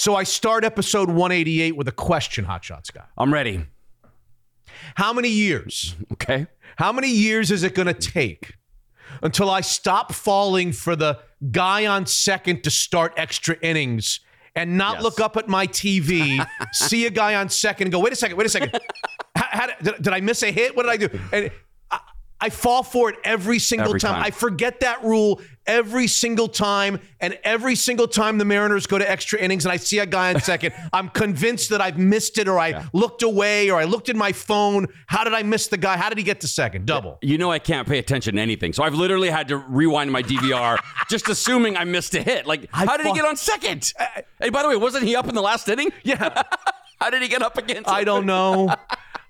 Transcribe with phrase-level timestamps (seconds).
[0.00, 3.10] So I start episode 188 with a question, Hotshot Scott.
[3.18, 3.66] I'm ready.
[4.94, 5.94] How many years?
[6.12, 6.46] Okay.
[6.76, 8.54] How many years is it going to take
[9.22, 11.18] until I stop falling for the
[11.50, 14.20] guy on second to start extra innings
[14.56, 15.02] and not Yes.
[15.02, 16.42] look up at my TV,
[16.72, 18.80] see a guy on second and go, wait a second, wait a second.
[19.36, 20.74] how, how did, did, I miss a hit?
[20.74, 21.20] What did I do?
[21.30, 21.50] And
[21.90, 22.00] I,
[22.40, 24.14] I fall for it every single Every time.
[24.14, 24.24] time.
[24.24, 27.00] I forget that rule every single time.
[27.20, 30.34] And every single time the Mariners go to extra innings and I see a guy
[30.34, 34.08] on second, I'm convinced that I've missed it or I looked away or I looked
[34.08, 34.88] at my phone.
[35.06, 35.96] How did I miss the guy?
[35.96, 36.86] How did he get to second?
[36.86, 37.18] Double.
[37.22, 40.22] You know I can't pay attention to anything, so I've literally had to rewind my
[40.22, 40.78] DVR,
[41.08, 42.46] just assuming I missed a hit.
[42.46, 43.92] Like, I how did he get on second?
[44.40, 45.92] Hey, by the way, wasn't he up in the last inning?
[46.02, 46.42] Yeah.
[47.00, 47.88] How did he get up against?
[47.88, 48.74] I don't know.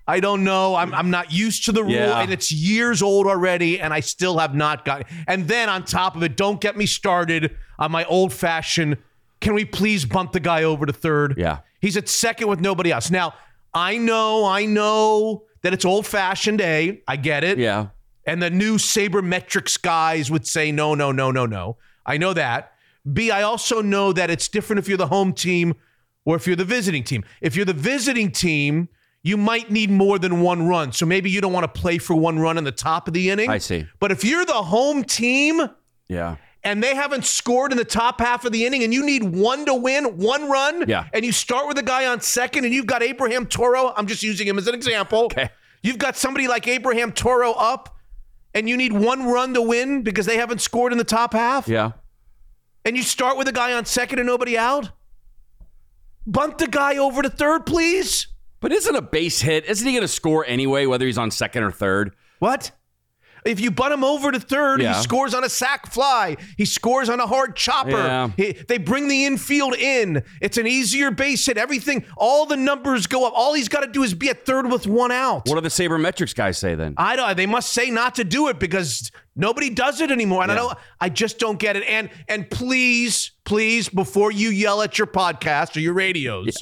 [0.07, 0.75] I don't know.
[0.75, 2.19] I'm, I'm not used to the rule, Yeah.
[2.21, 5.05] and it's years old already, and I still have not got.
[5.27, 8.97] And then on top of it, don't get me started on my old fashioned.
[9.39, 11.35] Can we please bump the guy over to third?
[11.37, 11.59] Yeah.
[11.79, 13.09] he's at second with nobody else.
[13.11, 13.33] Now
[13.73, 16.61] I know, I know that it's old fashioned.
[16.61, 17.57] A, I get it.
[17.57, 17.87] Yeah.
[18.25, 21.77] And the new sabermetrics guys would say no, no, no, no, no.
[22.05, 22.73] I know that.
[23.11, 25.73] B, I also know that it's different if you're the home team
[26.25, 27.23] or if you're the visiting team.
[27.41, 28.89] If you're the visiting team,
[29.23, 30.91] you might need more than one run.
[30.91, 33.29] So maybe you don't want to play for one run in the top of the
[33.29, 33.49] inning.
[33.49, 33.85] I see.
[33.99, 35.61] But if you're the home team
[36.07, 36.37] Yeah.
[36.63, 39.65] and they haven't scored in the top half of the inning and you need one
[39.67, 41.05] to win, one run, Yeah.
[41.13, 44.23] and you start with a guy on second and you've got Abraham Toro, I'm just
[44.23, 45.25] using him as an example.
[45.25, 45.49] Okay.
[45.83, 47.95] You've got somebody like Abraham Toro up
[48.55, 51.67] and you need one run to win because they haven't scored in the top half,
[51.67, 51.91] Yeah.
[52.85, 54.89] and you start with a guy on second and nobody out,
[56.25, 58.27] bunt the guy over to third, please.
[58.61, 59.65] But isn't a base hit?
[59.65, 62.15] Isn't he going to score anyway, whether he's on second or third?
[62.39, 62.71] What?
[63.43, 64.95] If you butt him over to third, Yeah.
[64.95, 66.37] he scores on a sac fly.
[66.57, 67.89] He scores on a hard chopper.
[67.89, 68.29] Yeah.
[68.37, 70.21] He- they bring the infield in.
[70.41, 71.57] It's an easier base hit.
[71.57, 73.33] Everything, all the numbers go up.
[73.35, 75.47] All he's got to do is be at third with one out.
[75.47, 76.93] What do the sabermetrics guys say then?
[76.97, 77.35] I don't.
[77.35, 80.43] They must say not to do it because nobody does it anymore.
[80.43, 80.61] And I Yeah.
[80.61, 80.77] don't.
[80.99, 81.83] I just don't get it.
[81.87, 86.59] And and please, please, before you yell at your podcast or your radios,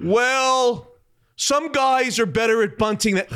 [0.00, 0.92] well,
[1.36, 3.16] some guys are better at bunting.
[3.16, 3.28] That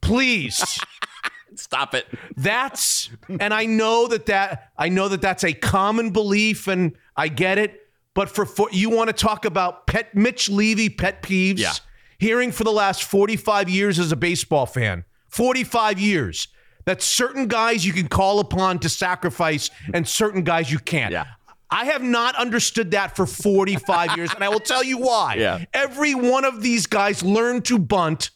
[0.00, 0.80] please.
[1.54, 2.06] Stop it.
[2.36, 7.28] That's and I know that that I know that that's a common belief and I
[7.28, 7.78] get it.
[8.14, 11.58] But for, for you want to talk about pet Mitch Levy pet peeves?
[11.58, 11.72] Yeah.
[12.18, 16.48] Hearing for the last 45 years as a baseball fan, 45 years,
[16.84, 21.12] that certain guys you can call upon to sacrifice and certain guys you can't.
[21.12, 21.26] Yeah.
[21.72, 25.34] I have not understood that for 45 years, and I will tell you why.
[25.38, 25.64] Yeah.
[25.72, 28.30] Every one of these guys learned to bunt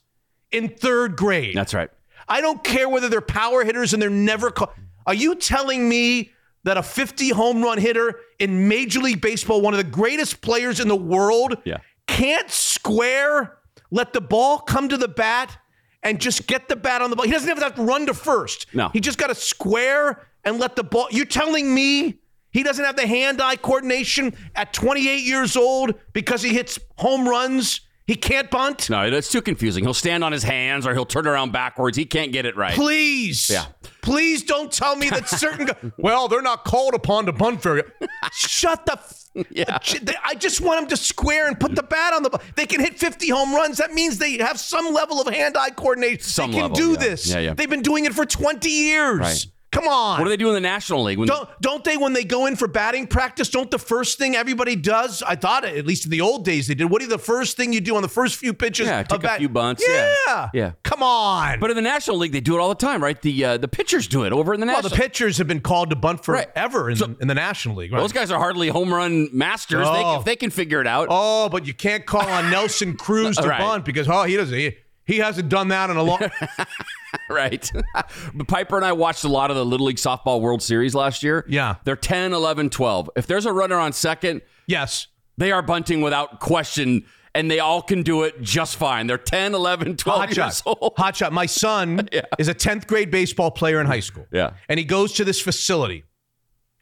[0.50, 1.54] in third grade.
[1.54, 1.90] That's right.
[2.28, 4.70] I don't care whether they're power hitters and they're never called.
[5.06, 6.32] Are you telling me
[6.64, 10.80] that a 50 home run hitter in Major League Baseball, one of the greatest players
[10.80, 11.76] in the world, Yeah.
[12.08, 13.58] can't square,
[13.90, 15.56] let the ball come to the bat,
[16.02, 17.24] and just get the bat on the ball?
[17.26, 18.66] He doesn't even have to run to first.
[18.74, 18.88] No.
[18.92, 21.06] He just got to square and let the ball.
[21.10, 22.18] You're telling me
[22.56, 27.28] he doesn't have the hand eye coordination at 28 years old because he hits home
[27.28, 27.82] runs?
[28.06, 28.88] He can't bunt?
[28.88, 29.82] No, that's too confusing.
[29.82, 31.96] He'll stand on his hands or he'll turn around backwards.
[31.96, 32.72] He can't get it right.
[32.72, 33.50] Please.
[33.50, 33.66] Yeah.
[34.00, 37.82] Please don't tell me that certain guys, well, they're not called upon to bunt very.
[38.32, 38.92] Shut the.
[38.92, 39.78] F- Yeah.
[40.24, 42.30] I just want them to square and put the bat on the.
[42.30, 43.78] bu- They can hit 50 home runs.
[43.78, 46.20] That means they have some level of hand-eye coordination.
[46.22, 46.96] Some they can level, do yeah.
[46.98, 47.26] this.
[47.26, 47.54] Yeah, yeah.
[47.54, 49.18] They've been doing it for 20 years.
[49.18, 49.46] Right.
[49.76, 50.18] Come on.
[50.18, 51.18] What do they do in the National League?
[51.18, 53.50] When don't don't they when they go in for batting practice?
[53.50, 55.22] Don't the first thing everybody does?
[55.22, 56.86] I thought at least in the old days they did.
[56.86, 58.86] What do the first thing you do on the first few pitches?
[58.86, 60.14] Yeah, take a bat- few bunts, Yeah.
[60.26, 60.48] yeah.
[60.54, 60.72] Yeah.
[60.82, 61.60] Come on.
[61.60, 63.20] But in the National League, they do it all the time, right?
[63.20, 65.60] The uh, the pitchers do it over in the National well, the pitchers have been
[65.60, 66.48] called to bunt Right.
[66.54, 67.92] forever in, So- in the National League.
[67.92, 68.00] Right?
[68.00, 69.86] Those guys are hardly home run masters.
[69.86, 70.18] They, Oh.
[70.20, 73.46] if they can figure it out, Oh, but you can't call on Nelson Cruz to
[73.48, 73.58] Right.
[73.60, 76.20] bunt because oh he doesn't he, he hasn't done that in a long.
[77.30, 77.70] right?
[78.34, 81.22] but Piper and I watched a lot of the Little League Softball World Series last
[81.22, 81.44] year.
[81.48, 81.76] Yeah.
[81.84, 83.10] They're 10, 11, 12.
[83.16, 85.06] If there's a runner on second, yes,
[85.38, 87.04] they are bunting without question,
[87.34, 89.06] and they all can do it just fine.
[89.06, 90.92] They're 10, 11, 12 hot years shot, old.
[90.96, 91.32] hot shot.
[91.32, 92.22] My son Yeah.
[92.38, 94.26] is a tenth grade baseball player in high school.
[94.32, 94.52] Yeah.
[94.68, 96.04] and he goes to this facility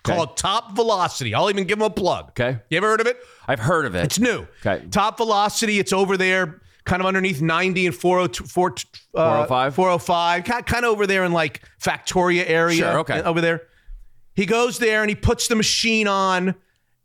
[0.03, 1.35] called Top Velocity.
[1.35, 2.29] I'll even give him a plug.
[2.31, 2.59] Okay.
[2.69, 3.17] you ever heard of it?
[3.49, 4.05] I've heard of it.
[4.05, 4.47] It's new.
[4.65, 4.85] Okay.
[4.91, 5.79] Top Velocity.
[5.79, 8.69] It's over there, kind of underneath 90 and 402, 4,
[9.15, 9.75] uh, 405?
[9.75, 12.77] 405, ki- kind of over there in like Factoria area.
[12.79, 13.23] Sure, okay.
[13.23, 13.63] Over there.
[14.35, 16.55] He goes there and he puts the machine on.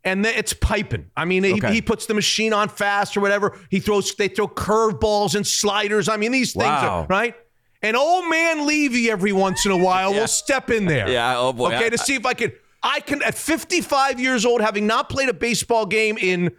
[0.02, 1.10] And then it's piping.
[1.14, 1.74] I mean, he, Okay.
[1.74, 3.58] he puts the machine on fast or whatever.
[3.68, 6.08] He throws, they throw curveballs and sliders.
[6.08, 7.00] I mean, these things Wow.
[7.02, 7.34] are right.
[7.82, 11.06] And old man Levy every once in a while will step in there.
[11.10, 11.66] Yeah, oh boy.
[11.74, 12.52] Okay, I- to see if I can.
[12.82, 16.50] I can at 55 years old, having not played a baseball game in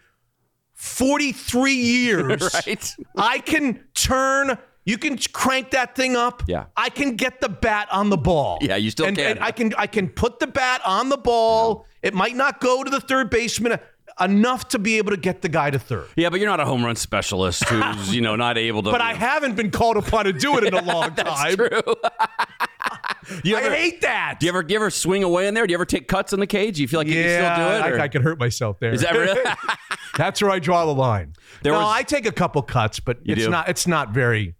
[0.81, 2.95] 43 years, Right?
[3.15, 4.57] I can turn.
[4.83, 6.41] You can crank that thing up.
[6.47, 6.65] Yeah.
[6.75, 8.57] I can get the bat on the ball.
[8.61, 9.37] Yeah, you still and, can.
[9.37, 9.75] and I can.
[9.77, 11.85] I can put the bat on the ball.
[12.01, 13.77] It might not go to the third baseman
[14.23, 16.07] enough to be able to get the guy to third.
[16.15, 18.91] Yeah, but you're not a home run specialist who's, you know, not able to.
[18.91, 21.55] But I haven't been called upon to do it in a long time.
[21.55, 21.69] True.
[23.43, 24.37] you I hate that.
[24.39, 25.65] do you ever, give ever swing away in there?
[25.67, 26.75] Do you ever take cuts in the cage?
[26.75, 27.81] Do you feel like you can still do it?
[27.81, 28.93] I, or- I could hurt myself there.
[28.93, 29.41] Is that really?
[30.17, 31.33] That's where I draw the line.
[31.63, 33.49] There no, was- I take a couple cuts, but You it's do?
[33.49, 33.69] not.
[33.69, 34.55] It's not very,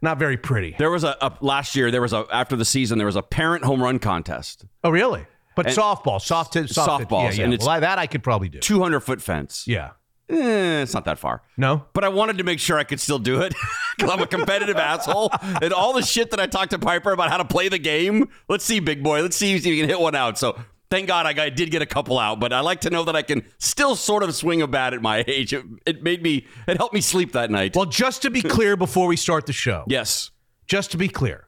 [0.00, 0.74] not very pretty.
[0.78, 1.90] there was a, a last year.
[1.90, 2.98] There was a after the season.
[2.98, 5.26] There was a parent home run contest, Oh, really?
[5.56, 7.44] But softball, soft, soft Softballs, yeah, yeah.
[7.44, 8.60] and it's- well, that I could probably do.
[8.60, 9.64] 200 foot fence.
[9.66, 9.90] Yeah.
[10.28, 11.42] Eh, it's not that far.
[11.56, 11.84] No.
[11.92, 13.54] But I wanted to make sure I could still do it
[13.96, 15.30] because I'm a competitive asshole.
[15.62, 18.28] And all the shit that I talked to Piper about how to play the game.
[18.48, 19.22] Let's see, big boy.
[19.22, 20.36] Let's see if you can hit one out.
[20.36, 20.58] So
[20.90, 22.40] thank God I got, did get a couple out.
[22.40, 25.00] But I like to know that I can still sort of swing a bat at
[25.00, 25.52] my age.
[25.52, 27.76] It, it made me, it helped me sleep that night.
[27.76, 30.32] Well, just to be clear before we start the show, yes.
[30.66, 31.45] just to be clear,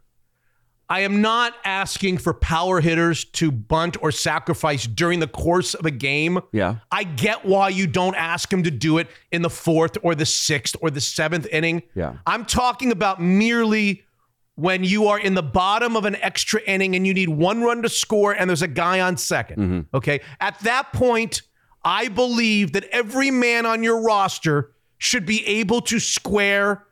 [0.90, 5.84] I am not asking for power hitters to bunt or sacrifice during the course of
[5.84, 6.40] a game.
[6.52, 6.76] Yeah.
[6.90, 10.24] I get why you don't ask him to do it in the fourth or the
[10.24, 11.82] sixth or the seventh inning.
[11.94, 12.16] Yeah.
[12.26, 14.04] I'm talking about merely
[14.54, 17.82] when you are in the bottom of an extra inning and you need one run
[17.82, 19.80] to score and there's a guy on 2nd mm-hmm.
[19.94, 20.20] Okay.
[20.40, 21.42] At that point,
[21.84, 26.84] I believe that every man on your roster should be able to square,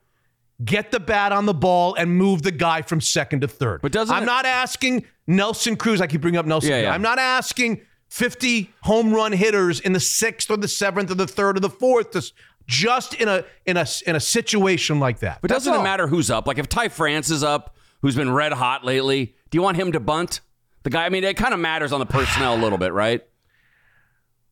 [0.64, 3.82] get the bat on the ball, and move the guy from second to third.
[3.82, 6.00] But doesn't I'm it- not asking Nelson Cruz.
[6.00, 6.70] I keep bringing up Nelson.
[6.70, 6.82] Yeah, Cruz.
[6.84, 6.94] yeah.
[6.94, 11.26] I'm not asking 50 home run hitters in the sixth or the seventh or the
[11.26, 12.12] third or the fourth.
[12.12, 12.32] This,
[12.66, 15.40] just in a in a in a situation like that.
[15.42, 15.80] But That's doesn't all.
[15.80, 16.46] it matter who's up?
[16.46, 19.92] Like if Ty France is up, who's been red hot lately, do you want him
[19.92, 20.40] to bunt?
[20.84, 23.22] The guy, I mean, it kind of matters on the personnel a little bit, right?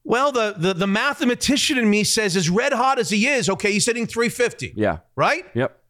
[0.04, 3.72] Well, the, the the mathematician in me says, as red hot as he is, okay,
[3.72, 4.74] he's hitting 350.
[4.76, 4.98] Yeah.
[5.16, 5.44] Right?
[5.54, 5.80] Yep.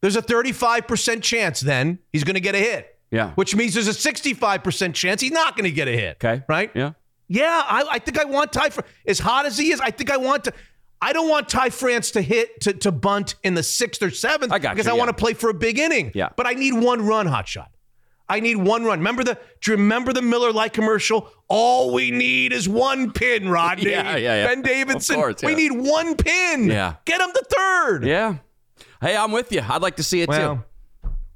[0.00, 2.96] There's a 35% chance then he's going to get a hit.
[3.10, 3.32] Yeah.
[3.32, 6.16] Which means there's a 65% chance he's not going to get a hit.
[6.22, 6.42] Okay.
[6.48, 6.70] Right?
[6.74, 6.92] Yeah.
[7.28, 9.80] Yeah, I, I think I want Ty Fr- as hot as he is.
[9.80, 10.52] I think I want to.
[11.00, 14.50] I don't want Ty France to hit to, to bunt in the sixth or seventh
[14.50, 14.98] I got because you, I yeah.
[14.98, 16.10] want to play for a big inning.
[16.14, 16.30] Yeah.
[16.36, 17.70] but I need one run, hot shot.
[18.30, 18.98] I need one run.
[18.98, 19.38] Remember the?
[19.60, 21.30] Do you remember the Miller Lite commercial?
[21.48, 23.90] All we need is one pin, Rodney.
[23.90, 24.46] Yeah, yeah, yeah.
[24.46, 25.16] Ben Davidson.
[25.16, 26.68] Course, We need one pin.
[26.68, 26.94] Yeah.
[27.04, 28.04] Get him the third.
[28.04, 28.36] Yeah.
[29.00, 29.62] Hey, I'm with you.
[29.66, 30.64] I'd like to see it Well, too.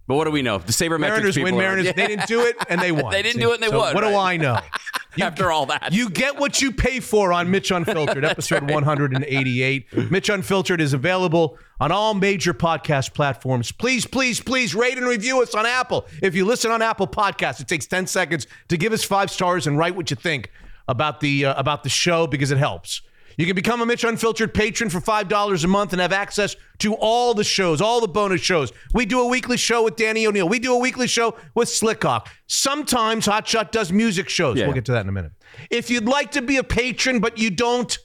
[0.08, 0.58] But what do we know?
[0.58, 1.56] The sabermetrics Mariners win.
[1.56, 1.94] Mariners.
[1.94, 3.12] They didn't do it, and they won.
[3.12, 4.14] They didn't do it and they So won, What do.
[4.16, 4.58] I know?
[5.20, 5.92] After all that.
[5.92, 10.10] You get what you pay for on Mitch Unfiltered, episode 188.
[10.10, 13.70] Mitch Unfiltered is available on all major podcast platforms.
[13.72, 16.06] Please, please, please rate and review us on Apple.
[16.22, 19.66] If you listen on Apple Podcasts, it takes 10 seconds to give us five stars
[19.66, 20.50] and write what you think
[20.88, 23.02] about the uh, about the show because it helps.
[23.36, 26.94] You can become a Mitch Unfiltered patron for $5 a month and have access to
[26.94, 28.72] all the shows, all the bonus shows.
[28.92, 30.48] We do a weekly show with Danny O'Neill.
[30.48, 32.26] We do a weekly show with Slickhawk.
[32.46, 34.58] Sometimes Hotshot does music shows.
[34.58, 34.66] Yeah.
[34.66, 35.32] We'll get to that in a minute.
[35.70, 37.96] If you'd like to be a patron, but you don't,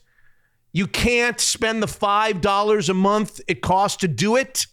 [0.72, 4.66] you can't spend the $5 a month it costs to do it,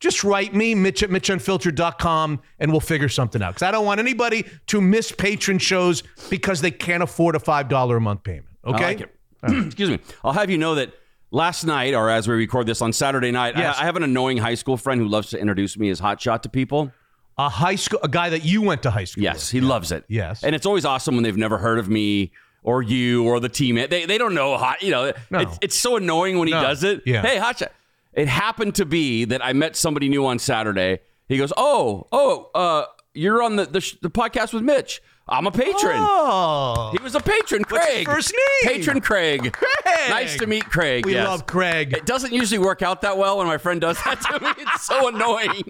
[0.00, 3.54] just write me, Mitch at MitchUnfiltered.com, and we'll figure something out.
[3.54, 7.96] Because I don't want anybody to miss patron shows because they can't afford a $5
[7.96, 8.48] a month payment.
[8.64, 9.04] Okay?
[9.66, 9.98] Excuse me.
[10.24, 10.92] I'll have you know that
[11.30, 13.76] last night, or as we record this on Saturday night, Yes.
[13.78, 16.42] I, I have an annoying high school friend who loves to introduce me as hotshot
[16.42, 16.92] to people.
[17.38, 20.04] A high school, a guy that you went to high school Yes, he loves it.
[20.08, 20.44] Yes.
[20.44, 22.30] and it's always awesome when they've never heard of me
[22.62, 23.74] or you or the team.
[23.76, 24.82] They they don't know hot.
[24.82, 25.40] You know, No.
[25.40, 26.60] it's, it's so annoying when he No.
[26.62, 27.02] does it.
[27.06, 27.22] Yeah.
[27.22, 27.68] Hey, hotshot.
[28.12, 30.98] It happened to be that I met somebody new on Saturday.
[31.28, 32.84] He goes, "Oh, oh, uh,
[33.14, 35.00] you're on the the, sh- the podcast with Mitch.
[35.28, 36.90] I'm a patron." Oh.
[36.92, 38.06] He was a patron, Craig.
[38.06, 38.74] first name?
[38.74, 39.52] Patron Craig.
[39.52, 40.10] Craig.
[40.10, 41.06] Nice to meet Craig.
[41.06, 41.26] We yes.
[41.26, 41.92] love Craig.
[41.92, 44.50] It doesn't usually work out that well when my friend does that to me.
[44.58, 45.62] It's so annoying.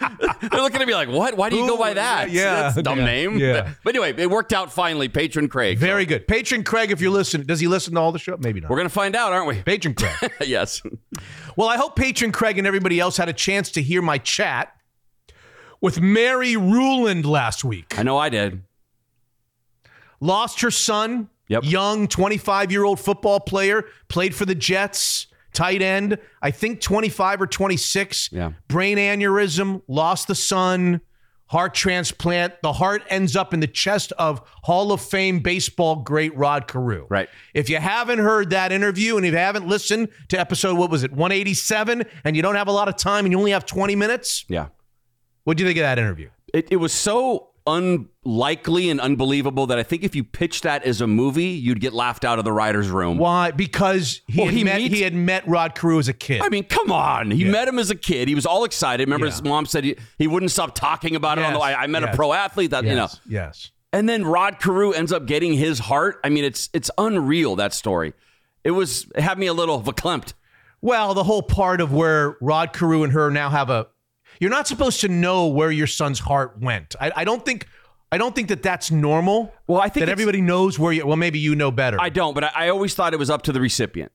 [0.50, 1.36] They're looking at me like, "What?
[1.36, 2.30] Why do you go by that?
[2.30, 3.74] Yeah, That's a dumb yeah, name." yeah.
[3.84, 5.08] But anyway, it worked out finally.
[5.08, 5.78] Patron Craig.
[5.78, 6.26] So Very good.
[6.26, 8.36] Patron Craig, if you're listening, does he listen to all the show?
[8.38, 8.70] Maybe not.
[8.70, 9.62] we're gonna find out, aren't we?
[9.62, 10.32] Patron Craig.
[10.40, 10.82] yes.
[11.56, 14.74] Well, I hope Patron Craig and everybody else had a chance to hear my chat
[15.80, 17.98] with Mary Reuland last week.
[17.98, 18.62] I know I did.
[20.22, 21.64] Lost her son, Yep.
[21.64, 27.42] young 25 year old football player, played for the Jets, tight end, I think 25
[27.42, 28.30] or 26.
[28.32, 28.52] Yeah.
[28.68, 31.00] Brain aneurysm, lost the son,
[31.46, 32.54] heart transplant.
[32.62, 37.06] The heart ends up in the chest of Hall of Fame baseball great Rod Carew.
[37.10, 37.28] Right.
[37.52, 41.02] If you haven't heard that interview and if you haven't listened to episode, what was
[41.02, 43.94] it, 187, and you don't have a lot of time and you only have 20
[43.96, 44.68] minutes, Yeah.
[45.44, 46.30] what do you think of that interview?
[46.54, 51.00] It, it was so unlikely and unbelievable that I think if you pitched that as
[51.00, 53.18] a movie, you'd get laughed out of the writer's room.
[53.18, 53.50] Why?
[53.50, 56.40] Because he, Well, had, he met, meets- he had met Rod Carew as a kid.
[56.42, 57.30] I mean, come on.
[57.30, 58.28] He met him as a kid.
[58.28, 59.06] He was all excited.
[59.06, 61.66] Remember, his mom said he, he wouldn't stop talking about it on the Yes.
[61.68, 61.74] way.
[61.74, 62.14] I met Yes.
[62.14, 63.02] a pro athlete that, you know.
[63.02, 63.70] yes, yes.
[63.92, 66.18] And then Rod Carew ends up getting his heart.
[66.24, 68.14] I mean, it's it's unreal that story.
[68.64, 70.32] It was it had me a little verklempt.
[70.80, 73.88] Well, the whole part of where Rod Carew and her now have a.
[74.42, 76.96] You're not supposed to know where your son's heart went.
[77.00, 77.68] I, I don't think.
[78.10, 79.54] I don't think that that's normal.
[79.68, 81.06] Well, I think that everybody knows where you.
[81.06, 81.96] Well, maybe you know better.
[82.00, 84.10] I don't, but I, I always thought it was up to the recipient.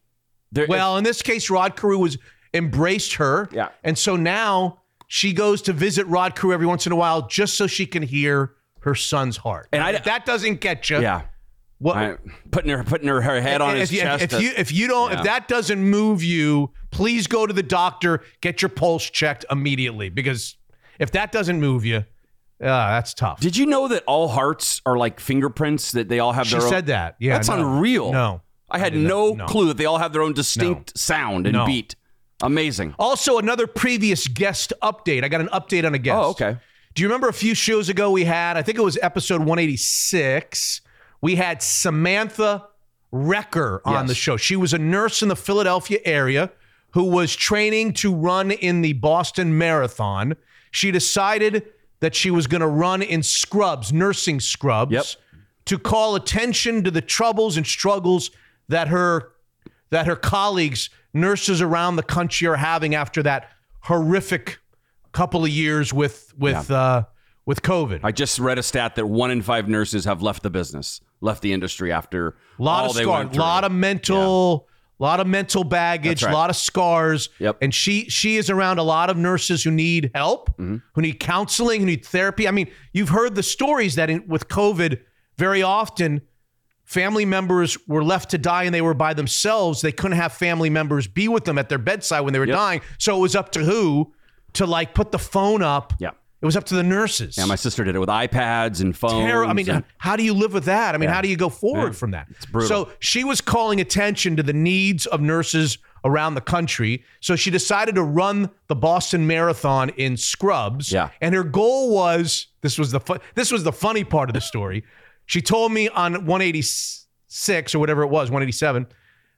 [0.52, 2.18] There, well, in this case, Rod Carew was
[2.54, 3.48] embraced her.
[3.54, 3.70] Yeah.
[3.86, 7.56] And so now she goes to visit Rod Carew every once in a while just
[7.56, 9.70] so she can hear her son's heart.
[9.72, 11.00] And I- if that doesn't get you.
[11.00, 11.22] yeah,
[11.80, 12.16] What, I,
[12.52, 14.24] putting her putting her, her head on if his you, chest.
[14.34, 15.20] If you if you don't Yeah.
[15.20, 20.10] if that doesn't move you, please go to the doctor, get your pulse checked immediately
[20.10, 20.58] because
[21.00, 22.04] if that doesn't move you, uh,
[22.60, 23.40] that's tough.
[23.40, 25.92] Did you know that all hearts are like fingerprints?
[25.92, 26.70] That they all have she their own.
[26.70, 27.16] said that.
[27.20, 27.58] Yeah, That's no.
[27.60, 28.12] unreal.
[28.12, 28.42] No.
[28.72, 29.08] I had not.
[29.08, 29.46] no, No.
[29.46, 31.66] clue that they all have their own distinct sound and No.
[31.68, 31.96] beat.
[32.42, 32.96] Amazing.
[32.98, 35.24] Also, another previous guest update.
[35.24, 36.18] I got an update on a guest.
[36.18, 36.58] Oh, okay.
[36.96, 38.58] Do you remember a few shows ago we had?
[38.58, 40.82] I think it was episode 186.
[41.28, 42.68] We had Samantha
[43.14, 44.08] Roecker on Yes.
[44.08, 44.38] the show.
[44.38, 46.52] She was a nurse in the Philadelphia area
[46.92, 50.36] who was training to run in the Boston Marathon.
[50.72, 51.64] She decided
[52.00, 55.06] that she was going to run in scrubs, nursing scrubs, Yep.
[55.66, 58.32] to call attention to the troubles and struggles
[58.70, 59.34] that her
[59.90, 63.50] that her colleagues, nurses around the country, are having after that
[63.82, 64.60] horrific
[65.12, 67.04] couple of years with with uh,
[67.46, 68.00] with COVID.
[68.04, 71.42] I just read a stat that one in five nurses have left the business, left
[71.42, 74.68] the industry after A lot all of scars, a lot of mental,
[75.00, 76.32] a lot of mental baggage, right.
[76.32, 77.30] a lot of scars.
[77.40, 77.58] Yep.
[77.62, 80.78] And she she is around a lot of nurses who need help, Mm-hmm.
[80.94, 82.48] who need counseling, who need therapy.
[82.48, 85.00] I mean, you've heard the stories that in, with COVID,
[85.38, 86.22] very often
[86.84, 89.82] family members were left to die and they were by themselves.
[89.82, 92.56] They couldn't have family members be with them at their bedside when they were Yep.
[92.56, 92.82] dying.
[92.98, 94.14] So it was up to who
[94.54, 95.94] to like put the phone up.
[96.00, 96.12] Yeah.
[96.40, 97.36] It was up to the nurses.
[97.36, 99.26] Yeah, my sister did it with iPads and phones.
[99.26, 99.46] Terror.
[99.46, 100.94] I mean, and- how do you live with that?
[100.94, 102.28] I mean, how do you go forward from that?
[102.30, 102.86] It's brutal.
[102.86, 107.04] So she was calling attention to the needs of nurses around the country.
[107.22, 110.92] So she decided to run the Boston Marathon in scrubs.
[110.92, 111.10] Yeah.
[111.22, 114.42] And her goal was this was the fu- this was the funny part of the
[114.42, 114.84] story.
[115.26, 118.88] She told me on 186 or whatever it was, 187,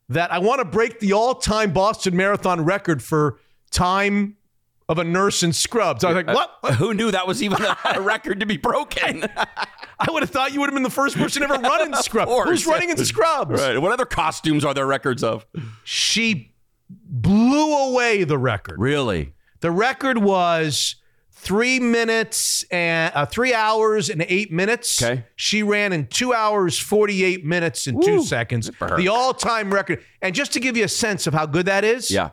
[0.10, 3.39] that I want to break the all-time Boston Marathon record for
[3.72, 4.36] time
[4.89, 6.03] of a nurse in scrubs.
[6.03, 6.74] I was like, what?
[6.75, 9.24] who knew that was even a, a record to be broken?
[10.00, 12.31] I would have thought you would have been the first person ever run in scrubs.
[12.50, 13.62] Who's running in scrubs?
[13.62, 13.77] right.
[13.81, 15.46] What other costumes are there records of?
[15.84, 16.55] She
[16.89, 18.79] blew away the record.
[18.79, 19.34] Really?
[19.62, 20.96] The record was
[21.31, 25.01] three minutes and uh, three hours and eight minutes.
[25.01, 25.25] Okay.
[25.36, 28.72] She ran in two hours, 48 minutes and two seconds.
[28.98, 30.03] The all time record.
[30.22, 32.31] And just to give you a sense of how good that is, Yeah.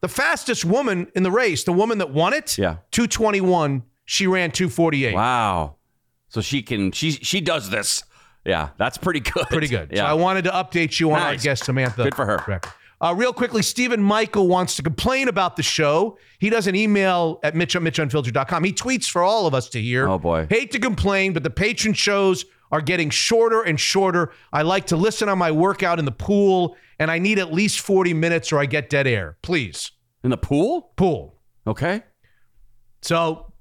[0.00, 2.76] The fastest woman in the race, the woman that won it, Yeah.
[2.90, 5.14] 221, she ran 248.
[5.14, 5.76] Wow.
[6.28, 8.04] So she can she she does this.
[8.44, 9.46] Yeah, that's pretty good.
[9.48, 9.90] Pretty good.
[9.90, 10.10] So Yeah.
[10.10, 11.42] I wanted to update you on our Nice.
[11.42, 12.04] guest, Samantha.
[12.04, 12.60] Good for her.
[13.02, 16.18] Uh, real quickly, Stephen Michael wants to complain about the show.
[16.38, 18.62] He does an email at mitch at mitchunfiltered.com.
[18.64, 20.06] He tweets for all of us to hear.
[20.06, 20.46] Oh, boy.
[20.50, 24.32] Hate to complain, but the patron shows are getting shorter and shorter.
[24.52, 27.80] I like to listen on my workout in the pool, and I need at least
[27.80, 29.36] 40 minutes or I get dead air.
[29.42, 29.90] Please.
[30.22, 30.92] in the pool?
[30.96, 31.40] Pool.
[31.66, 32.02] Okay.
[33.02, 33.52] So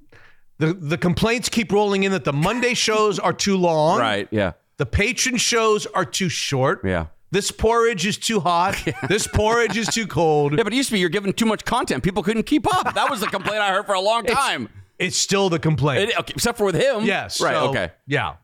[0.57, 3.99] the, the complaints keep rolling in that the Monday shows are too long.
[3.99, 4.27] Right.
[4.31, 4.53] Yeah.
[4.77, 6.81] The patron shows are too short.
[6.83, 7.07] Yeah.
[7.31, 8.75] This porridge is too hot.
[9.07, 10.57] This porridge is too cold.
[10.57, 12.03] Yeah, but it used to be you're giving too much content.
[12.03, 12.95] People couldn't keep up.
[12.95, 14.67] That was the complaint I heard for a long time.
[14.97, 16.09] It's still the complaint.
[16.09, 17.03] It- okay, except for with him.
[17.03, 17.39] yes.
[17.39, 17.53] Right.
[17.53, 17.91] so, okay.
[18.07, 18.35] Yeah.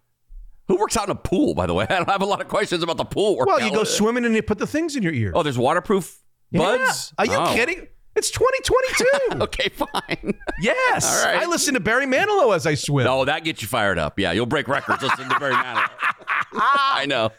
[0.67, 1.85] Who works out in a pool, by the way?
[1.89, 3.57] I don't have a lot of questions about the pool workout.
[3.59, 5.31] Well, you go swimming and you put the things in your ear.
[5.35, 6.19] Oh, there's waterproof
[6.51, 7.13] buds?
[7.17, 7.53] Are you Oh.
[7.53, 7.87] kidding?
[8.15, 9.05] It's 2022.
[9.43, 10.33] Okay, fine.
[10.61, 11.23] yes.
[11.25, 11.43] All right.
[11.43, 13.03] I listen to Barry Manilow as I swim.
[13.05, 14.17] no, that gets you fired up.
[14.17, 15.89] Yeah, you'll break records listening to Barry Manilow.
[16.53, 17.31] I know.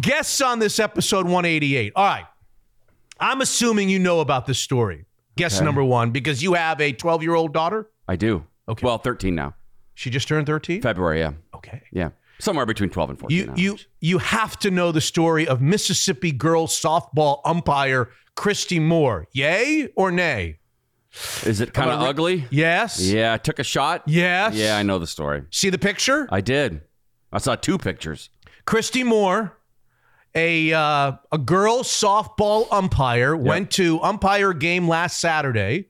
[0.00, 1.92] Guests on this episode 188.
[1.94, 2.24] All right.
[3.20, 5.04] I'm assuming you know about this story.
[5.36, 5.64] Guess Okay.
[5.66, 7.90] number one, because you have a 12 year old daughter.
[8.08, 8.44] I do.
[8.68, 8.86] Okay.
[8.86, 9.54] Well, 13 now.
[9.94, 10.80] She just turned 13.
[10.80, 11.32] February, yeah.
[11.54, 11.82] Okay.
[11.92, 12.10] Yeah.
[12.44, 13.36] Somewhere between 12 and 14.
[13.38, 13.54] You now.
[13.56, 19.26] you you have to know the story of Mississippi girls softball umpire Kristi Moore.
[19.32, 20.58] Yay or nay?
[21.44, 22.44] Is it kind of ugly?
[22.50, 23.00] Yes.
[23.00, 24.02] Yeah, I took a shot.
[24.06, 24.54] Yes.
[24.54, 25.44] Yeah, I know the story.
[25.50, 26.28] See the picture?
[26.30, 26.82] I did.
[27.32, 28.28] I saw two pictures.
[28.66, 29.56] Kristi Moore,
[30.34, 35.88] a uh, a girls softball umpire, went to umpire game last Saturday.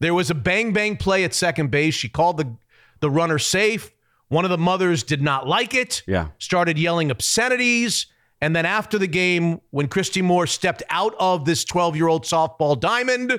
[0.00, 1.94] There was a bang bang play at second base.
[1.94, 2.56] She called the
[2.98, 3.92] the runner safe.
[4.32, 6.02] One of the mothers did not like it.
[6.06, 6.28] Yeah.
[6.38, 8.06] Started yelling obscenities.
[8.40, 12.24] And then after the game, when Kristi Moore stepped out of this 12 year old
[12.24, 13.38] softball diamond,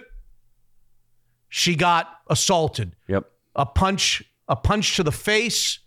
[1.50, 2.96] she got assaulted.
[3.08, 3.26] Yep.
[3.56, 5.80] A punch, a punch to the face,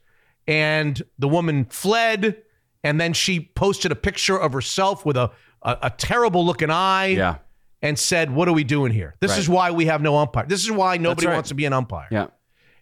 [0.49, 2.43] and the woman fled.
[2.83, 5.31] And then she posted a picture of herself with a,
[5.63, 7.37] a, a terrible looking eye Yeah.
[7.81, 9.15] and said, What are we doing here?
[9.21, 9.39] This Right.
[9.41, 10.47] is why we have no umpire.
[10.47, 11.35] This is why nobody right.
[11.35, 12.09] wants to be an umpire.
[12.11, 12.27] Yeah.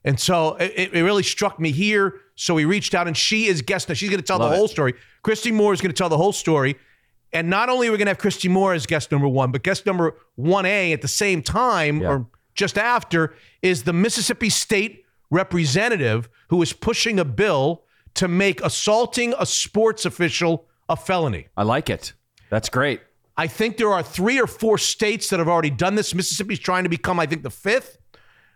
[0.04, 2.14] And so it, it really struck me here.
[2.36, 3.88] So we reached out, and she is guest.
[3.96, 4.58] She's going to tell Love the it.
[4.58, 4.94] whole story.
[5.24, 6.76] Kristi Moore is going to tell the whole story.
[7.32, 9.62] And not only are we going to have Kristi Moore as guest number one, but
[9.62, 12.08] guest number 1A at the same time Yeah.
[12.08, 17.82] or just after is the Mississippi State representative who is pushing a bill
[18.14, 21.48] to make assaulting a sports official a felony.
[21.56, 22.12] I like it.
[22.50, 23.00] That's great.
[23.36, 26.14] I think there are three or four states that have already done this.
[26.14, 27.98] Mississippi's trying to become, I think, the fifth.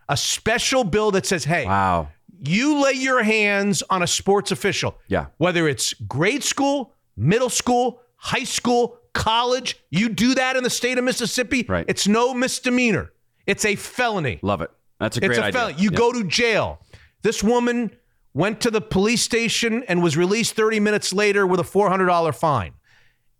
[0.09, 2.09] A special bill that says, hey, Wow.
[2.43, 4.97] you lay your hands on a sports official.
[5.09, 5.27] Yeah.
[5.39, 10.97] Whether it's grade school, middle school, high school, college, you do that in the state
[10.99, 11.65] of Mississippi.
[11.69, 11.85] Right.
[11.89, 13.13] It's no misdemeanor.
[13.47, 14.39] It's a felony.
[14.43, 14.71] Love it.
[15.01, 15.53] That's a great It's a idea.
[15.61, 15.75] felony.
[15.83, 15.99] You Yeah.
[15.99, 16.81] go to jail.
[17.23, 17.91] This woman
[18.35, 22.73] went to the police station and was released 30 minutes later with a $400 fine.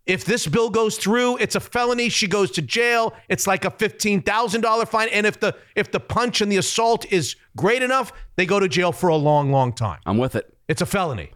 [0.09, 2.09] If this bill goes through, it's a felony.
[2.09, 3.13] She goes to jail.
[3.29, 5.09] It's like a $15,000 fine.
[5.11, 8.69] And if the if the punch and the assault is great enough, they go to
[8.69, 10.01] jail for a long, long time.
[10.07, 10.53] I'm with it.
[10.67, 11.31] It's a felony.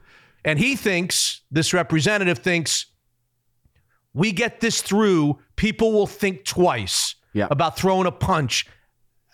[0.44, 2.86] And he thinks, this representative thinks,
[4.14, 7.48] we get this through, people will think twice Yeah.
[7.50, 8.66] about throwing a punch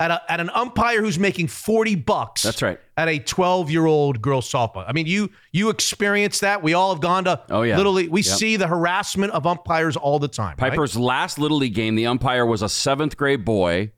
[0.01, 2.43] at, a, at an umpire who's making 40 bucks.
[2.43, 2.79] That's right.
[2.97, 4.85] At a 12 year old girl softball.
[4.87, 6.63] I mean, you you experience that.
[6.63, 7.77] We all have gone to Oh, yeah.
[7.77, 8.11] Little League.
[8.11, 8.37] We Yep.
[8.39, 10.57] see the harassment of umpires all the time.
[10.61, 10.71] right?
[10.71, 13.93] Piper's last Little League game, the umpire was a seventh grade boy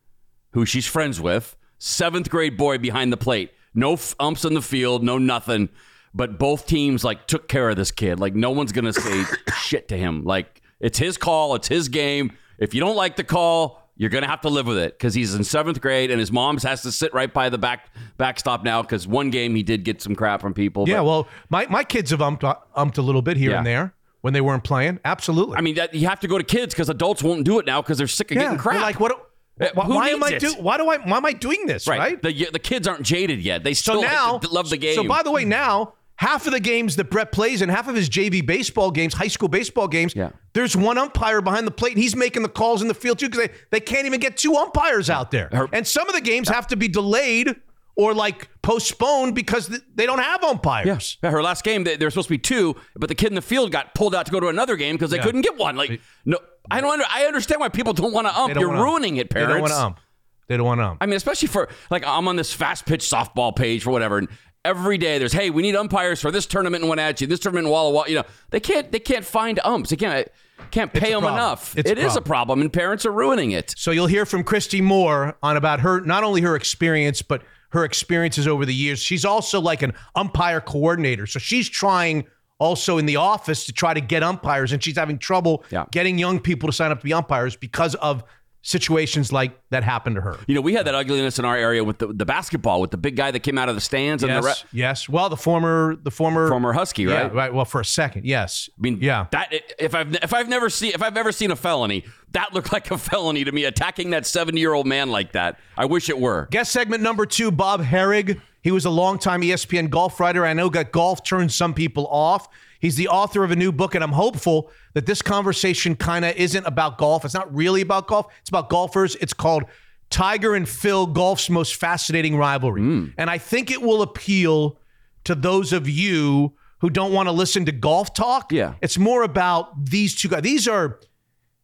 [0.52, 1.56] who she's friends with.
[1.78, 3.52] Seventh grade boy behind the plate.
[3.74, 5.68] No f- umps in the field, no nothing.
[6.12, 8.18] But both teams like took care of this kid.
[8.18, 9.24] Like no one's gonna say
[9.62, 10.24] shit to him.
[10.24, 12.32] Like it's his call, it's his game.
[12.58, 15.34] If you don't like the call, you're gonna have to live with it because he's
[15.34, 18.80] in seventh grade and his mom has to sit right by the back backstop now
[18.80, 20.88] because one game he did get some crap from people.
[20.88, 22.40] Yeah, but- well, my, my kids have umped,
[22.74, 23.58] umped a little bit here Yeah.
[23.58, 25.00] and there when they weren't playing.
[25.04, 25.58] Absolutely.
[25.58, 27.82] I mean, that, you have to go to kids because adults won't do it now
[27.82, 28.80] because they're sick of yeah, getting crap.
[28.80, 29.12] like, what?
[29.60, 30.40] Uh, Why, am I it?
[30.40, 30.54] do?
[30.54, 30.96] Why do I?
[30.96, 31.86] Why am I doing this?
[31.86, 31.98] Right.
[31.98, 32.22] right?
[32.22, 33.62] The, the kids aren't jaded yet.
[33.64, 34.94] They So still now, like love the game.
[34.94, 37.94] So by the way, now half of the games that Brett plays in, half of
[37.94, 40.30] his JV baseball games, high school baseball games, Yeah.
[40.52, 43.30] there's one umpire behind the plate, and he's making the calls in the field too
[43.30, 45.48] because they, they can't even get two umpires out there.
[45.72, 47.56] And some of the games have to be delayed
[47.96, 50.86] or like postponed because they don't have umpires.
[50.86, 51.16] Yes.
[51.22, 53.34] Yeah, her last game, they, there were supposed to be two, but the kid in
[53.34, 55.24] the field got pulled out to go to another game because they Yeah.
[55.24, 55.76] couldn't get one.
[55.76, 56.38] Like, no,
[56.70, 56.92] I don't.
[56.92, 58.54] Under, I understand why people don't want to ump.
[58.54, 58.86] You're wanna ump.
[58.90, 59.48] ruining it, parents.
[59.48, 60.00] They don't want to ump.
[60.48, 60.98] They don't want to ump.
[61.00, 64.28] I mean, especially for like I'm on this fast pitch softball page for whatever, and
[64.64, 67.72] every day there's hey, we need umpires for this tournament in Wenatchee, this tournament in
[67.72, 68.08] Walla Walla.
[68.08, 69.90] You know, they can't they can't find umps.
[69.90, 70.28] They can't
[70.70, 71.76] can't pay them enough.
[71.76, 73.74] It's a It is a problem, and parents are ruining it.
[73.76, 77.84] So you'll hear from Kristi Moore on about her not only her experience but her
[77.84, 78.98] experiences over the years.
[78.98, 81.26] She's also like an umpire coordinator.
[81.26, 82.26] So she's trying
[82.58, 85.86] also in the office to try to get umpires and she's having trouble Yeah.
[85.92, 88.22] getting young people to sign up to be umpires because of
[88.62, 90.36] situations like that happened to her.
[90.46, 92.96] You know, we had that ugliness in our area with the, the basketball with the
[92.98, 95.08] big guy that came out of the stands and the re- Yes, yes.
[95.08, 97.34] Well, the former the former former Husky, yeah, right?
[97.34, 97.54] right.
[97.54, 98.68] Well, for a second, yes.
[98.76, 99.26] I mean, yeah.
[99.30, 102.72] That if I've if I've never seen if I've ever seen a felony, that looked
[102.72, 103.64] like a felony to me.
[103.64, 105.58] Attacking that seventy year old man like that.
[105.76, 106.48] I wish it were.
[106.50, 108.40] Guest segment number two, Bob Harig.
[108.62, 110.44] He was a longtime ESPN golf writer.
[110.44, 112.46] I know that golf turned some people off.
[112.80, 116.34] He's the author of a new book, and I'm hopeful that this conversation kind of
[116.36, 117.24] isn't about golf.
[117.24, 119.16] It's not really about golf, it's about golfers.
[119.16, 119.64] It's called
[120.08, 122.80] Tiger and Phil Golf's Most Fascinating Rivalry.
[122.80, 123.06] Hmm.
[123.16, 124.78] And I think it will appeal
[125.24, 128.52] to those of you who don't want to listen to golf talk.
[128.52, 128.74] Yeah.
[128.80, 130.42] It's more about these two guys.
[130.42, 130.98] These are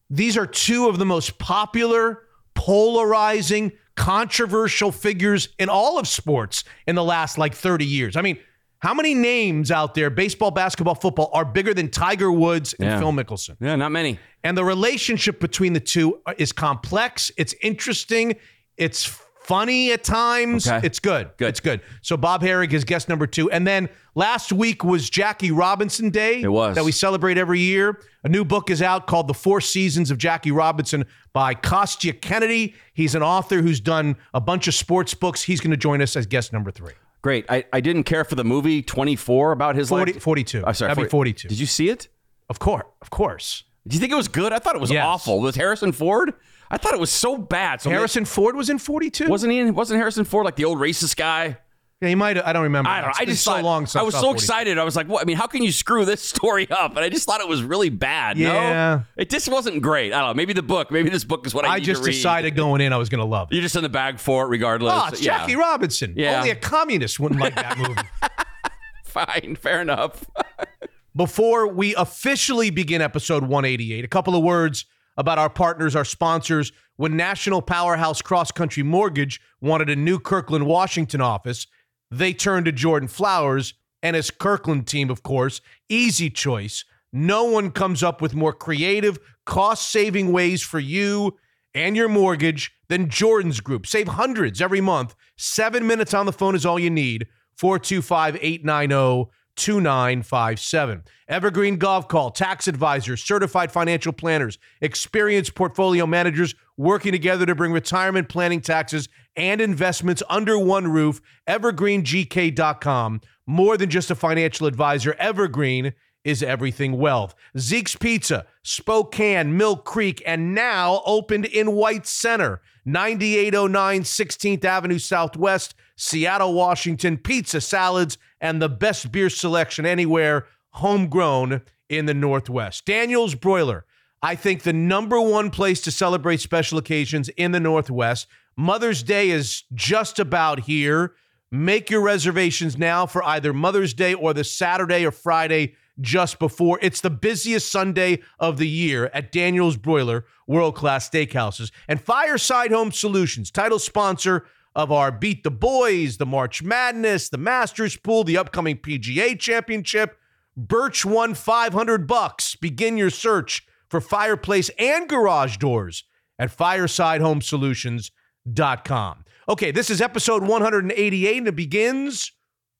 [0.09, 2.23] these are two of the most popular,
[2.55, 8.17] polarizing, controversial figures in all of sports in the last like 30 years.
[8.17, 8.39] I mean,
[8.87, 13.01] how many names out there, baseball, basketball, football, are bigger than Tiger Woods and Yeah.
[13.01, 13.57] Phil Mickelson?
[13.61, 14.20] Yeah, not many.
[14.44, 18.37] And the relationship between the two is complex, it's interesting,
[18.77, 19.05] it's
[19.42, 20.68] funny at times.
[20.68, 20.87] Okay.
[20.87, 21.31] It's good.
[21.37, 21.49] Good.
[21.49, 21.81] It's good.
[22.01, 23.51] So Bob Harig is guest number two.
[23.51, 26.42] And then last week was Jackie Robinson Day.
[26.42, 26.77] It was.
[26.77, 28.01] That we celebrate every year.
[28.22, 32.77] A new book is out called The Four Seasons of Jackie Robinson by Kostya Kennedy.
[32.94, 35.42] He's an author who's done a bunch of sports books.
[35.42, 36.92] He's going to join us as guest number three.
[37.27, 37.45] Great.
[37.49, 40.23] I, I didn't care for the movie 24 about his 40, life.
[40.23, 40.65] 42.
[40.65, 41.49] I'm sorry, That'd be 42.
[41.49, 42.07] Did you see it?
[42.49, 42.85] Of course.
[43.03, 43.65] Of course.
[43.85, 44.53] Do you think it was good?
[44.53, 45.05] I thought it was Yes.
[45.05, 45.41] awful.
[45.41, 46.35] With Harrison Ford?
[46.71, 47.81] I thought it was so bad.
[47.83, 49.27] So Harrison Ford was in 42?
[49.29, 51.59] wasn't he in, wasn't Harrison Ford like the old racist guy?
[52.03, 52.37] Yeah, you might.
[52.37, 52.91] I don't remember.
[52.91, 53.15] I don't know.
[53.19, 53.87] I just so thought, long.
[53.95, 54.37] I was so 40.
[54.37, 54.79] excited.
[54.79, 55.23] I was like, what?
[55.23, 56.91] I mean, how can you screw this story up?
[56.91, 58.37] And I just thought it was really bad.
[58.37, 58.53] Yeah.
[58.53, 60.13] No, it just wasn't great.
[60.13, 60.35] I don't know.
[60.35, 60.91] Maybe the book.
[60.91, 62.13] Maybe this book is what I, I need just to read.
[62.13, 63.55] decided going in, I was going to love it.
[63.55, 64.93] You're just in the bag for it, regardless.
[64.95, 65.39] Oh, it's yeah.
[65.39, 66.13] Jackie Robinson.
[66.17, 66.39] Yeah.
[66.39, 67.95] Only a communist wouldn't like that movie.
[69.05, 70.29] Fine, fair enough.
[71.17, 74.85] Before we officially begin episode 188, a couple of words
[75.17, 76.73] about our partners, our sponsors.
[76.97, 81.67] When National Powerhouse Cross Country Mortgage wanted a new Kirkland, Washington office,
[82.11, 85.61] they turn to Jordan Flowers and his Kirkland team, of course.
[85.88, 86.85] Easy choice.
[87.12, 91.37] No one comes up with more creative, cost saving ways for you
[91.75, 93.87] and your mortgage than Jordan's Group.
[93.87, 95.14] Save hundreds every month.
[95.37, 97.27] Seven minutes on the phone is all you need.
[97.57, 101.03] 425 890 2957.
[101.29, 108.29] Evergreen Goldkuhl, tax advisors, certified financial planners, experienced portfolio managers working together to bring retirement
[108.29, 111.21] planning, taxes, and investments under one roof.
[111.49, 113.21] EvergreenGK.com.
[113.47, 117.37] More than just a financial advisor, Evergreen is everything wealth.
[117.57, 125.77] Zeke's Pizza, Spokane, Mill Creek, and now opened in White Center, 9809 16th Avenue Southwest,
[125.97, 127.17] Seattle, Washington.
[127.17, 132.85] Pizza, salads, and the best beer selection anywhere, homegrown in the Northwest.
[132.85, 133.87] Daniel's Broiler,
[134.27, 138.27] I think the number one place to celebrate special occasions in the Northwest.
[138.57, 141.15] Mother's Day is just about here.
[141.53, 146.81] Make your reservations now for either Mother's Day or the Saturday or Friday just before.
[146.83, 151.71] It's the busiest Sunday of the year at Daniel's Broiler, world class steakhouses.
[151.87, 157.39] And Fireside Home Solutions, title sponsor of our Beat the Boys, the March Madness, the
[157.39, 160.19] Masters Pool, the upcoming PGA Championship.
[160.57, 162.57] Birch won 500 bucks.
[162.57, 166.05] Begin your search for fireplace and garage doors
[166.38, 169.25] at firesidehomesolutions.com.
[169.49, 172.33] Okay, this is episode 188 and it begins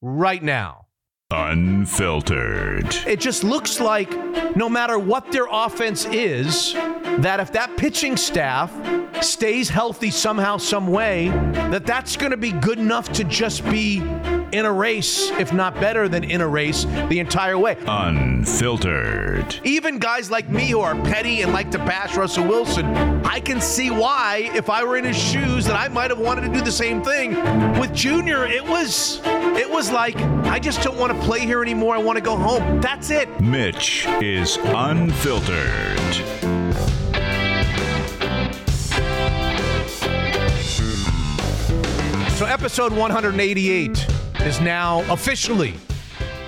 [0.03, 0.87] right now.
[1.31, 2.95] Unfiltered.
[3.07, 4.11] It just looks like
[4.57, 8.73] no matter what their offense is, that if that pitching staff
[9.25, 11.29] stays healthy somehow, some way,
[11.71, 13.99] that that's going to be good enough to just be
[14.53, 17.77] in a race, if not better than in a race, the entire way.
[17.87, 19.61] Unfiltered.
[19.65, 22.87] Even guys like me who are petty and like to bash Russell Wilson,
[23.25, 26.43] I can see why, if I were in his shoes, that I might have wanted
[26.43, 27.35] to do the same thing.
[27.79, 31.95] With Junior, it was it was like, I just don't want to play here anymore.
[31.95, 32.81] I want to go home.
[32.81, 33.29] That's it.
[33.41, 36.01] Mitch is unfiltered.
[42.37, 44.07] So episode 188
[44.47, 45.75] is now officially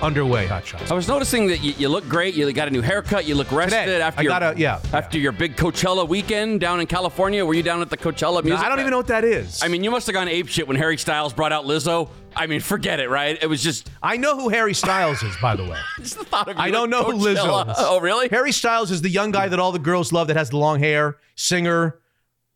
[0.01, 0.89] underway, Hot Shots.
[0.89, 2.33] I was noticing that you, you look great.
[2.33, 3.25] You got a new haircut.
[3.27, 6.61] You look rested Today, after I your got a- yeah, after your big Coachella weekend
[6.61, 7.45] down in California.
[7.45, 8.63] Were you down at the Coachella music?
[8.65, 9.61] I don't even know what that is.
[9.61, 12.09] I mean, you must have gone ape shit when Harry Styles brought out Lizzo.
[12.33, 13.37] I mean, forget it, right?
[13.41, 15.77] It was just I know who Harry Styles is, by the way.
[15.97, 17.75] just the thought of you I don't know who Lizzo is.
[17.79, 18.29] Oh, really?
[18.29, 20.79] Harry Styles is the young guy that all the girls love that has the long
[20.79, 21.99] hair, singer.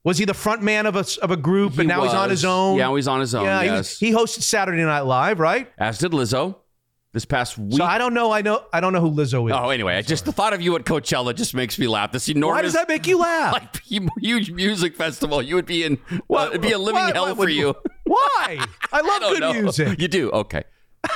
[0.03, 2.43] Was he the front man of a, of a group, and now he's on his
[2.43, 2.77] own?
[2.77, 3.45] Yeah, he's on his own.
[3.45, 3.77] Yeah, he, yes.
[3.77, 5.71] was, he hosted Saturday Night Live, right?
[5.77, 6.55] As did Lizzo
[7.13, 7.77] this past week.
[7.77, 8.31] So I don't know.
[8.31, 8.65] I know.
[8.73, 9.55] I don't know who Lizzo is.
[9.55, 12.11] oh, anyway, I just the thought of you at Coachella just makes me laugh.
[12.11, 13.53] This enormous, Why does that make you laugh?
[13.93, 15.41] like huge music festival.
[15.41, 15.97] You would be in.
[16.27, 17.73] What- uh, it'd be a living what- hell what for would- you.
[18.03, 18.59] Why?
[18.91, 19.53] I love I good know.
[19.53, 20.01] music.
[20.01, 20.63] You do okay.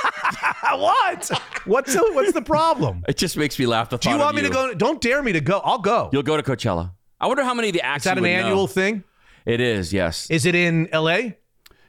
[0.75, 1.29] what?
[1.65, 3.03] What's the, what's the problem?
[3.07, 3.89] It just makes me laugh.
[3.89, 4.73] The Do you want me to go?
[4.73, 5.59] Don't dare me to go.
[5.63, 6.09] I'll go.
[6.13, 6.91] You'll go to Coachella.
[7.19, 8.03] I wonder how many of the acts.
[8.05, 8.35] Is that an would know.
[8.35, 9.03] annual thing?
[9.45, 9.91] It is.
[9.93, 10.29] Yes.
[10.29, 11.37] Is it in L.A.?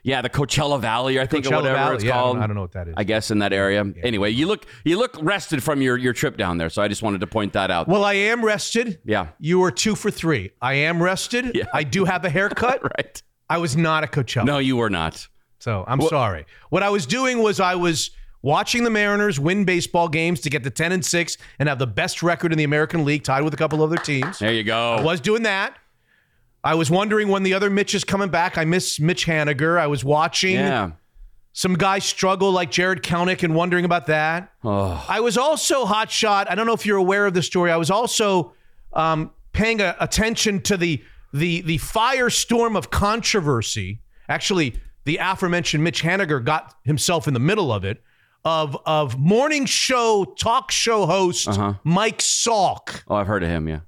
[0.04, 1.94] Yeah, the Coachella Valley, I think, or whatever Valley?
[1.96, 2.38] it's Yeah, I don't- called.
[2.38, 2.94] I don't know what that is.
[2.96, 3.84] I guess in that area.
[4.02, 7.02] Anyway, you look you look rested from your your trip down there, so I just
[7.02, 7.88] wanted to point that out.
[7.88, 9.00] Well, I am rested.
[9.04, 9.28] Yeah.
[9.40, 10.52] You were two for three.
[10.62, 11.50] I am rested.
[11.54, 11.64] Yeah.
[11.74, 12.80] I do have a haircut.
[12.96, 13.22] right?
[13.50, 14.44] I was not a Coachella.
[14.46, 15.26] No, you were not.
[15.58, 16.46] So I'm sorry.
[16.70, 20.64] What I was doing was I was watching the Mariners win baseball games to get
[20.64, 23.54] to 10 and 6 and have the best record in the American League, tied with
[23.54, 24.38] a couple other teams.
[24.38, 24.94] There you go.
[24.94, 25.76] I was doing that.
[26.64, 28.58] I was wondering when the other Mitch is coming back.
[28.58, 29.78] I miss Mitch Haniger.
[29.78, 30.90] I was watching yeah.
[31.52, 34.52] some guys struggle like Jarred Kelenic and wondering about that.
[34.64, 35.04] Oh.
[35.08, 36.50] I was also hot shot.
[36.50, 37.70] I don't know if you're aware of the story.
[37.70, 38.52] I was also
[38.92, 44.00] um, paying a, attention to the the the firestorm of controversy.
[44.28, 44.74] Actually,
[45.04, 48.02] the aforementioned Mitch Haniger got himself in the middle of it.
[48.44, 51.74] Of of morning show talk show host Uh-huh.
[51.84, 53.68] Mike Salk Oh, I've heard of him.
[53.68, 53.80] Yeah.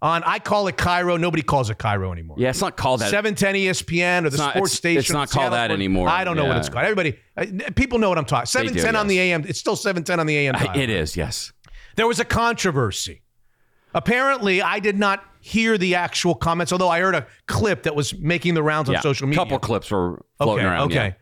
[0.00, 1.18] on I call it KIRO.
[1.20, 2.36] Nobody calls it KIRO anymore.
[2.38, 3.10] Yeah, it's not called that.
[3.10, 4.98] 710 ESPN or the not- sports it's- station.
[5.00, 6.08] it's not called that anymore.
[6.08, 6.84] I don't know what it's called.
[6.84, 8.46] Everybody, uh, people know what I'm talking.
[8.46, 9.44] 710 on the AM.
[9.46, 10.54] It's still 710 on the AM.
[10.54, 10.78] dial.
[10.78, 11.16] It is.
[11.16, 11.52] Yes.
[11.96, 13.22] There was a controversy.
[13.94, 18.16] Apparently, I did not hear the actual comments, although I heard a clip that was
[18.16, 19.00] making the rounds on Yeah.
[19.00, 19.42] social media.
[19.42, 20.92] A couple clips were floating okay, around.
[20.92, 20.94] Okay.
[21.08, 21.12] yeah.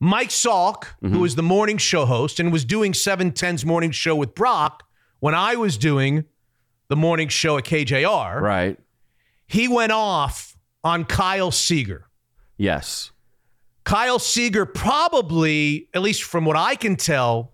[0.00, 1.12] Mike Salk, Mm-hmm.
[1.14, 4.82] who was the morning show host and was doing 710's morning show with Brock
[5.20, 6.24] when I was doing
[6.88, 8.78] the morning show at KJR, Right.
[9.46, 12.06] he went off on Kyle Seager.
[12.56, 13.12] Yes.
[13.84, 17.52] Kyle Seager, probably, at least from what I can tell,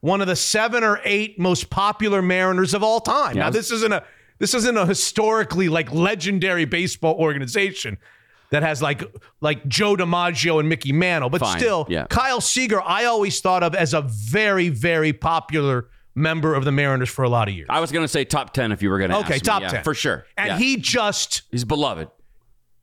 [0.00, 3.36] one of the seven or eight most popular Mariners of all time.
[3.36, 3.44] Yeah.
[3.44, 4.04] Now, this isn't a
[4.38, 7.98] this isn't a historically like legendary baseball organization
[8.50, 9.02] that has like
[9.40, 11.58] like Joe DiMaggio and Mickey Mantle, but Fine.
[11.58, 12.06] still, Yeah.
[12.08, 17.08] Kyle Seager, I always thought of as a very very popular member of the Mariners
[17.10, 17.66] for a lot of years.
[17.70, 19.46] I was going to say top 10 if you were going to Okay, ask me.
[19.46, 19.84] top Yeah, 10.
[19.84, 20.26] For sure.
[20.36, 20.58] and Yeah.
[20.58, 22.08] he just He's beloved.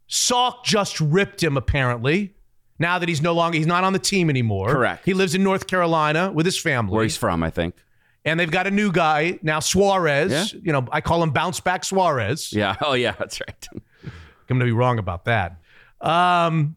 [0.09, 2.33] Salk just ripped him apparently.
[2.77, 4.69] Now that he's no longer he's not on the team anymore.
[4.69, 5.05] Correct.
[5.05, 6.93] He lives in North Carolina with his family.
[6.93, 7.75] Where he's from, I think.
[8.25, 10.31] and they've got a new guy now, Suarez.
[10.53, 10.59] Yeah.
[10.61, 12.51] You know, I call him bounce back Suarez.
[12.53, 12.75] Yeah.
[12.81, 13.13] Oh, yeah.
[13.17, 13.67] That's right.
[14.49, 15.57] I'm going to be wrong about that.
[16.01, 16.75] Um,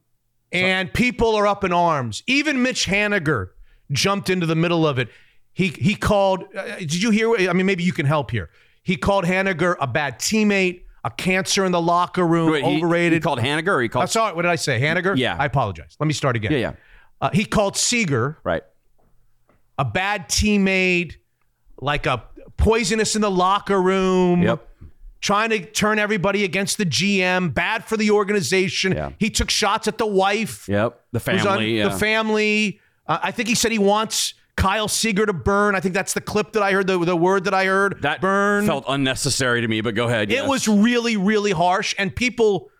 [0.52, 2.22] and people are up in arms.
[2.26, 3.50] Even Mitch Haniger
[3.92, 5.09] jumped into the middle of it.
[5.52, 6.44] He he called.
[6.57, 7.35] Uh, did you hear?
[7.50, 8.48] I mean, maybe you can help here.
[8.83, 13.14] He called Haniger a bad teammate, a cancer in the locker room, Wait, overrated.
[13.14, 14.11] He, called Haniger or he I'm called.
[14.11, 14.35] sorry.
[14.35, 14.81] What did I say?
[14.81, 15.16] Haniger?
[15.16, 15.37] Yeah.
[15.38, 15.96] I apologize.
[16.00, 16.52] Let me start again.
[16.52, 16.72] yeah, yeah.
[17.20, 18.62] Uh, he called Seager Right.
[19.78, 21.16] a bad teammate,
[21.81, 22.22] like a
[22.57, 24.42] poisonous in the locker room.
[24.42, 24.67] Yep.
[25.20, 28.92] Trying to turn everybody against the GM, bad for the organization.
[28.92, 29.11] Yeah.
[29.18, 30.68] He took shots at the wife.
[30.68, 31.00] Yep.
[31.12, 31.78] The on- family.
[31.78, 31.88] yeah.
[31.88, 32.81] The family.
[33.07, 35.74] Uh, I think he said he wants Kyle Seager to burn.
[35.74, 38.02] I think that's the clip that I heard, the, the word that I heard.
[38.02, 38.66] That burn.
[38.66, 40.31] felt unnecessary to me, but go ahead.
[40.31, 40.48] It yes.
[40.48, 41.94] was really, really harsh.
[41.98, 42.70] And people,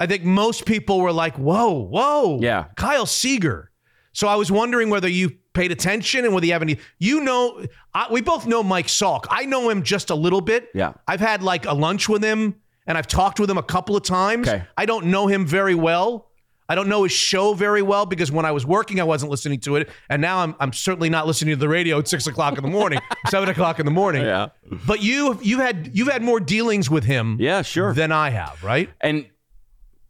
[0.00, 2.38] I think most people were like, whoa, whoa.
[2.40, 2.66] Yeah.
[2.76, 3.70] Kyle Seager.
[4.16, 6.78] So I was wondering whether you paid attention and whether you have any.
[6.98, 9.26] You know, I, we both know Mike Salk.
[9.28, 10.70] I know him just a little bit.
[10.74, 10.94] Yeah.
[11.06, 12.54] I've had like a lunch with him
[12.86, 14.48] and I've talked with him a couple of times.
[14.48, 14.64] Okay.
[14.74, 16.30] I don't know him very well.
[16.66, 19.60] I don't know his show very well because when I was working, I wasn't listening
[19.60, 19.90] to it.
[20.08, 22.70] And now I'm, I'm certainly not listening to the radio at six o'clock in the
[22.70, 24.22] morning, seven o'clock in the morning.
[24.22, 24.48] Yeah.
[24.86, 27.92] But you you had you've had more dealings with him Yeah, sure.
[27.92, 28.88] than I have, right?
[29.02, 29.26] and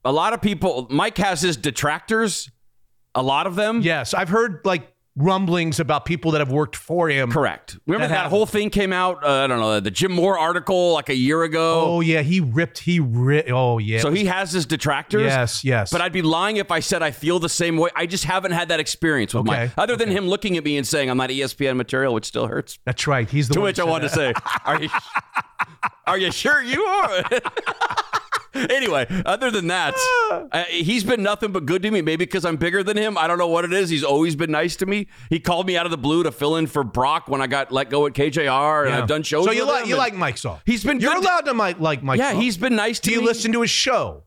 [0.04, 2.48] a lot of people, Mike has his detractors,
[3.16, 3.81] a lot of them.
[3.83, 7.33] Yes, I've heard like rumblings about people that have worked for him.
[7.33, 7.79] Correct.
[7.87, 9.24] Remember That that, whole thing came out?
[9.24, 11.85] Uh, I don't know, the Jim Moore article like a year ago.
[11.87, 12.81] Oh yeah, he ripped.
[12.81, 13.50] He ripped.
[13.50, 14.00] Oh yeah.
[14.00, 15.22] so he has his detractors.
[15.22, 15.90] Yes, yes.
[15.90, 17.88] But I'd be lying if I said I feel the same way.
[17.96, 19.70] I just haven't had that experience with Okay, Mike.
[19.79, 22.79] Other than him looking at me and saying I'm not ESPN material, which still hurts.
[22.85, 23.26] That's right.
[23.29, 24.35] He's the To which I wanted to say,
[24.66, 24.90] are you,
[26.07, 27.22] are you sure you are?
[28.55, 29.94] anyway, other than that,
[30.53, 32.01] uh, he's been nothing but good to me.
[32.03, 33.18] Maybe because I'm bigger than him.
[33.18, 33.90] I don't know what it is.
[33.90, 35.09] He's always been nice to me.
[35.31, 37.70] He called me out of the blue to fill in for Brock when I got
[37.72, 39.03] let go at KJR, and Yeah.
[39.03, 39.44] I've done shows.
[39.44, 40.61] So you with like you like Mike Salk?
[40.64, 42.18] He's been You're allowed to Mike like Mike.
[42.18, 42.40] Yeah, Salk.
[42.42, 43.27] he's been nice to Do you me.
[43.27, 44.22] listen to his show?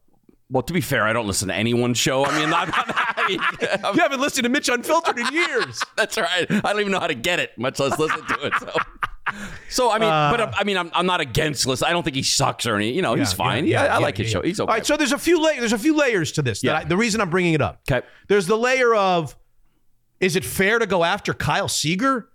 [0.52, 2.26] Well, to be fair, I don't listen to anyone's show.
[2.26, 3.38] I mean, I'm I
[3.84, 5.80] I'm- You haven't listened to Mitch Unfiltered in years.
[5.96, 6.48] that's right.
[6.50, 8.54] I don't even know how to get it, much less listen to it.
[8.60, 8.72] So,
[9.70, 11.88] so I mean, Uh, but I mean, I'm, I'm not against listen.
[11.88, 12.92] I don't think he sucks or any.
[12.94, 13.66] You know, he's fine.
[13.66, 14.40] yeah, Yeah, yeah, I like yeah, his yeah.
[14.40, 14.42] show.
[14.46, 14.70] He's okay.
[14.70, 15.60] All right, so there's a few layers.
[15.60, 16.64] There's a few layers to this.
[16.64, 16.78] Yeah.
[16.78, 17.82] I- the reason I'm bringing it up.
[17.90, 18.06] okay.
[18.28, 19.36] There's the layer of,
[20.20, 22.30] is it fair to go after Kyle Seager?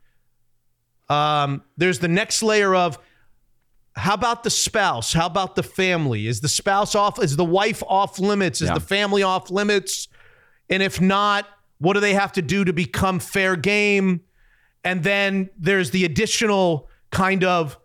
[1.08, 2.98] Um, there's the next layer of,
[3.96, 5.12] how about the spouse?
[5.12, 6.26] How about the family?
[6.26, 7.22] Is the spouse off?
[7.22, 8.60] Is the wife off limits?
[8.60, 8.74] Is Yeah.
[8.74, 10.08] the family off limits?
[10.70, 11.46] And if not,
[11.78, 14.22] what do they have to do to become fair game?
[14.84, 17.78] And then there's the additional kind of,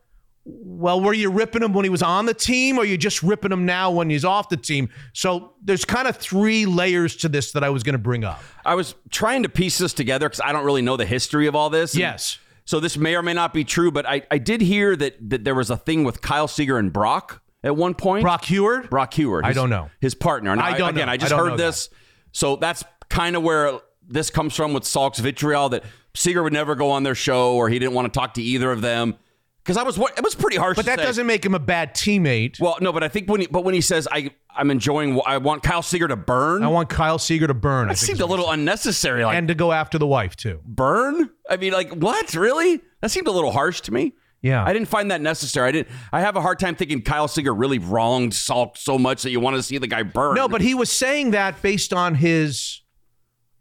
[0.44, 3.22] well, were you ripping him when he was on the team or are you just
[3.24, 4.90] ripping him now when he's off the team?
[5.14, 8.42] So there's kind of three layers to this that I was going to bring up.
[8.66, 11.56] I was trying to piece this together because I don't really know the history of
[11.56, 11.96] all this.
[11.96, 12.40] Yes.
[12.66, 15.44] So this may or may not be true, but I, I did hear that that
[15.44, 18.22] there was a thing with Kyle Seager and Brock at one point.
[18.22, 18.90] Brock Huard?
[18.90, 19.44] Brock Huard.
[19.44, 19.90] I don't know.
[20.00, 20.52] His partner.
[20.52, 21.12] And I don't Again, know.
[21.12, 21.90] I I just don't heard this.
[22.32, 25.84] So that's kind of where this comes from with Salk's vitriol that
[26.16, 28.72] Seager would never go on their show or he didn't want to talk to either
[28.72, 29.16] of them.
[29.64, 30.76] Because I was, it was pretty harsh.
[30.76, 31.06] But that say.
[31.06, 32.60] doesn't make him a bad teammate.
[32.60, 35.38] Well, no, but I think when he, but when he says I, I'm enjoying, I
[35.38, 36.64] want Kyle Seager to burn.
[36.64, 37.86] I want Kyle Seager to burn.
[37.86, 39.24] I that think seemed a little unnecessary.
[39.24, 40.62] Like and to go after the wife too.
[40.66, 41.30] burn?
[41.50, 42.34] I mean, like what?
[42.34, 42.82] Really?
[43.02, 44.14] That seemed a little harsh to me.
[44.42, 44.64] Yeah.
[44.64, 45.68] I didn't find that necessary.
[45.68, 45.90] I didn't.
[46.12, 49.40] I have a hard time thinking Kyle Seager really wronged Salk so much that you
[49.40, 50.36] want to see the guy burn.
[50.36, 52.82] No, but he was saying that based on his.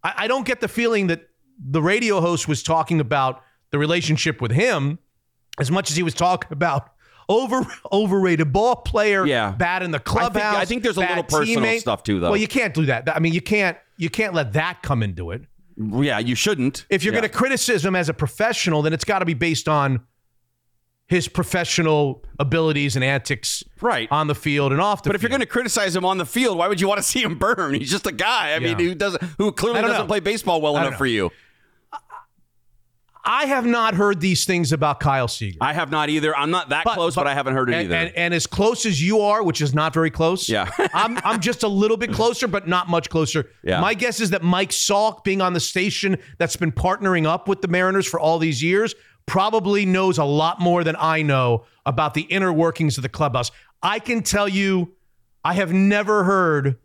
[0.02, 1.27] I, I don't get the feeling that
[1.58, 4.98] the radio host was talking about the relationship with him
[5.58, 6.90] as much as he was talking about
[7.28, 9.50] over overrated ball player, Yeah.
[9.50, 10.32] bad in the I clubhouse.
[10.52, 11.80] think, I think there's a little personal teammate.
[11.80, 12.30] stuff too, though.
[12.30, 13.14] Well, you can't do that.
[13.14, 15.42] I mean, you can't you can't let that come into it.
[15.76, 16.86] yeah, you shouldn't.
[16.88, 17.20] If you're Yeah.
[17.20, 20.00] going to criticism as a professional, then it's got to be based on
[21.06, 24.08] his professional abilities and antics Right.
[24.10, 26.26] on the field and off the But if you're going to criticize him on the
[26.26, 27.74] field, why would you want to see him burn?
[27.74, 28.54] He's just a guy.
[28.54, 30.06] I mean, who doesn't, who clearly doesn't know.
[30.06, 30.98] play baseball well enough know.
[30.98, 31.30] for you.
[33.30, 35.58] I have not heard these things about Kyle Seager.
[35.60, 36.34] I have not either.
[36.34, 37.94] I'm not that close, but, I haven't heard it and, either.
[37.94, 40.48] And, and as close as you are, which is not very close.
[40.48, 40.70] Yeah.
[40.94, 43.50] I'm I'm just a little bit closer, but not much closer.
[43.62, 43.82] Yeah.
[43.82, 47.60] My guess is that Mike Salk, being on the station that's been partnering up with
[47.60, 48.94] the Mariners for all these years,
[49.26, 53.50] probably knows a lot more than I know about the inner workings of the clubhouse.
[53.82, 54.94] I can tell you,
[55.44, 56.78] I have never heard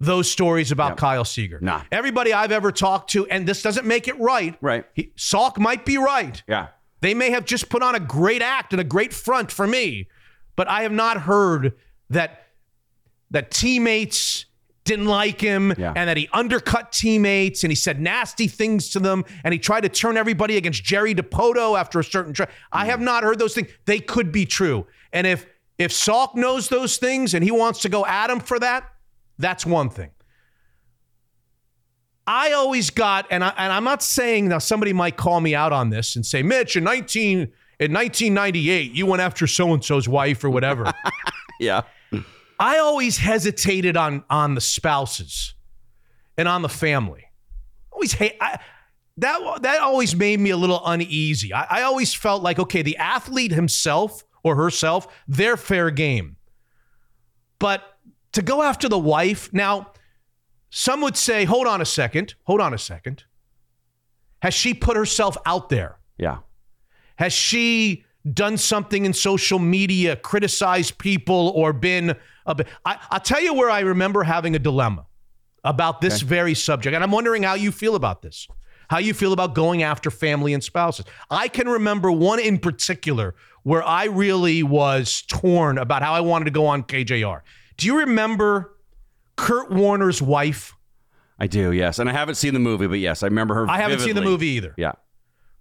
[0.00, 1.58] those stories about Kyle Seager.
[1.60, 1.82] Nah.
[1.92, 4.56] Everybody I've ever talked to, and this doesn't make it right.
[4.60, 4.86] Right.
[4.94, 6.42] He, Salk might be right.
[6.48, 6.68] yeah.
[7.02, 10.08] They may have just put on a great act and a great front for me,
[10.56, 11.74] but I have not heard
[12.10, 12.46] that
[13.30, 14.44] that teammates
[14.84, 15.92] didn't like him Yeah.
[15.94, 19.82] and that he undercut teammates and he said nasty things to them and he tried
[19.82, 22.48] to turn everybody against Jerry Dipoto after a certain try.
[22.72, 23.68] I have not heard those things.
[23.86, 24.86] They could be true.
[25.12, 25.46] And if
[25.78, 28.89] if Salk knows those things and he wants to go at him for that,
[29.40, 30.10] that's one thing.
[32.26, 35.72] I always got, and, I, and I'm not saying now somebody might call me out
[35.72, 40.06] on this and say, Mitch, in 19 in 1998, you went after so and so's
[40.08, 40.92] wife or whatever.
[41.60, 41.82] Yeah.
[42.58, 45.54] I always hesitated on on the spouses
[46.38, 47.26] and on the family.
[47.92, 48.58] Always hate I,
[49.18, 49.62] that.
[49.62, 51.52] That always made me a little uneasy.
[51.52, 56.36] I, I always felt like okay, the athlete himself or herself, they're fair game,
[57.58, 57.89] but
[58.32, 59.92] to go after the wife now.
[60.70, 63.24] Some would say, hold on a second, hold on a second.
[64.42, 65.98] Has she put herself out there?
[66.16, 66.38] Yeah.
[67.16, 72.16] Has she done something in social media, criticized people, or been
[72.46, 72.68] a bit?
[72.84, 75.06] I, I'll tell you where I remember having a dilemma
[75.64, 76.94] about this very subject.
[76.94, 78.48] And I'm wondering how you feel about this,
[78.88, 81.04] how you feel about going after family and spouses.
[81.30, 86.46] I can remember one in particular where I really was torn about how I wanted
[86.46, 87.42] to go on KJR.
[87.80, 88.76] Do you remember
[89.36, 90.74] Kurt Warner's wife?
[91.38, 91.98] I do, yes.
[91.98, 93.70] And I haven't seen the movie, but yes, I remember her.
[93.70, 94.74] I haven't seen the movie either.
[94.76, 94.92] Yeah.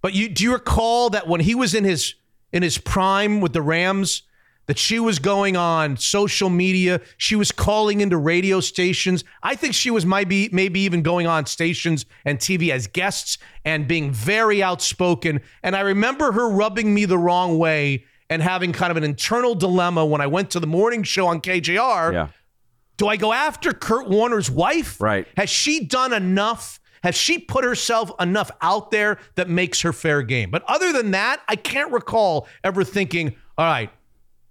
[0.01, 2.15] But you do you recall that when he was in his
[2.51, 4.23] in his prime with the Rams,
[4.65, 9.23] that she was going on social media, she was calling into radio stations.
[9.41, 13.87] I think she was maybe maybe even going on stations and TV as guests and
[13.87, 15.39] being very outspoken.
[15.63, 19.55] And I remember her rubbing me the wrong way and having kind of an internal
[19.55, 22.13] dilemma when I went to the morning show on KJR.
[22.13, 22.27] Yeah.
[22.97, 24.99] Do I go after Kurt Warner's wife?
[24.99, 25.25] Right.
[25.37, 26.79] Has she done enough?
[27.01, 30.51] Has she put herself enough out there that makes her fair game?
[30.51, 33.89] But other than that, I can't recall ever thinking, all right,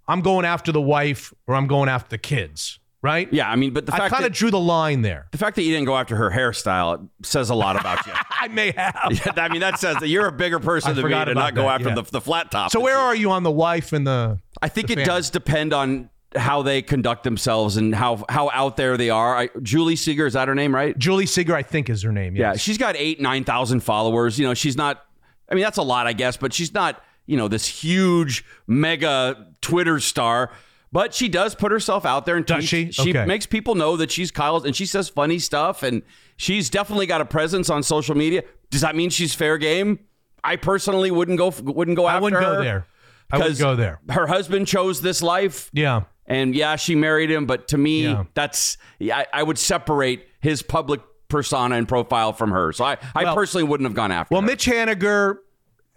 [0.07, 3.31] I'm going after the wife or I'm going after the kids, right?
[3.31, 3.49] Yeah.
[3.49, 5.27] I mean, but the fact I kind of drew the line there.
[5.31, 8.13] the fact that you didn't go after her hairstyle says a lot about you.
[8.29, 9.35] I may have.
[9.37, 11.63] I mean, that says that you're a bigger person I than me to not go
[11.63, 11.95] that, after yeah.
[11.95, 12.71] the, the flat top.
[12.71, 15.05] So where are you on the wife and the I think the it family?
[15.05, 19.37] does depend on how they conduct themselves and how how out there they are.
[19.37, 20.97] I, Julie Seager is that her name, right?
[20.97, 22.35] Julie Seager, I think is her name.
[22.35, 24.37] Yeah, she's got eight nine thousand followers.
[24.37, 25.03] You know, she's not.
[25.51, 27.03] I mean, that's a lot, I guess, but she's not.
[27.25, 30.51] You know, this huge mega Twitter star.
[30.91, 32.93] But she does put herself out there and Does tweets.
[32.95, 33.11] she?
[33.11, 33.25] Okay.
[33.25, 36.01] makes people know that she's Kyle's, and she says funny stuff, and
[36.37, 38.43] she's definitely got a presence on social media.
[38.71, 39.99] Does that mean she's fair game?
[40.43, 42.09] I personally wouldn't go wouldn't go after her.
[42.09, 42.55] I after wouldn't her.
[42.57, 42.87] go there.
[43.31, 43.99] I wouldn't go there.
[44.09, 45.69] Her husband chose this life.
[45.73, 46.03] Yeah.
[46.25, 48.23] And yeah, she married him, but to me, Yeah.
[48.33, 52.71] that's I, I would separate his public persona and profile from her.
[52.73, 54.47] So I, I Well- personally wouldn't have gone after Well, her.
[54.47, 55.37] Mitch Haniger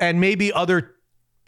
[0.01, 0.97] and maybe other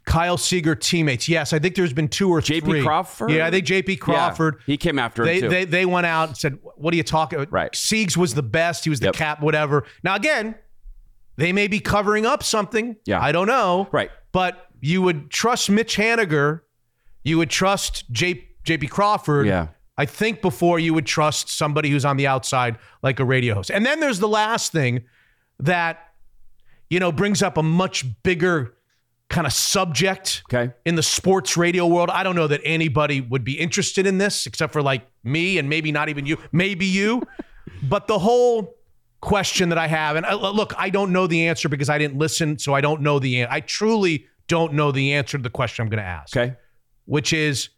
[0.05, 1.29] Kyle Seager teammates.
[1.29, 2.67] Yes, I think there's been two or J.P.
[2.67, 2.83] three.
[2.83, 3.31] Crawford?
[3.31, 3.97] Yeah, I think J.P.
[3.97, 4.57] Crawford.
[4.61, 5.49] Yeah, he came after They, too.
[5.49, 7.73] they they went out and said, "What are you talking about?" Right.
[7.73, 8.85] Siegs was the best.
[8.85, 9.14] He was the Yep.
[9.14, 9.85] cap, whatever.
[10.03, 10.55] Now again,
[11.37, 12.97] they may be covering up something.
[13.07, 13.21] Yeah.
[13.23, 13.88] I don't know.
[13.93, 14.11] Right.
[14.33, 16.61] But you would trust Mitch Haniger.
[17.23, 18.88] You would trust J, J.P.
[18.88, 19.47] Crawford.
[19.47, 19.69] Yeah.
[19.97, 23.71] I think before you would trust somebody who's on the outside like a radio host.
[23.71, 25.05] And then there's the last thing
[25.61, 26.01] that
[26.90, 28.74] you know brings up a much bigger
[29.35, 30.73] kind of subject Okay.
[30.85, 32.09] in the sports radio world.
[32.09, 35.68] I don't know that anybody would be interested in this except for like me and
[35.68, 37.23] maybe not even you, maybe you.
[37.83, 38.77] but the whole
[39.20, 42.16] question that I have, and uh, look, I don't know the answer because I didn't
[42.16, 43.53] listen, so I don't know the answer.
[43.53, 46.55] I truly don't know the answer to the question I'm going to ask, okay.
[47.07, 47.70] which is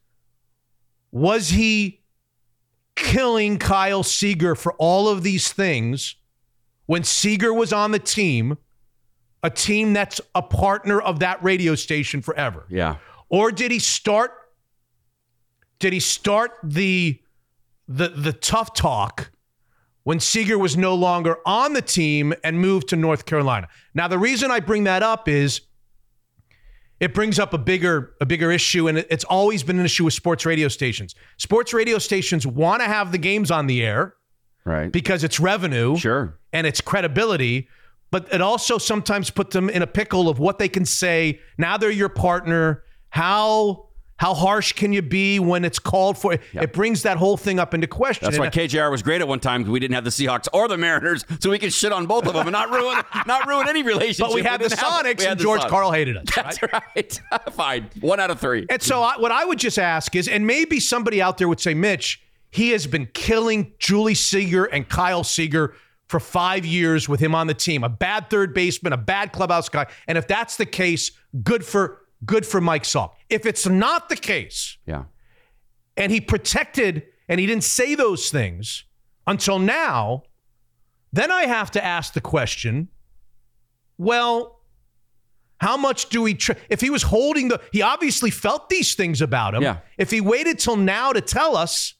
[1.11, 2.02] was he
[2.96, 6.16] killing Kyle Seager for all of these things
[6.86, 8.59] when Seager was on the team,
[9.47, 12.66] a team that's a partner of that radio station forever?
[12.68, 12.97] Yeah.
[13.28, 14.30] or did he start
[15.78, 17.20] did he start the
[17.88, 19.30] the the tough talk
[20.05, 23.68] when Seager was no longer on the team and moved to North Carolina?
[23.94, 25.61] Now the reason I bring that up is
[26.99, 30.14] it brings up a bigger a bigger issue, and it's always been an issue with
[30.14, 31.14] sports radio stations.
[31.36, 34.14] Sports radio stations want to have the games on the air
[34.64, 34.90] Right.
[34.90, 36.38] because it's revenue Sure.
[36.53, 37.68] and it's credibility,
[38.11, 41.40] but it also sometimes puts them in a pickle of what they can say.
[41.59, 42.84] Now they're your partner.
[43.11, 43.86] How
[44.18, 46.38] how harsh can you be when it's called for?
[46.54, 48.24] It brings that whole thing up into question.
[48.24, 50.68] That's why KJR was great at one time because we didn't have the Seahawks or
[50.68, 53.68] the Mariners, so we could shit on both of them and not ruin not ruin
[53.68, 54.26] any relationship.
[54.26, 55.68] but we had the Sonics, had and the George Sonics.
[55.68, 56.24] Karl hated us.
[56.34, 56.44] right?
[56.44, 57.20] That's right.
[57.52, 57.90] Fine.
[58.00, 58.66] One out of three.
[58.70, 61.61] And so, I, what I would just ask is, and maybe somebody out there would
[61.61, 65.74] say, Mitch, he has been killing Julie Seager and Kyle Seager
[66.09, 67.82] for five years with him on the team.
[67.84, 69.86] A bad third baseman, a bad clubhouse guy.
[70.07, 71.11] And if that's the case,
[71.42, 73.12] good for good for Mike Salk.
[73.28, 75.04] If it's not the case, Yeah.
[75.96, 78.84] and he protected and he didn't say those things
[79.26, 80.22] until now,
[81.12, 82.88] then I have to ask the question
[83.98, 84.61] well,
[85.59, 89.22] how much do we, tr- if he was holding the, he obviously felt these things
[89.22, 89.62] about him.
[89.62, 89.78] Yeah.
[89.96, 91.94] If he waited till now to tell us,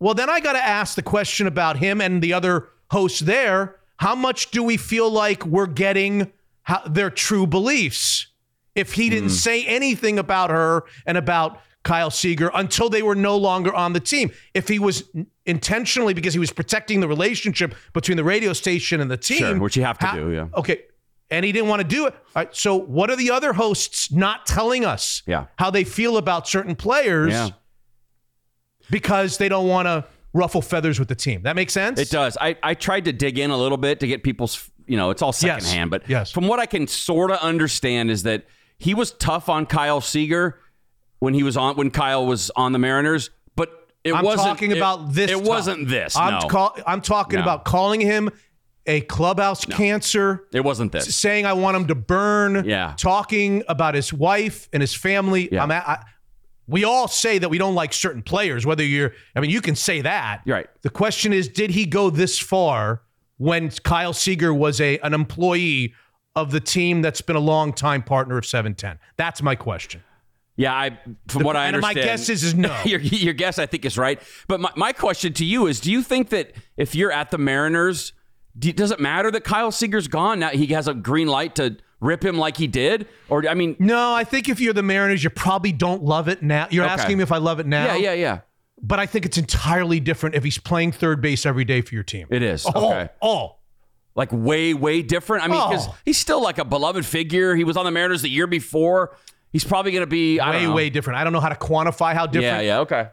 [0.00, 3.76] well, then I got to ask the question about him and the other hosts there.
[3.96, 6.32] How much do we feel like we're getting
[6.62, 8.28] how, their true beliefs?
[8.74, 9.34] If he didn't hmm.
[9.34, 14.00] say anything about her and about Kyle Seager until they were no longer on the
[14.00, 14.30] team.
[14.54, 15.04] If he was
[15.46, 19.58] intentionally because he was protecting the relationship between the radio station and the team, Sure,
[19.58, 20.46] which you have to how- do, yeah.
[20.54, 20.82] Okay.
[21.30, 22.14] And he didn't want to do it.
[22.14, 25.46] All right, so what are the other hosts not telling us Yeah.
[25.56, 27.50] how they feel about certain players Yeah.
[28.90, 31.42] because they don't want to ruffle feathers with the team?
[31.42, 31.98] That makes sense?
[32.00, 32.36] It does.
[32.40, 35.22] I, I tried to dig in a little bit to get people's, you know, it's
[35.22, 35.40] all Yes.
[35.64, 36.30] secondhand, but Yes.
[36.30, 38.44] from what I can sort of understand is that
[38.78, 40.58] he was tough on Kyle Seager
[41.18, 43.70] when he was on when Kyle was on the Mariners, but
[44.04, 45.30] it I'm wasn't talking it- about this.
[45.30, 45.46] It tough.
[45.46, 46.16] wasn't this.
[46.16, 46.48] I'm, no.
[46.48, 47.42] call, I'm talking No.
[47.44, 48.30] about calling him
[48.86, 50.44] a clubhouse cancer.
[50.52, 51.14] it wasn't this.
[51.14, 52.64] saying I want him to burn.
[52.64, 52.94] Yeah.
[52.96, 55.48] Talking about his wife and his family.
[55.52, 55.62] Yeah.
[55.62, 56.02] I'm at, I,
[56.66, 59.74] we all say that we don't like certain players, whether you're, I mean, you can
[59.74, 60.42] say that.
[60.44, 60.66] You're right.
[60.82, 63.02] The question is, did he go this far
[63.38, 65.94] when Kyle Seager was a an employee
[66.34, 68.98] of the team that's been a long time partner of 710?
[69.16, 70.02] That's my question.
[70.56, 70.98] Yeah, I
[71.28, 71.96] from what I and understand.
[71.96, 72.76] my guess is, is no.
[72.84, 74.20] your, your guess, I think, is right.
[74.48, 77.38] But my, my question to you is: Do you think that if you're at the
[77.38, 78.12] Mariners,
[78.58, 80.50] do, does it matter that Kyle Seager's gone now?
[80.50, 84.12] He has a green light to rip him like he did, or I mean, no,
[84.12, 86.66] I think if you're the Mariners, you probably don't love it now.
[86.70, 86.92] You're Okay.
[86.92, 87.86] asking me if I love it now.
[87.86, 88.38] yeah, yeah, yeah.
[88.82, 92.02] But I think it's entirely different if he's playing third base every day for your
[92.02, 92.26] team.
[92.30, 93.08] It is Oh, okay.
[93.22, 93.56] oh.
[94.14, 95.42] Like way, way different.
[95.44, 95.94] I mean, because Oh.
[96.04, 97.54] he's still like a beloved figure.
[97.54, 99.16] He was on the Mariners the year before.
[99.52, 101.18] He's probably going to be I way way different.
[101.18, 102.64] I don't know how to quantify how different.
[102.64, 103.08] Yeah, yeah, okay.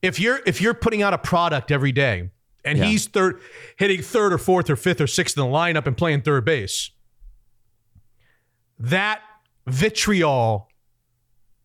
[0.00, 2.30] If you're if you're putting out a product every day
[2.64, 2.84] and Yeah.
[2.84, 3.40] he's third
[3.76, 6.91] hitting third or fourth or fifth or sixth in the lineup and playing third base,
[8.82, 9.20] that
[9.66, 10.68] vitriol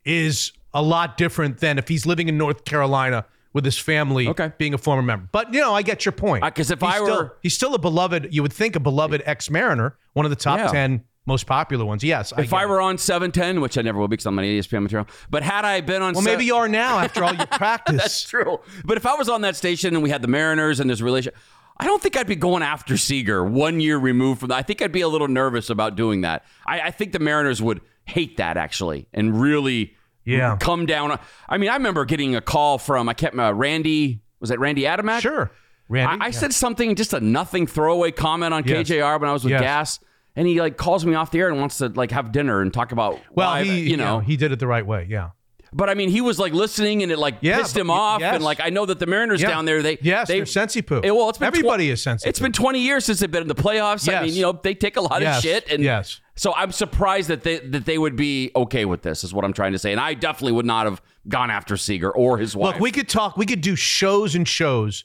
[0.05, 4.51] is a lot different than if he's living in North Carolina with his family Okay.
[4.57, 5.27] being a former member.
[5.31, 6.43] But you know, I get your point.
[6.43, 8.79] Uh, 'cause if He's I still- were- he's still a beloved, you would think a
[8.79, 10.67] beloved ex-Mariner, one of the top Yeah.
[10.67, 12.03] 10 most popular ones.
[12.03, 12.31] Yes.
[12.37, 12.69] If I it.
[12.69, 15.65] were on 710, which I never will be because I'm on ESPN material, but had
[15.65, 17.97] I been on Well, se- maybe you are now after all your practice.
[17.97, 18.59] That's true.
[18.85, 21.33] But if I was on that station and we had the Mariners and this relation,
[21.79, 24.55] I don't think I'd be going after Seager one year removed from that.
[24.57, 26.43] I think I'd be a little nervous about doing that.
[26.65, 29.93] I, I think the Mariners would hate that actually and really
[30.25, 30.57] Yeah.
[30.59, 31.19] come down.
[31.47, 34.21] I mean, I remember getting a call from I kept uh, Randy.
[34.39, 35.21] Was it Randy Adamack?
[35.21, 35.51] Sure.
[35.89, 36.21] Randy.
[36.21, 36.31] I, I Yeah.
[36.31, 38.89] said something, just a nothing throwaway comment on Yes.
[38.89, 39.61] KJR when I was with Yes.
[39.61, 39.99] Gas,
[40.35, 42.73] and he like calls me off the air and wants to like have dinner and
[42.73, 44.19] talk about well, why, he, you know.
[44.19, 45.05] he did it the right way.
[45.09, 45.29] Yeah.
[45.77, 48.19] But I mean, he was like listening, and it like Yeah, pissed him y- off.
[48.19, 48.33] yes.
[48.35, 49.49] And like, I know that the Mariners Yeah.
[49.49, 51.01] down there, they Yes, they they're sensi poo.
[51.03, 53.43] It- well, it's been Everybody tw- is sensi It's been twenty years since they've been
[53.43, 54.11] in the playoffs.
[54.11, 55.37] I mean, you know, they take a lot Yes.
[55.37, 56.19] of shit, and Yes.
[56.35, 59.23] So I'm surprised that they that they would be okay with this.
[59.23, 59.91] Is what I'm trying to say.
[59.91, 62.73] And I definitely would not have gone after Seager or his wife.
[62.75, 65.03] Look, we could talk, we could do shows and shows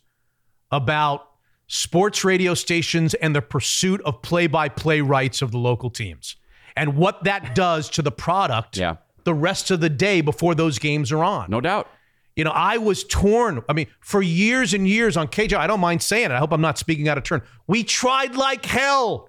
[0.71, 1.29] about
[1.67, 6.37] sports radio stations and the pursuit of play by play rights of the local teams
[6.77, 8.97] and what that does to the product Yeah.
[9.25, 11.51] The rest of the day before those games are on.
[11.51, 11.89] no doubt.
[12.37, 13.63] You know, I was torn.
[13.69, 16.31] I mean, for years and years on KJ, I don't mind saying it.
[16.33, 17.43] I hope I'm not speaking out of turn.
[17.67, 19.29] We tried like hell.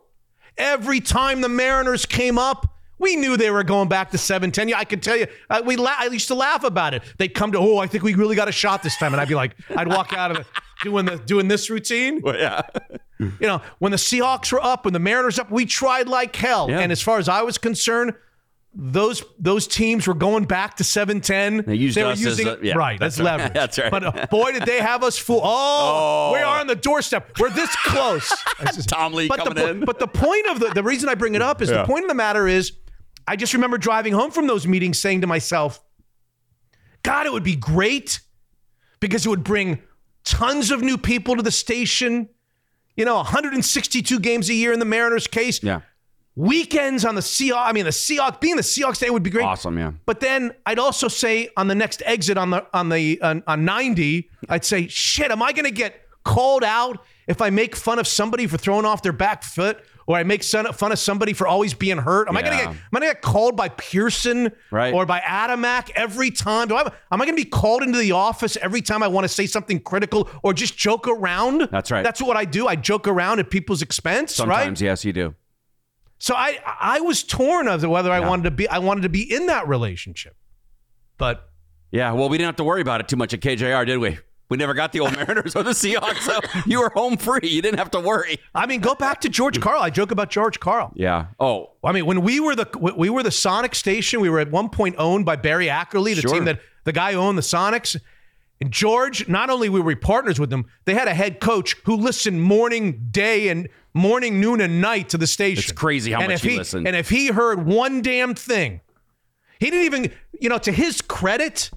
[0.57, 2.65] Every time the Mariners came up,
[2.99, 4.69] we knew they were going back to 710.
[4.69, 7.03] Yeah, I could tell you, uh, we la- I used to laugh about it.
[7.17, 9.11] They'd come to, oh, I think we really got a shot this time.
[9.13, 10.45] And I'd be like, I'd walk out of it
[10.83, 12.21] doing the doing this routine.
[12.25, 12.61] yeah.
[13.19, 16.69] You know, when the Seahawks were up, when the Mariners up, we tried like hell.
[16.69, 16.79] Yeah.
[16.79, 18.13] And as far as I was concerned,
[18.75, 21.65] those those teams were going back to 710.
[21.65, 23.37] They used were us as using a- yeah, right, that's that's, right.
[23.37, 23.53] leverage.
[23.63, 23.91] That's right.
[23.91, 25.41] But uh, boy, did they have us fool.
[25.43, 26.33] Oh, Oh.
[26.33, 27.37] we are on the doorstep.
[27.39, 28.33] We're this close.
[28.87, 29.79] Tom Lee but coming the, in.
[29.85, 32.09] But the point of the the reason I bring it up is the point of
[32.09, 32.73] the matter is
[33.27, 35.79] I just remember driving home from those meetings saying to myself,
[37.03, 38.21] God, it would be great
[38.99, 39.81] because it would bring
[40.23, 42.29] tons of new people to the station.
[42.95, 45.61] You know, 162 games a year in the Mariners case.
[45.63, 45.81] Yeah.
[46.35, 47.67] Weekends on the Seahawks.
[47.67, 49.45] I mean, the Seahawks being the Seahawks day would be great.
[49.45, 49.91] Awesome, yeah.
[50.05, 53.65] But then I'd also say on the next exit on the on the on, on
[53.65, 57.99] 90, I'd say, shit, am I going to get called out if I make fun
[57.99, 61.45] of somebody for throwing off their back foot, or I make fun of somebody for
[61.45, 62.27] always being hurt?
[62.27, 64.91] Am I going to get am I to get called by Pearson Right.
[64.91, 66.67] or by Adamack every time?
[66.67, 69.25] Do I am I going to be called into the office every time I want
[69.25, 71.69] to say something critical or just joke around?
[71.71, 72.03] That's right.
[72.03, 72.67] That's what I do.
[72.67, 74.47] I joke around at people's expense, right?
[74.47, 75.35] Sometimes, yes, you do.
[76.23, 78.29] So I I was torn of whether I Yeah.
[78.29, 80.37] wanted to be I wanted to be in that relationship.
[81.17, 81.49] But
[81.91, 84.17] Yeah, well, we didn't have to worry about it too much at KJR, did we?
[84.47, 87.41] We never got the old Mariners or the Seahawks, so you were home free.
[87.49, 88.37] You didn't have to worry.
[88.55, 89.81] I mean, go back to George Karl.
[89.81, 90.93] I joke about George Karl.
[90.95, 91.25] Yeah.
[91.41, 94.49] Oh, I mean, when we were the we were the Sonic station, we were at
[94.49, 96.31] one point owned by Barry Ackerley, the Sure.
[96.35, 97.99] team that the guy who owned the Sonics.
[98.61, 101.97] And George, not only were we partners with them, they had a head coach who
[101.97, 105.63] listened morning, day, and morning, noon, and night to the station.
[105.63, 106.87] It's crazy how and much if he he listened.
[106.87, 108.81] And if he heard one damn thing,
[109.59, 111.69] he didn't even, you know, to his credit,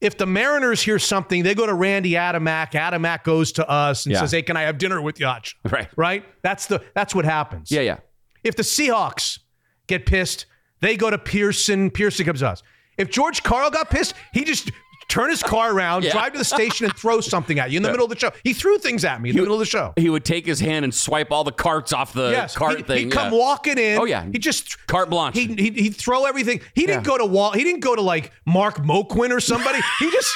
[0.00, 2.72] if the Mariners hear something, they go to Randy Adamack.
[2.72, 4.20] Adamack goes to us and Yeah.
[4.20, 5.26] says, "Hey, can I have dinner with you?"
[5.64, 5.88] Right.
[5.96, 6.24] right.
[6.42, 7.70] That's the that's what happens.
[7.70, 7.96] yeah, yeah.
[8.42, 9.38] If the Seahawks
[9.86, 10.44] get pissed,
[10.80, 11.90] they go to Pearson.
[11.90, 12.62] Pearson comes to us.
[12.98, 14.70] If George Karl got pissed, he just
[15.08, 16.12] turn his car around, Yeah.
[16.12, 18.30] drive to the station, and throw something at you in the middle of the show.
[18.42, 19.92] He threw things at me in the middle of the show.
[19.96, 22.86] He would take his hand and swipe all the carts off the Yes, cart he'd,
[22.86, 22.98] thing.
[23.04, 23.38] he'd come yeah.
[23.38, 23.98] walking in.
[23.98, 24.24] Oh, yeah.
[24.30, 25.36] he just Carte blanche.
[25.36, 26.60] He he'd, he'd throw everything.
[26.74, 27.52] He didn't go to Wall.
[27.52, 29.80] He didn't go to like Mark Moquin or somebody.
[29.98, 30.34] He just.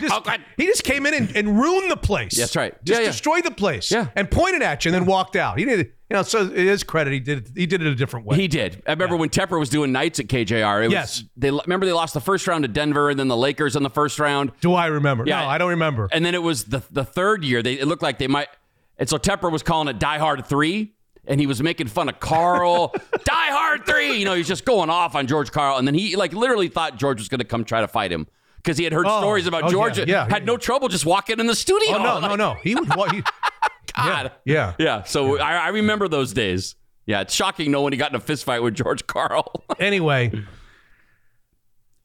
[0.00, 0.40] Just-.
[0.56, 2.36] He just came in and, and ruined the place.
[2.36, 2.72] That's right.
[2.84, 3.10] Just Yeah, yeah.
[3.12, 3.90] destroyed the place.
[3.90, 4.08] Yeah.
[4.16, 5.58] And pointed at you and then walked out.
[5.58, 7.12] He did, you know, so it is credit.
[7.12, 8.36] He did, he did it a different way.
[8.36, 8.82] He did.
[8.86, 10.84] I remember when Tepper was doing nights at KJR.
[10.84, 11.24] It was, Yes.
[11.36, 13.90] They remember they lost the first round to Denver and then the Lakers in the
[13.90, 14.52] first round.
[14.60, 15.24] Do I remember?
[15.26, 15.40] Yeah.
[15.40, 16.08] No, I don't remember.
[16.12, 17.62] And then it was the the third year.
[17.62, 18.48] They it looked like they might.
[18.98, 20.94] And so Tepper was calling it Die Hard Three,
[21.26, 22.94] and he was making fun of Karl.
[23.24, 24.14] Die Hard Three.
[24.18, 26.96] You know, he's just going off on George Karl, and then he like literally thought
[26.96, 28.28] George was going to come try to fight him
[28.64, 29.20] because he had heard Oh.
[29.20, 29.98] stories about Oh, George.
[29.98, 30.46] yeah, yeah, had yeah.
[30.46, 31.96] no trouble just walking in the studio.
[31.98, 32.54] Oh no, Like, no, no.
[32.62, 32.88] He would.
[32.96, 33.22] wa- He,
[33.96, 34.32] God.
[34.44, 34.72] yeah.
[34.78, 35.02] Yeah.
[35.04, 36.74] So I, I remember those days.
[37.06, 39.52] Yeah, it's shocking no one he got in a fist fight with George Karl.
[39.78, 40.32] Anyway,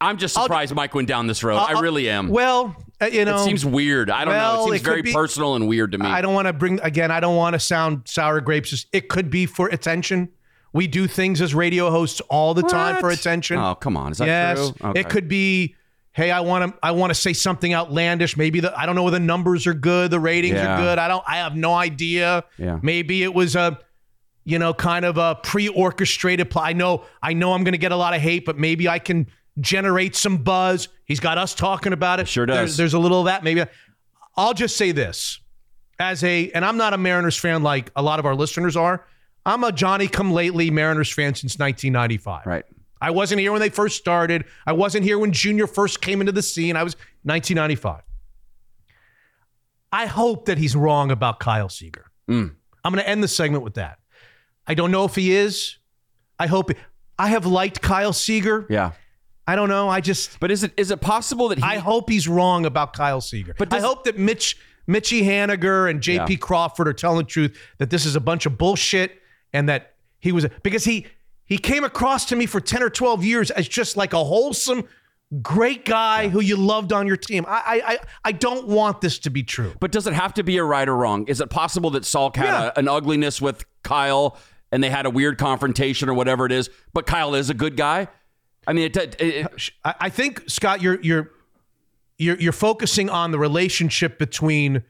[0.01, 1.57] I'm just surprised Mike went down this road.
[1.57, 2.29] I I'll- really am.
[2.29, 4.09] Well, uh, you know, it seems weird.
[4.09, 4.39] I don't know.
[4.39, 6.05] well, It it seems could very be- personal and weird to me.
[6.07, 7.11] I don't want to bring again.
[7.11, 8.85] I don't want to sound sour grapes.
[8.93, 10.29] It could be for attention.
[10.73, 13.57] We do things as radio hosts all the time for attention.
[13.57, 14.11] Oh, come on.
[14.11, 14.89] Is that yes, true?
[14.89, 14.99] Okay.
[14.99, 15.75] it could be.
[16.19, 16.79] Hey, I want to.
[16.83, 18.35] I want to say something outlandish.
[18.37, 18.77] Maybe the.
[18.77, 20.11] I don't know whether the numbers are good.
[20.11, 20.75] The ratings Yeah.
[20.75, 20.99] are good.
[20.99, 21.23] I don't.
[21.27, 22.43] I have no idea.
[22.57, 22.79] Yeah.
[22.81, 23.79] Maybe it was a.
[24.45, 26.63] You know, kind of a pre-orchestrated play.
[26.69, 27.05] I know.
[27.21, 27.53] I know.
[27.53, 29.27] I'm going to get a lot of hate, but maybe I can
[29.59, 30.87] generate some buzz.
[31.05, 32.27] He's got us talking about it.
[32.27, 32.75] Sure There- does.
[32.75, 33.43] there's a little of that.
[33.43, 33.63] Maybe.
[34.35, 35.39] I'll just say this
[35.99, 39.05] as a, and I'm not a Mariners fan like a lot of our listeners are.
[39.45, 42.45] I'm a Johnny come lately Mariners fan since 1995.
[42.47, 42.65] Right.
[43.01, 44.45] I wasn't here when they first started.
[44.65, 46.75] I wasn't here when Junior first came into the scene.
[46.75, 48.01] I was 1995.
[49.91, 52.05] I hope that he's wrong about Kyle Seager.
[52.29, 52.55] Mm.
[52.83, 53.99] I'm going to end the segment with that.
[54.67, 55.77] I don't know if he is.
[56.37, 56.71] I hope.
[57.17, 58.65] I have liked Kyle Seager.
[58.69, 58.91] Yeah.
[59.47, 59.89] I don't know.
[59.89, 60.39] I just.
[60.39, 63.55] But is it is it possible that he I hope he's wrong about Kyle Seager.
[63.57, 66.35] But I hope that Mitch, Mitchie Haniger and JP Yeah.
[66.37, 69.19] Crawford are telling the truth that this is a bunch of bullshit
[69.51, 71.07] and that he was because he
[71.49, 74.87] he came across to me for 10 or 12 years as just like a wholesome,
[75.41, 77.43] great guy who you loved on your team.
[77.47, 79.73] I I I, I don't want this to be true.
[79.79, 81.27] But does it have to be a right or wrong?
[81.27, 82.71] Is it possible that Salk had Yeah.
[82.75, 84.37] a, an ugliness with Kyle
[84.71, 87.75] and they had a weird confrontation or whatever it is, but Kyle is a good
[87.75, 88.07] guy?
[88.67, 91.31] I mean, it, it, it- I I think Scott, you're you're
[92.19, 94.83] you're you're focusing on the relationship between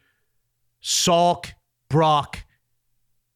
[0.84, 1.52] Salk,
[1.90, 2.44] Brock,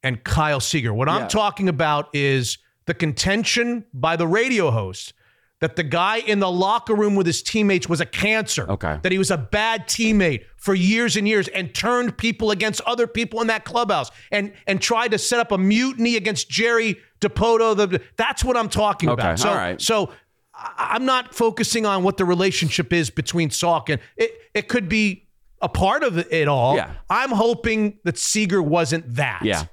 [0.01, 0.93] and Kyle Seager.
[0.93, 1.15] What Yeah.
[1.15, 5.13] I'm talking about is the contention by the radio host
[5.59, 8.69] that the guy in the locker room with his teammates was a cancer.
[8.69, 8.99] Okay.
[9.01, 13.07] That he was a bad teammate for years and years and turned people against other
[13.07, 17.77] people in that clubhouse and and tried to set up a mutiny against Jerry Dipoto.
[17.77, 19.39] The, that's what I'm talking Okay, about.
[19.39, 19.79] So, all right.
[19.81, 20.11] so
[20.53, 24.31] I'm not focusing on what the relationship is between Salk and it.
[24.53, 25.27] It could be
[25.61, 26.75] a part of it all.
[26.75, 26.91] Yeah.
[27.09, 29.39] I'm hoping that Seager wasn't that.
[29.45, 29.63] yeah.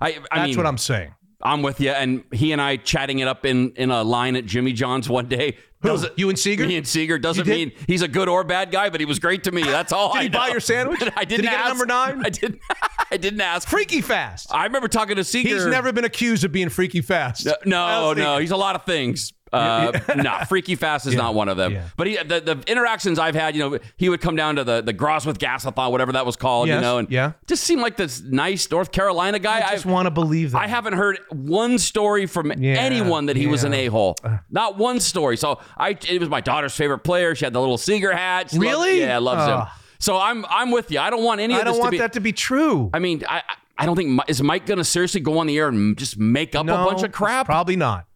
[0.00, 1.14] I, I That's mean, what I'm saying.
[1.44, 1.90] I'm with you.
[1.90, 5.26] And he and I chatting it up in in a line at Jimmy John's one
[5.26, 5.56] day.
[5.82, 6.66] Doesn't, You and Seager?
[6.66, 9.44] Me and Seager doesn't mean he's a good or bad guy, but he was great
[9.44, 9.62] to me.
[9.62, 10.14] That's all.
[10.14, 11.02] Did I he buy your sandwich?
[11.16, 12.22] I Did didn't he get a number nine?
[12.24, 12.60] I didn't.
[13.10, 13.68] I didn't ask.
[13.68, 14.52] Freaky fast.
[14.52, 15.50] I remember talking to Seager.
[15.50, 17.46] He's never been accused of being freaky fast.
[17.66, 19.34] No, I'll no, he's a lot of things.
[19.54, 21.72] Uh, no, Freaky Fast is Yeah, not one of them.
[21.72, 21.88] yeah.
[21.96, 24.80] But he, the, the interactions I've had, you know, he would come down to the
[24.82, 27.32] the Groswith Gasathon, whatever that was called, you know, and yeah.
[27.46, 29.66] just seemed like this nice North Carolina guy.
[29.66, 30.58] I just want to believe that.
[30.62, 34.16] I haven't heard one story from anyone that he was an a hole.
[34.50, 35.36] Not one story.
[35.36, 37.34] So I, it was my daughter's favorite player.
[37.34, 38.50] She had the little Seager hat.
[38.50, 39.00] She loved- Really?
[39.00, 39.60] yeah, loves Oh.
[39.60, 39.66] him.
[39.98, 40.98] So I'm I'm with you.
[41.00, 41.98] I don't want any of I this don't to want be.
[41.98, 42.90] that to be true.
[42.92, 43.42] I mean, I I-
[43.76, 46.54] I don't think is Mike going to seriously go on the air and just make
[46.54, 47.46] up no, a bunch of crap.
[47.46, 48.06] Probably not.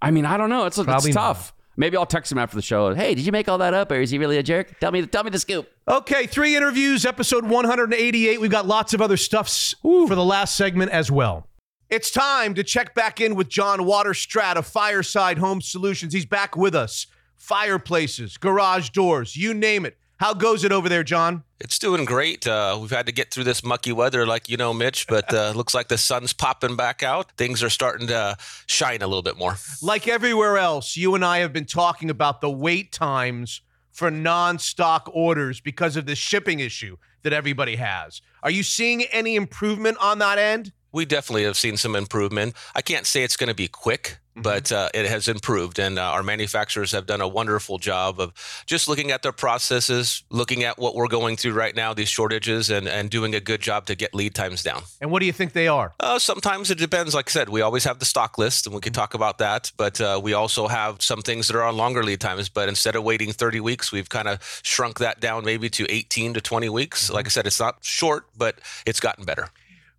[0.00, 0.66] I mean, I don't know.
[0.66, 1.52] It's, it's Probably tough.
[1.76, 2.92] Maybe I'll text him after the show.
[2.92, 4.80] Hey, did you make all that up, or is he really a jerk?
[4.80, 5.70] Tell me, tell me the scoop.
[5.86, 8.40] Okay, three interviews, episode 188.
[8.40, 11.46] We've got lots of other stuffs for the last segment as well.
[11.88, 16.12] It's time to check back in with John Waterstrat of Fireside Home Solutions.
[16.12, 17.06] He's back with us.
[17.36, 19.96] Fireplaces, garage doors, you name it.
[20.18, 21.44] How goes it over there, John?
[21.60, 22.44] It's doing great.
[22.44, 25.52] Uh, we've had to get through this mucky weather, like you know, Mitch, but uh,
[25.56, 27.30] looks like the sun's popping back out.
[27.36, 29.56] Things are starting to shine a little bit more.
[29.80, 33.60] Like everywhere else, you and I have been talking about the wait times
[33.92, 38.20] for non-stock orders because of the shipping issue that everybody has.
[38.42, 40.72] Are you seeing any improvement on that end?
[40.92, 42.54] We definitely have seen some improvement.
[42.74, 45.78] I can't say it's going to be quick, but uh, it has improved.
[45.78, 48.32] And uh, our manufacturers have done a wonderful job of
[48.66, 52.70] just looking at their processes, looking at what we're going through right now, these shortages,
[52.70, 54.82] and, and doing a good job to get lead times down.
[55.00, 55.92] And what do you think they are?
[56.00, 57.14] Uh, sometimes it depends.
[57.14, 59.70] Like I said, we always have the stock list, and we can talk about that.
[59.76, 62.48] But uh, we also have some things that are on longer lead times.
[62.48, 66.34] But instead of waiting 30 weeks, we've kind of shrunk that down maybe to 18
[66.34, 67.10] to 20 weeks.
[67.10, 69.50] Like I said, it's not short, but it's gotten better.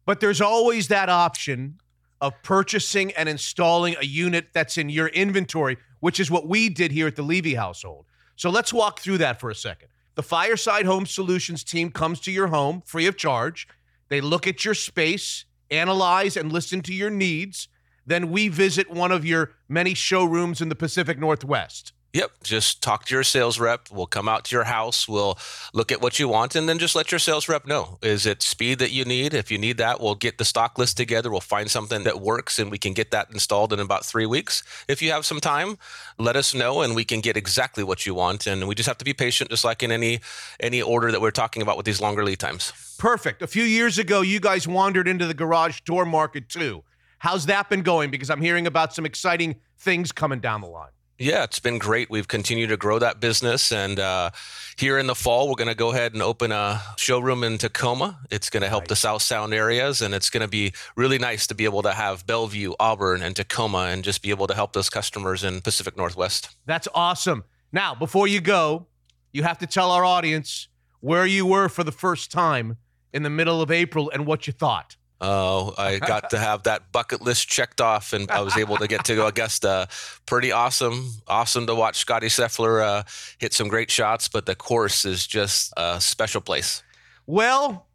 [0.09, 1.79] But there's always that option
[2.19, 6.91] of purchasing and installing a unit that's in your inventory, which is what we did
[6.91, 8.07] here at the Levy household.
[8.35, 9.89] So let's walk through that for a second.
[10.15, 13.67] The Fireside Home Solutions team comes to your home free of charge.
[14.07, 17.67] They look at your space, analyze and listen to your needs.
[18.03, 21.93] Then we visit one of your many showrooms in the Pacific Northwest.
[22.13, 22.31] Yep.
[22.43, 23.89] Just talk to your sales rep.
[23.91, 25.07] We'll come out to your house.
[25.07, 25.37] We'll
[25.73, 27.99] look at what you want and then just let your sales rep know.
[28.01, 29.35] Is it speed that you need?
[29.35, 31.29] If you need that, we'll get the stock list together.
[31.29, 34.63] We'll find something that works and we can get that installed in about three weeks.
[34.87, 35.77] If you have some time,
[36.17, 38.47] let us know and we can get exactly what you want.
[38.47, 40.19] And we just have to be patient, just like in any
[40.59, 42.73] any order that we're talking about with these longer lead times.
[42.97, 43.43] Perfect.
[43.43, 46.83] A few years ago, you guys wandered into the garage door market too.
[47.19, 48.09] How's that been going?
[48.09, 50.89] Because I'm hearing about some exciting things coming down the line.
[51.21, 52.09] Yeah, it's been great.
[52.09, 53.73] We've continued to grow that business.
[53.73, 54.31] And uh,
[54.77, 58.19] here in the fall, we're going to go ahead and open a showroom in Tacoma.
[58.31, 60.01] It's going to help the South Sound areas.
[60.01, 63.35] And it's going to be really nice to be able to have Bellevue, Auburn, and
[63.35, 66.55] Tacoma and just be able to help those customers in Pacific Northwest.
[66.65, 67.43] That's awesome.
[67.73, 68.87] Now, before you go,
[69.33, 70.69] you have to tell our audience
[71.01, 72.77] where you were for the first time
[73.11, 74.95] in the middle of April and what you thought.
[75.21, 78.87] Oh, I got to have that bucket list checked off, and I was able to
[78.87, 79.89] get to Augusta.
[80.25, 81.11] Pretty awesome.
[81.27, 83.03] Awesome to watch Scotty Scheffler uh,
[83.37, 86.83] hit some great shots, but the course is just a special place.
[87.25, 87.87] Well,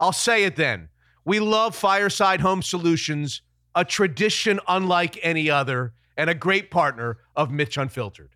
[0.00, 0.88] I'll say it then.
[1.26, 3.42] We love Fireside Home Solutions,
[3.74, 8.30] a tradition unlike any other, and a great partner of Mitch Unfiltered.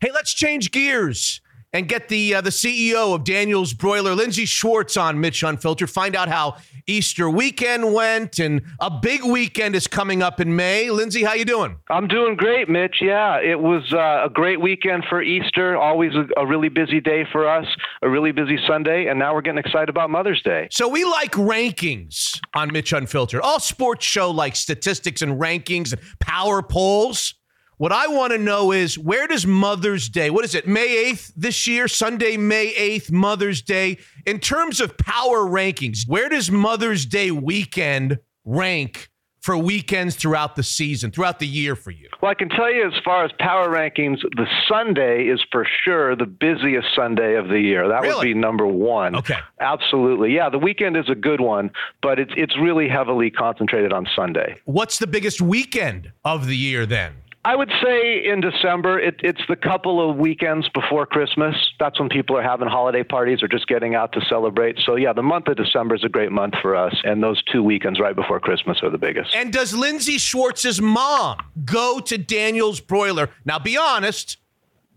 [0.00, 1.40] Hey, let's change gears
[1.72, 5.90] and get the uh, the CEO of Daniel's Broiler, Lindsay Schwartz, on Mitch Unfiltered.
[5.90, 6.56] Find out how
[6.86, 10.90] Easter weekend went, and a big weekend is coming up in May.
[10.90, 11.76] Lindsay, how you doing?
[11.88, 12.96] I'm doing great, Mitch.
[13.00, 15.76] Yeah, it was uh, a great weekend for Easter.
[15.76, 17.66] Always a, a really busy day for us,
[18.02, 20.68] a really busy Sunday, and now we're getting excited about Mother's Day.
[20.70, 23.40] So we like rankings on Mitch Unfiltered.
[23.42, 27.34] All sports show like statistics and rankings and power polls.
[27.80, 31.32] What I want to know is where does Mother's Day, what is it, May 8th
[31.34, 37.06] this year, Sunday, May 8th, Mother's Day, in terms of power rankings, where does Mother's
[37.06, 39.08] Day weekend rank
[39.40, 42.10] for weekends throughout the season, throughout the year for you?
[42.20, 46.14] Well, I can tell you as far as power rankings, the Sunday is for sure
[46.14, 47.88] the busiest Sunday of the year.
[47.88, 48.14] That Really?
[48.14, 49.16] would be number one.
[49.16, 49.38] Okay.
[49.58, 50.34] Absolutely.
[50.34, 51.70] Yeah, the weekend is a good one,
[52.02, 54.56] but it's it's really heavily concentrated on Sunday.
[54.66, 57.14] What's the biggest weekend of the year then?
[57.42, 61.56] I would say in December, it, it's the couple of weekends before Christmas.
[61.78, 64.78] That's when people are having holiday parties or just getting out to celebrate.
[64.84, 66.94] So, yeah, the month of December is a great month for us.
[67.02, 69.34] And those two weekends right before Christmas are the biggest.
[69.34, 73.30] And does Lindsay Schwartz's mom go to Daniel's Broiler?
[73.46, 74.36] Now, be honest.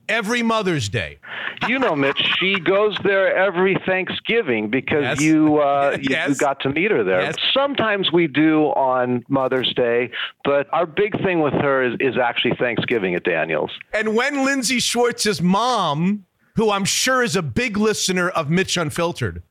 [0.10, 1.20] Every Mother's Day.
[1.68, 5.22] You know, Mitch, she goes there every Thanksgiving because Yes.
[5.22, 6.30] you, uh, you Yes.
[6.30, 7.22] you got to meet her there.
[7.22, 7.36] Yes.
[7.54, 10.12] Sometimes we do on Mother's Day,
[10.44, 13.72] but our big thing with her is, is actually Thanksgiving at Daniels.
[13.94, 16.26] And when Lindsay Schwartz's mom,
[16.56, 19.42] who I'm sure is a big listener of Mitch Unfiltered,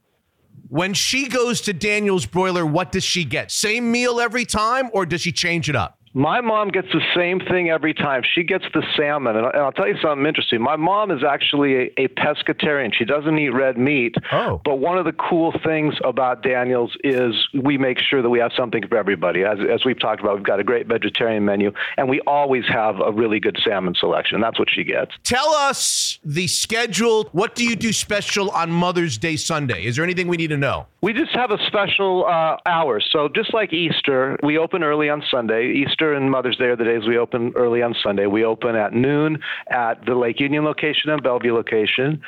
[0.69, 3.51] when she goes to Daniel's Broiler, what does she get?
[3.51, 5.99] Same meal every time, or does she change it up?
[6.15, 8.23] My mom gets the same thing every time.
[8.35, 9.37] She gets the salmon.
[9.37, 10.61] And I'll tell you something interesting.
[10.61, 12.93] My mom is actually a, a pescatarian.
[12.95, 14.15] She doesn't eat red meat.
[14.31, 14.61] Oh.
[14.63, 18.53] But one of the cool things about Daniels is we make sure that we have
[18.55, 19.43] something for everybody.
[19.45, 23.01] As, as we've talked about, we've got a great vegetarian menu, and we always have
[23.01, 24.41] a really good salmon selection.
[24.41, 25.13] That's what she gets.
[25.25, 27.29] Tell us the schedule.
[27.33, 29.87] What do you do special on Mother's Day Sunday?
[29.87, 30.87] Is there anything we need to know?
[31.01, 33.09] We just have a special uh, hours.
[33.11, 35.73] So just like Easter, we open early on Sunday.
[35.73, 38.27] Easter and Mother's Day are the days we open early on Sunday.
[38.27, 39.39] We open at noon
[39.71, 42.21] at the Lake Union location and Bellevue location,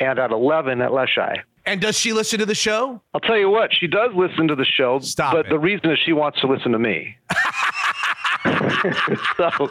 [0.00, 1.38] and at 11 at Leschi.
[1.64, 3.00] And does she listen to the show?
[3.14, 5.50] I'll tell you what, she does listen to the show, Stop but it.
[5.50, 7.16] the reason is she wants to listen to me.
[9.36, 9.70] so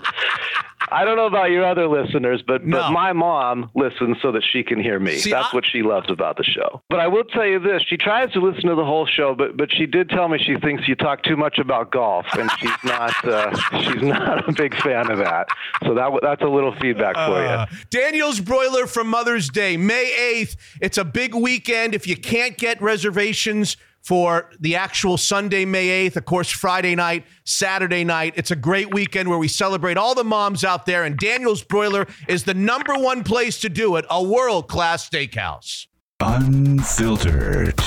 [0.90, 2.78] I don't know about your other listeners, but, No.
[2.80, 5.18] but my mom listens so that she can hear me.
[5.18, 6.82] See, That's I- what she loves about the show.
[6.90, 9.56] But I will tell you this: she tries to listen to the whole show, but
[9.58, 12.72] but she did tell me she thinks you talk too much about golf, and she's
[12.84, 15.48] not uh, she's not a big fan of that.
[15.86, 17.78] So that that's a little feedback for Uh, you.
[17.90, 20.12] Daniel's Broiler for Mother's Day, May
[20.44, 20.56] 8th.
[20.82, 21.94] It's a big weekend.
[21.96, 27.26] If you can't get reservations for the actual Sunday, May 8th, of course, Friday night,
[27.46, 31.04] Saturday night, it's a great weekend where we celebrate all the moms out there.
[31.04, 35.88] And Daniel's Broiler is the number one place to do it, a world class steakhouse.
[36.20, 37.80] Unfiltered.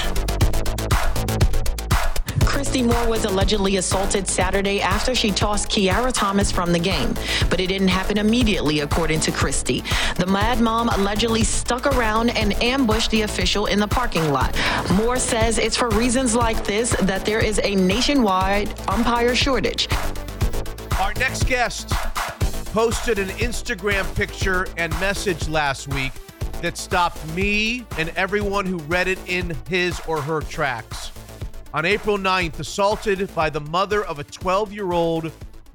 [2.75, 7.15] Kristi Moore was allegedly assaulted Saturday after she tossed Kiara Thomas from the game.
[7.49, 9.85] But it didn't happen immediately, according to Kristi.
[10.17, 14.59] The mad mom allegedly stuck around and ambushed the official in the parking lot.
[14.95, 19.87] Moore says it's for reasons like this that there is a nationwide umpire shortage.
[20.99, 21.91] Our next guest
[22.73, 26.13] posted an Instagram picture and message last week
[26.61, 31.13] that stopped me and everyone who read it in his or her tracks.
[31.75, 35.33] On April 9th, assaulted by the mother of a 12 year old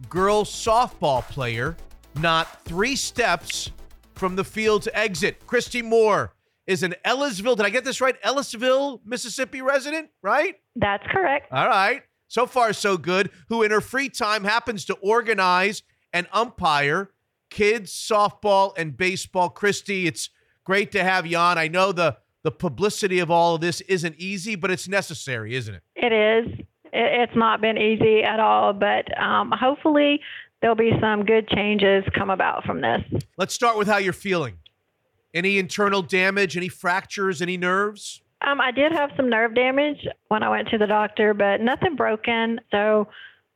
[0.08, 1.76] girl softball player,
[2.16, 3.70] not three steps
[4.16, 5.45] from the field's exit.
[5.45, 6.34] Kristi Moore
[6.68, 8.16] is an Ellisville, did I get this right?
[8.24, 10.56] Ellisville, Mississippi resident, right?
[10.78, 11.52] That's correct.
[11.52, 12.04] All right.
[12.30, 13.30] So far, so good.
[13.50, 15.84] Who, in her free time, happens to organize
[16.14, 17.12] and umpire
[17.50, 19.50] kids softball and baseball.
[19.50, 20.30] Kristi, it's
[20.64, 21.58] great to have you on.
[21.58, 25.76] I know the the publicity of all of this isn't easy, but it's necessary, isn't
[25.76, 25.84] it?
[25.96, 26.66] It is.
[26.92, 30.22] It's not been easy at all, but um, hopefully
[30.62, 33.02] there'll be some good changes come about from this.
[33.38, 34.58] Let's start with how you're feeling.
[35.34, 36.58] Any internal damage?
[36.58, 37.42] Any fractures?
[37.42, 38.22] Any nerves?
[38.42, 41.96] Um, I did have some nerve damage when I went to the doctor, but nothing
[41.96, 42.60] broken.
[42.72, 43.08] So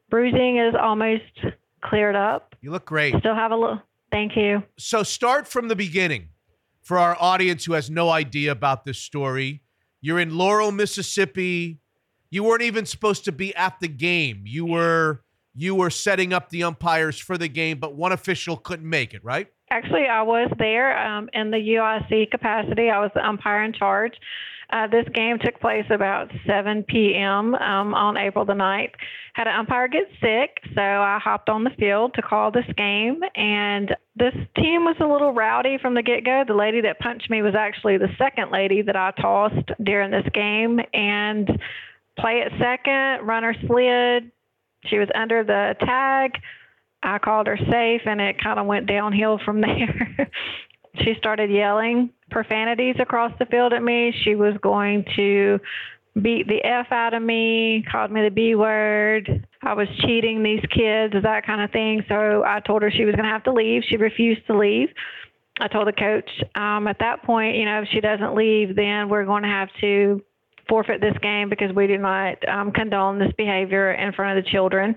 [0.10, 1.24] bruising is almost
[1.82, 2.54] cleared up.
[2.62, 3.16] You look great.
[3.20, 3.82] Still have a little.
[4.12, 4.62] Thank you.
[4.78, 6.30] So start from the beginning
[6.84, 9.64] for our audience who has no idea about this story.
[10.02, 11.80] You're in Laurel, Mississippi.
[12.30, 14.44] You weren't even supposed to be at the game.
[14.46, 15.22] You were
[15.56, 19.24] you were setting up the umpires for the game, but one official couldn't make it,
[19.24, 19.48] right?
[19.70, 22.90] Actually, I was there um, in the UIC capacity.
[22.90, 24.14] I was the umpire in charge.
[24.72, 27.54] Uh, this game took place about 7 p.m.
[27.56, 28.94] Um, on April the 9th.
[29.34, 33.22] Had an umpire get sick, so I hopped on the field to call this game.
[33.36, 36.44] And this team was a little rowdy from the get go.
[36.48, 40.28] The lady that punched me was actually the second lady that I tossed during this
[40.34, 40.80] game.
[40.94, 41.48] And
[42.20, 44.32] play at second, runner slid.
[44.86, 46.34] She was under the tag.
[47.02, 50.30] I called her safe, and it kind of went downhill from there.
[51.00, 54.14] she started yelling profanities across the field at me.
[54.24, 55.60] She was going to
[56.22, 59.48] beat the F out of me, called me the B word.
[59.66, 62.04] I was cheating these kids, that kind of thing.
[62.10, 63.84] So I told her she was going to have to leave.
[63.88, 64.90] She refused to leave.
[65.60, 69.08] I told the coach um, at that point, you know, if she doesn't leave, then
[69.08, 70.22] we're going to have to
[70.68, 74.50] forfeit this game because we do not um, condone this behavior in front of the
[74.50, 74.96] children.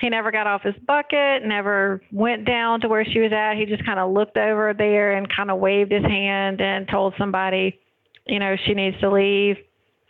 [0.00, 3.56] He never got off his bucket, never went down to where she was at.
[3.56, 7.14] He just kind of looked over there and kind of waved his hand and told
[7.18, 7.80] somebody,
[8.26, 9.56] you know, she needs to leave.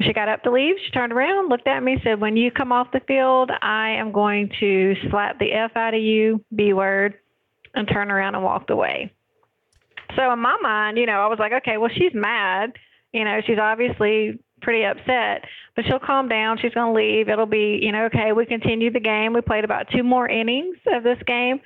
[0.00, 0.76] She got up to leave.
[0.84, 4.12] She turned around, looked at me, said, When you come off the field, I am
[4.12, 7.14] going to slap the F out of you, B word,
[7.74, 9.12] and turn around and walked away.
[10.16, 12.72] So in my mind, you know, I was like, okay, well, she's mad.
[13.12, 15.44] You know, she's obviously pretty upset,
[15.76, 16.58] but she'll calm down.
[16.60, 17.28] She's going to leave.
[17.28, 19.32] It'll be, you know, okay, we continued the game.
[19.32, 21.60] We played about two more innings of this game.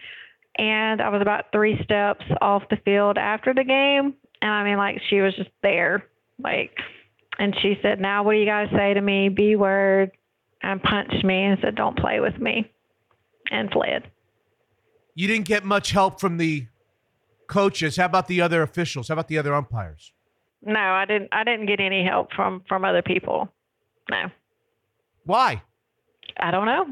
[0.57, 4.15] and I was about three steps off the field after the game.
[4.41, 6.05] And I mean, like, she was just there.
[6.43, 6.73] Like,
[7.39, 9.29] and she said, Now, what do you guys say to me?
[9.29, 10.13] B word.
[10.63, 12.71] And punched me and said, Don't play with me.
[13.51, 14.05] And fled.
[15.15, 16.67] You didn't get much help from the
[17.49, 17.97] coaches.
[17.97, 19.09] How about the other officials?
[19.09, 20.13] How about the other umpires?
[20.65, 21.29] No, I didn't.
[21.33, 23.49] I didn't get any help from from other people.
[24.11, 24.31] No.
[25.25, 25.63] Why?
[26.39, 26.87] I don't know.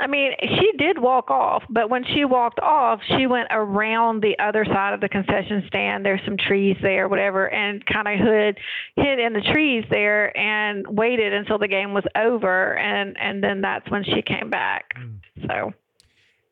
[0.00, 4.36] I mean, she did walk off, but when she walked off, she went around the
[4.40, 6.04] other side of the concession stand.
[6.04, 8.58] There's some trees there, whatever, and kind of hid
[8.96, 13.60] hid in the trees there and waited until the game was over, and and then
[13.60, 14.94] that's when she came back.
[14.96, 15.46] Hmm.
[15.46, 15.72] So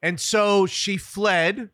[0.02, 1.70] And so she fled,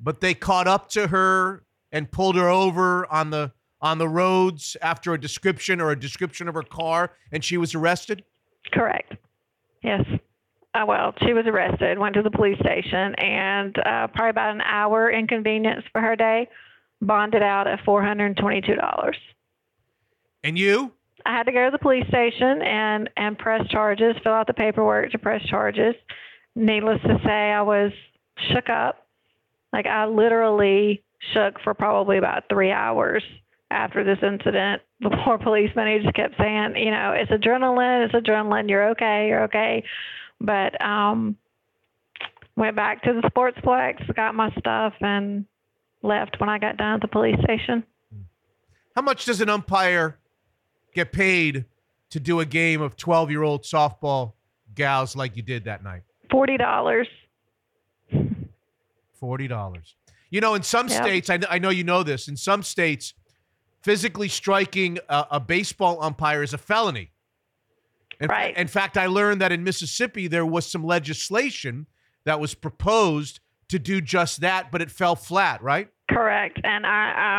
[0.00, 4.76] but they caught up to her and pulled her over on the on the roads
[4.82, 8.24] after a description or a description of her car, and she was arrested.
[8.72, 9.14] correct.
[9.82, 10.04] Yes.
[10.76, 14.60] Uh, well, she was arrested, went to the police station, and uh, probably about an
[14.60, 16.48] hour inconvenience for her day,
[17.00, 19.16] bonded out at four hundred and twenty-two dollars.
[20.44, 20.92] And you?
[21.24, 24.52] I had to go to the police station and and press charges, fill out the
[24.52, 25.94] paperwork to press charges.
[26.54, 27.92] Needless to say, I was
[28.52, 29.06] shook up.
[29.72, 31.02] Like I literally
[31.32, 33.22] shook for probably about three hours
[33.70, 34.82] after this incident.
[34.98, 38.70] The poor policeman he just kept saying, you know, it's adrenaline, it's adrenaline.
[38.70, 39.84] You're okay, you're okay.
[40.40, 41.36] But um,
[42.56, 45.46] went back to the sportsplex, got my stuff, and
[46.02, 47.84] left when I got done at the police station.
[48.94, 50.18] How much does an umpire
[50.94, 51.64] get paid
[52.10, 54.32] to do a game of 12 year old softball
[54.74, 56.02] gals like you did that night?
[56.30, 57.08] Forty dollars.
[59.22, 59.80] $40.
[60.30, 61.02] You know, in some Yep.
[61.04, 63.14] states, I, I know you know this, in some states,
[63.82, 67.10] physically striking a, a baseball umpire is a felony.
[68.20, 68.56] In, Right.
[68.56, 71.86] in fact, I learned that in Mississippi, there was some legislation
[72.24, 75.88] that was proposed to do just that, but it fell flat, right?
[76.08, 76.90] Correct, and I,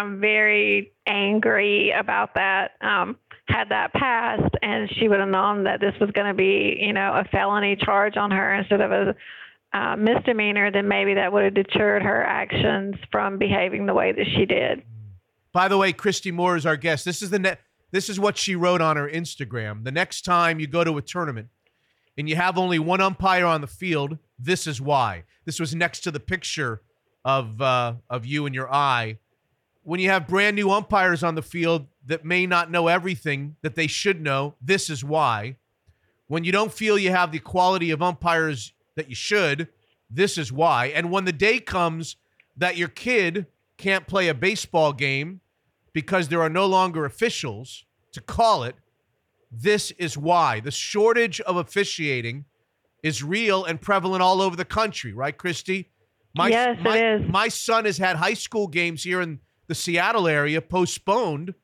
[0.02, 2.72] I'm very angry about that.
[2.82, 3.18] Um,
[3.48, 6.92] had that passed, and she would have known that this was going to be, you
[6.92, 9.16] know, a felony charge on her instead of a
[9.74, 14.26] uh, misdemeanor, then maybe that would have deterred her actions from behaving the way that
[14.36, 14.82] she did.
[15.54, 17.06] By the way, Kristi Moore is our guest.
[17.06, 17.58] This is the ne-
[17.92, 19.84] this is what she wrote on her Instagram.
[19.84, 21.50] The next time you go to a tournament
[22.18, 25.24] and you have only one umpire on the field, this is why.
[25.46, 26.82] This was next to the picture
[27.24, 29.20] of uh, of you and your eye.
[29.84, 33.76] When you have brand new umpires on the field that may not know everything that
[33.76, 35.56] they should know, this is why.
[36.28, 39.70] When you don't feel you have the quality of umpires that you should,
[40.10, 40.88] this is why.
[40.88, 42.18] And when the day comes
[42.58, 43.46] that your kid
[43.78, 45.40] can't play a baseball game
[45.98, 48.76] because there are no longer officials to call it,
[49.52, 50.60] this is why.
[50.60, 52.46] The shortage of officiating
[53.02, 55.88] is real and prevalent all over the country, right, Kristi?
[56.36, 57.22] My, Yes, it my, is.
[57.28, 61.56] My son has had high school games here in the Seattle area postponed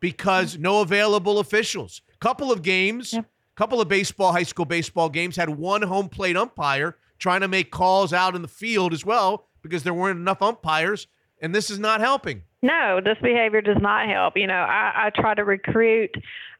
[0.00, 0.60] because mm.
[0.60, 2.00] no available officials.
[2.20, 3.26] Couple of games, Yep.
[3.54, 7.70] couple of baseball, high school baseball games had one home plate umpire trying to make
[7.70, 11.06] calls out in the field as well because there weren't enough umpires,
[11.42, 12.44] and this is not helping.
[12.64, 14.38] No, this behavior does not help.
[14.38, 16.10] You know, I, I try to recruit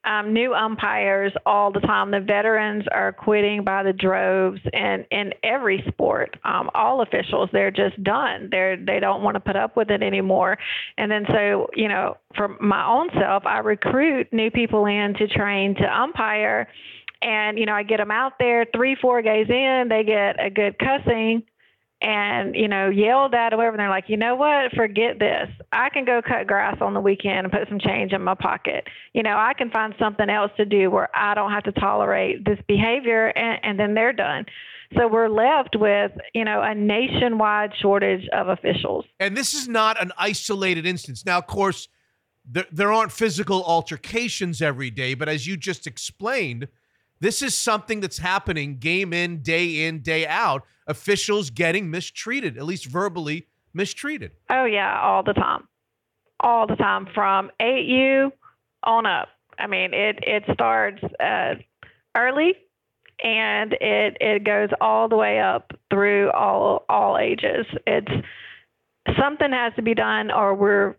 [0.05, 2.11] um, new umpires all the time.
[2.11, 7.71] The veterans are quitting by the droves, and in every sport, um, all officials they're
[7.71, 8.49] just done.
[8.51, 10.59] They're they don't want to put up with it anymore.
[10.99, 15.27] And then so you know, for my own self, I recruit new people in to
[15.27, 16.69] train to umpire.
[17.23, 20.51] And you know, I get them out there three, four days in, they get a
[20.51, 21.45] good cussing
[22.05, 23.77] and you know yelled at or whatever.
[23.77, 24.73] And they're like, you know what?
[24.77, 25.49] Forget this.
[25.73, 28.85] I can go cut grass on the weekend and put some change in my pocket.
[29.15, 32.45] You know, I can find something else to do where I don't have to tolerate
[32.45, 34.45] this behavior, and, and then they're done.
[34.97, 39.07] So we're left with you know a nationwide shortage of officials.
[39.19, 41.25] And this is not an isolated instance.
[41.25, 41.89] Now, of course,
[42.45, 46.69] there, there aren't physical altercations every day, but as you just explained,
[47.21, 50.63] this is something that's happening game in, day in, day out.
[50.87, 54.33] Officials getting mistreated, at least verbally mistreated.
[54.51, 55.67] Oh yeah, all the time,
[56.41, 58.31] all the time from 8U
[58.85, 59.29] on up.
[59.59, 61.55] I mean, it it starts uh,
[62.17, 62.55] early,
[63.23, 67.67] and it it goes all the way up through all all ages.
[67.87, 68.11] It's
[69.19, 70.97] something has to be done, or we're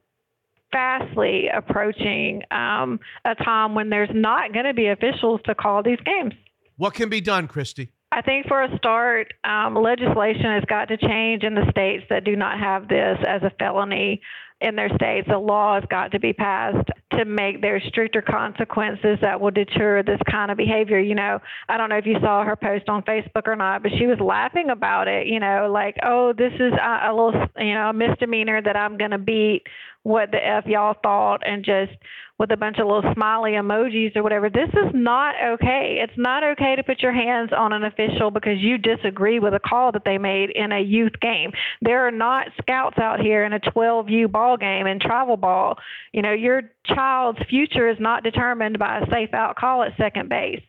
[0.75, 5.99] fastly approaching um, a time when there's not going to be officials to call these
[6.05, 6.33] games.
[6.75, 7.87] What can be done, Kristi?
[8.11, 12.25] I think for a start, um, legislation has got to change in the states that
[12.25, 14.21] do not have this as a felony
[14.61, 19.17] in their states, a law has got to be passed to make there stricter consequences
[19.21, 20.99] that will deter this kind of behavior.
[20.99, 23.91] You know, I don't know if you saw her post on Facebook or not, but
[23.97, 25.27] she was laughing about it.
[25.27, 28.97] You know, like, oh, this is a, a little, you know, a misdemeanor that I'm
[28.97, 29.63] going to beat
[30.03, 31.93] what the f y'all thought, and just
[32.37, 34.49] with a bunch of little smiley emojis or whatever.
[34.49, 35.99] This is not okay.
[36.01, 39.59] It's not okay to put your hands on an official because you disagree with a
[39.59, 41.51] call that they made in a youth game.
[41.81, 45.77] There are not scouts out here in a 12U ball game and travel ball.
[46.11, 50.27] You know, your child's future is not determined by a safe out call at second
[50.27, 50.63] base.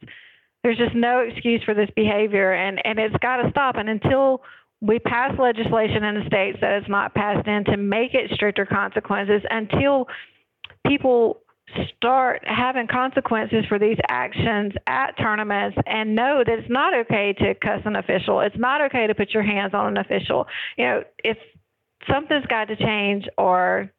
[0.62, 4.42] There's just no excuse for this behavior and and it's got to stop and until
[4.80, 8.66] we pass legislation in the states that is not passed in to make it stricter
[8.66, 10.06] consequences until
[10.86, 11.40] people
[11.96, 17.54] start having consequences for these actions at tournaments and know that it's not okay to
[17.54, 18.40] cuss an official.
[18.40, 20.46] It's not okay to put your hands on an official.
[20.78, 21.36] You know, if
[22.10, 23.90] something's got to change or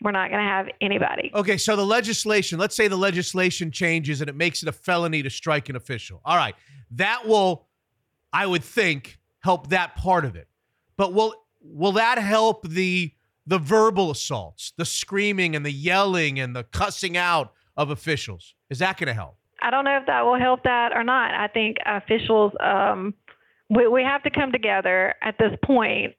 [0.00, 1.30] we're not going to have anybody.
[1.34, 5.22] Okay, so the legislation, let's say the legislation changes and it makes it a felony
[5.22, 6.20] to strike an official.
[6.24, 6.54] All right.
[6.92, 7.66] That will
[8.32, 10.48] I would think help that part of it.
[10.96, 13.12] But will will that help the
[13.46, 18.54] the verbal assaults, the screaming and the yelling and the cussing out of officials.
[18.70, 19.36] Is that going to help?
[19.62, 21.34] I don't know if that will help that or not.
[21.34, 23.14] I think officials, um,
[23.70, 26.14] we, we have to come together at this point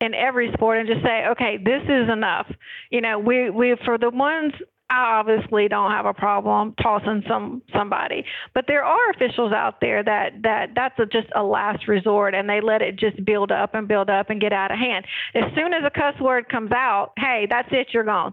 [0.00, 2.46] in every sport and just say, okay, this is enough.
[2.90, 4.52] You know, we, we for the ones
[4.88, 8.24] I obviously don't have a problem tossing some somebody,
[8.54, 12.48] but there are officials out there that that that's a, just a last resort, and
[12.48, 15.04] they let it just build up and build up and get out of hand.
[15.34, 18.32] As soon as a cuss word comes out, hey, that's it, you're gone.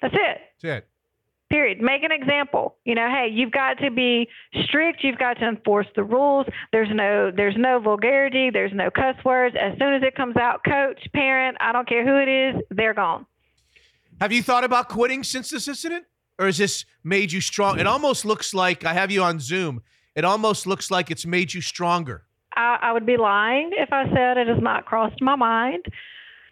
[0.00, 0.38] That's it.
[0.62, 0.88] That's it.
[1.50, 1.80] Period.
[1.80, 2.76] Make an example.
[2.84, 4.28] You know, hey, you've got to be
[4.64, 5.02] strict.
[5.02, 6.46] You've got to enforce the rules.
[6.72, 8.50] There's no there's no vulgarity.
[8.50, 9.56] There's no cuss words.
[9.58, 12.94] As soon as it comes out, coach, parent, I don't care who it is, they're
[12.94, 13.24] gone.
[14.20, 16.04] Have you thought about quitting since this incident?
[16.40, 17.78] Or has this made you strong?
[17.78, 19.82] It almost looks like I have you on Zoom.
[20.14, 22.24] It almost looks like it's made you stronger.
[22.56, 25.86] I, I would be lying if I said it has not crossed my mind.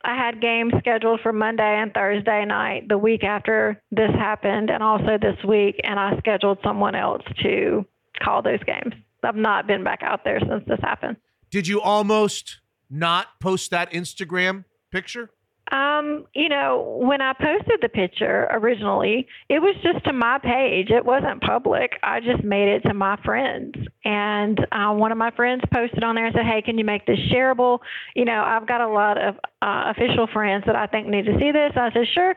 [0.05, 4.83] I had games scheduled for Monday and Thursday night the week after this happened, and
[4.83, 7.85] also this week, and I scheduled someone else to
[8.23, 8.95] call those games.
[9.25, 11.17] I've not been back out there since this happened.
[11.51, 15.31] Did you almost not post that Instagram picture?
[15.73, 20.91] Um, you know, when I posted the picture originally, it was just to my page.
[20.91, 21.99] It wasn't public.
[22.05, 23.75] I just made it to my friends.
[24.05, 27.05] And uh, one of my friends posted on there and said, Hey, can you make
[27.07, 27.81] this shareable?
[28.14, 31.37] You know, I've got a lot of uh, official friends that I think need to
[31.39, 31.73] see this.
[31.75, 32.35] I said, Sure.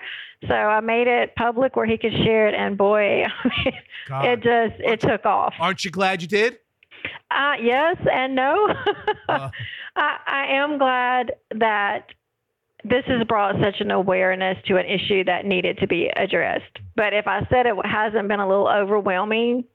[0.47, 2.55] So I made it public where he could share it.
[2.55, 3.25] And boy,
[4.09, 5.53] it just, it took off.
[5.59, 6.57] Aren't you glad you did?
[7.29, 8.73] Uh, yes and no.
[9.29, 9.49] uh.
[9.95, 12.07] I, I am glad that
[12.83, 16.79] this has brought such an awareness to an issue that needed to be addressed.
[16.95, 19.65] But if I said it hasn't been a little overwhelming,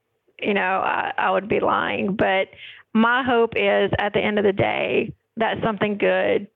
[0.40, 2.16] you know, I, I would be lying.
[2.16, 2.48] But
[2.94, 6.48] my hope is at the end of the day that something good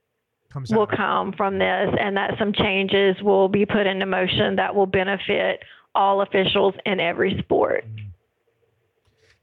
[0.71, 4.87] will come from this and that some changes will be put into motion that will
[4.87, 5.63] benefit
[5.95, 7.85] all officials in every sport.
[7.87, 8.07] Mm-hmm.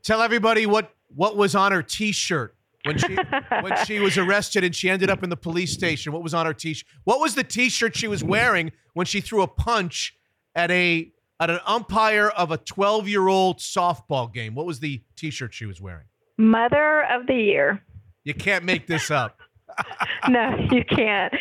[0.01, 2.54] Tell everybody what what was on her T-shirt
[2.85, 3.15] when she
[3.61, 6.13] when she was arrested and she ended up in the police station.
[6.13, 6.87] What was on her T-shirt?
[7.03, 10.15] What was the T-shirt she was wearing when she threw a punch
[10.55, 14.55] at a at an umpire of a 12 year old softball game?
[14.55, 16.05] What was the T-shirt she was wearing?
[16.37, 17.81] Mother of the year.
[18.23, 19.39] You can't make this up.
[20.29, 21.33] no, you can't.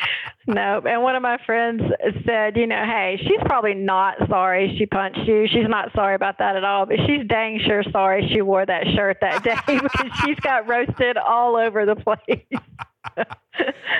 [0.46, 0.82] No.
[0.86, 1.82] And one of my friends
[2.26, 5.46] said, you know, hey, she's probably not sorry she punched you.
[5.48, 8.84] She's not sorry about that at all, but she's dang sure sorry she wore that
[8.94, 12.46] shirt that day because she's got roasted all over the place.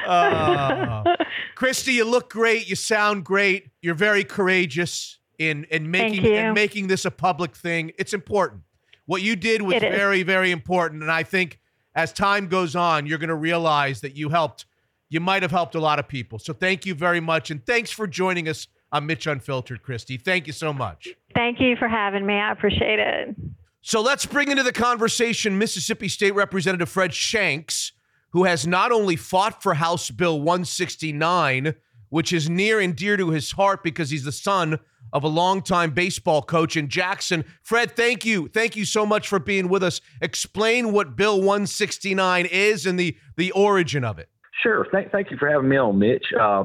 [0.06, 1.04] uh,
[1.56, 2.68] Kristi, you look great.
[2.68, 3.70] You sound great.
[3.80, 7.92] You're very courageous in in making in making this a public thing.
[7.98, 8.62] It's important.
[9.06, 11.60] What you did was very, very important, and I think
[11.94, 14.66] as time goes on, you're going to realize that you helped.
[15.08, 16.38] You might have helped a lot of people.
[16.38, 20.20] So thank you very much, and thanks for joining us on Mitch Unfiltered, Kristi.
[20.20, 21.08] Thank you so much.
[21.34, 22.34] Thank you for having me.
[22.34, 23.36] I appreciate it.
[23.82, 27.92] So let's bring into the conversation Mississippi State Representative Fred Shanks,
[28.30, 31.74] who has not only fought for House Bill 169,
[32.08, 34.78] which is near and dear to his heart because he's the son
[35.14, 37.44] of a longtime baseball coach in Jackson.
[37.62, 38.48] Fred, thank you.
[38.48, 40.00] Thank you so much for being with us.
[40.20, 44.28] Explain what Bill 169 is and the, the origin of it.
[44.62, 44.86] Sure.
[44.92, 46.24] Thank, thank you for having me on, Mitch.
[46.38, 46.64] Uh,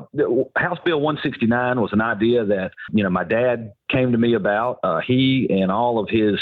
[0.56, 4.80] House Bill 169 was an idea that, you know, my dad came to me about.
[4.84, 6.36] Uh, he and all of his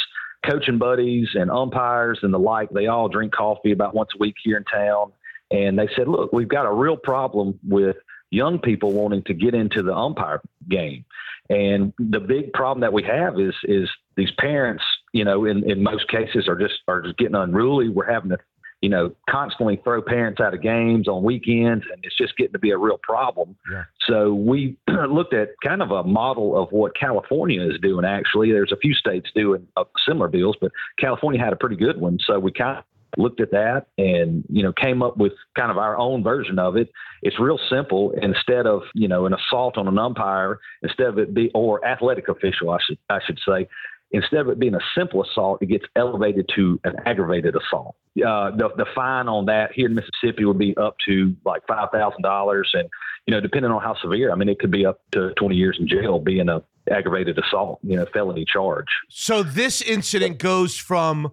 [0.45, 4.35] coaching buddies and umpires and the like, they all drink coffee about once a week
[4.43, 5.11] here in town.
[5.51, 7.97] And they said, look, we've got a real problem with
[8.29, 11.05] young people wanting to get into the umpire game.
[11.49, 14.83] And the big problem that we have is is these parents,
[15.13, 17.89] you know, in, in most cases are just are just getting unruly.
[17.89, 18.37] We're having to,
[18.81, 22.59] you know, constantly throw parents out of games on weekends, and it's just getting to
[22.59, 23.55] be a real problem.
[23.71, 23.83] Yeah.
[24.07, 24.77] So we
[25.09, 28.03] looked at kind of a model of what California is doing.
[28.03, 32.01] Actually, there's a few states doing uh, similar bills, but California had a pretty good
[32.01, 32.17] one.
[32.25, 32.83] So we kind of
[33.17, 36.77] looked at that and you know came up with kind of our own version of
[36.77, 36.89] it.
[37.21, 38.13] It's real simple.
[38.21, 42.27] Instead of you know an assault on an umpire instead of it be or athletic
[42.27, 43.67] official i should i should say
[44.11, 47.95] instead of it being a simple assault it gets elevated to an aggravated assault.
[48.17, 52.63] Uh, the, the fine on that here in mississippi would be up to like $5000
[52.73, 52.89] and
[53.25, 55.77] you know depending on how severe i mean it could be up to 20 years
[55.79, 58.87] in jail being a aggravated assault you know felony charge.
[59.09, 61.31] So this incident goes from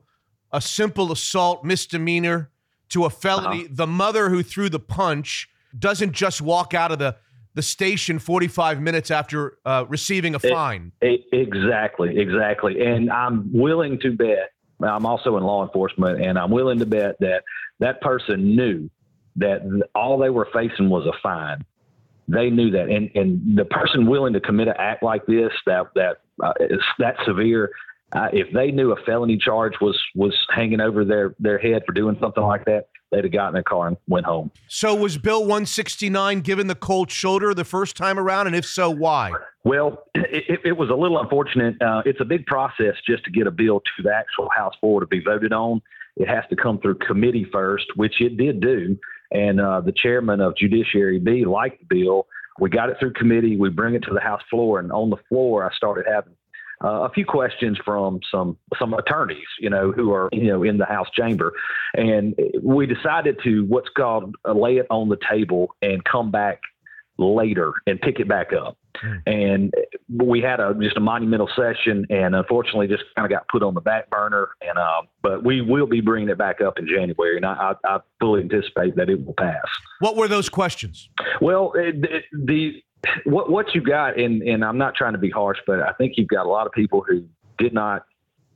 [0.54, 2.48] a simple assault misdemeanor
[2.90, 3.66] to a felony.
[3.68, 7.16] The mother who threw the punch doesn't just walk out of the
[7.54, 10.90] the station 45 minutes after uh, receiving a fine.
[11.04, 12.84] E- Exactly, exactly.
[12.84, 14.50] And I'm willing to bet,
[14.82, 17.44] I'm also in law enforcement, and I'm willing to bet that
[17.78, 18.90] that person knew
[19.36, 19.62] that
[19.94, 21.64] all they were facing was a fine.
[22.26, 22.88] They knew that.
[22.88, 26.52] And, and the person willing to commit an act like this, that, that uh,
[26.98, 27.70] that severe,
[28.14, 31.92] uh, if they knew a felony charge was, was hanging over their, their head for
[31.92, 34.50] doing something like that, they'd have gotten in their car and went home.
[34.68, 38.88] So was Bill 169 given the cold shoulder the first time around, and if so,
[38.88, 39.32] why?
[39.64, 41.80] Well, it, it, it was a little unfortunate.
[41.82, 45.00] Uh, it's a big process just to get a bill to the actual House floor
[45.00, 45.82] to be voted on.
[46.16, 48.96] It has to come through committee first, which it did do.
[49.32, 52.26] And uh, the chairman of Judiciary B liked the bill.
[52.60, 53.56] We got it through committee.
[53.56, 56.34] We bring it to the House floor, and on the floor, I started having
[56.82, 60.78] uh, a few questions from some some attorneys, you know, who are you know in
[60.78, 61.52] the House chamber,
[61.94, 66.60] and we decided to what's called uh, lay it on the table and come back
[67.18, 68.76] later and pick it back up.
[69.26, 69.74] And
[70.08, 73.74] we had a just a monumental session, and unfortunately, just kind of got put on
[73.74, 74.50] the back burner.
[74.60, 77.96] And uh, but we will be bringing it back up in January, and I, I,
[77.96, 79.64] I fully anticipate that it will pass.
[79.98, 81.10] What were those questions?
[81.40, 82.82] Well, it, it, the
[83.24, 86.14] what what you got, and and I'm not trying to be harsh, but I think
[86.16, 87.24] you've got a lot of people who
[87.58, 88.04] did not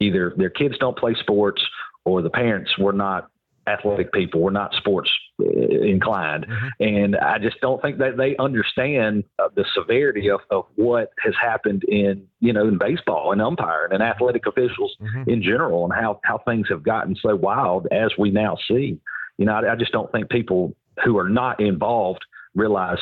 [0.01, 1.62] either their kids don't play sports
[2.05, 3.30] or the parents were not
[3.66, 6.46] athletic people, were not sports uh, inclined,
[6.80, 11.34] and I just don't think that they understand uh, the severity of, of what has
[11.40, 14.96] happened in you know in baseball and umpiring and athletic officials
[15.26, 18.99] in general, and how how things have gotten so wild as we now see.
[19.36, 20.74] You know, I, I just don't think people
[21.05, 22.24] who are not involved
[22.55, 22.99] realize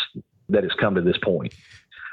[0.49, 1.55] that it's come to this point.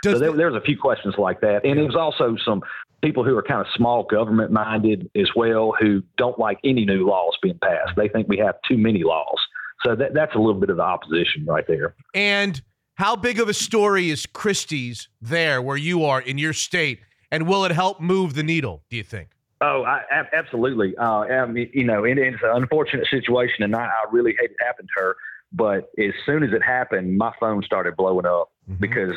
[0.02, 2.62] Does so there, the- there's a few questions like that, and it was also some
[3.02, 7.06] people who are kind of small government minded as well, who don't like any new
[7.06, 7.92] laws being passed.
[7.98, 9.38] They think we have too many laws.
[9.86, 11.96] So that, that's a little bit of the opposition right there.
[12.14, 12.62] And
[12.96, 17.00] how big of a story is Kristi's there where you are in your state?
[17.32, 19.30] And will it help move the needle, do you think?
[19.60, 20.02] Oh, I,
[20.34, 20.96] absolutely.
[20.96, 24.52] Uh, I mean, you know, it, it's an unfortunate situation, and I, I really hate
[24.52, 25.16] it happened to her.
[25.54, 29.12] But as soon as it happened, my phone started blowing up because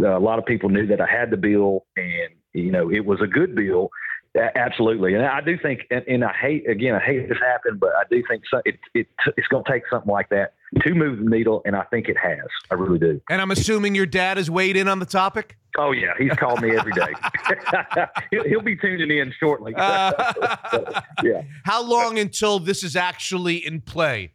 [0.00, 3.04] uh, a lot of people knew that I had the bill, and you know, it
[3.04, 3.90] was a good bill.
[4.34, 7.90] Absolutely, and I do think, and, and I hate again, I hate this happened, but
[7.90, 11.18] I do think so, it, it it's going to take something like that to move
[11.18, 12.46] the needle, and I think it has.
[12.70, 13.20] I really do.
[13.28, 15.58] And I'm assuming your dad has weighed in on the topic?
[15.76, 17.12] Oh yeah, he's called me every day.
[18.30, 19.74] he'll, he'll be tuning in shortly.
[19.76, 21.42] yeah.
[21.64, 24.32] How long until this is actually in play?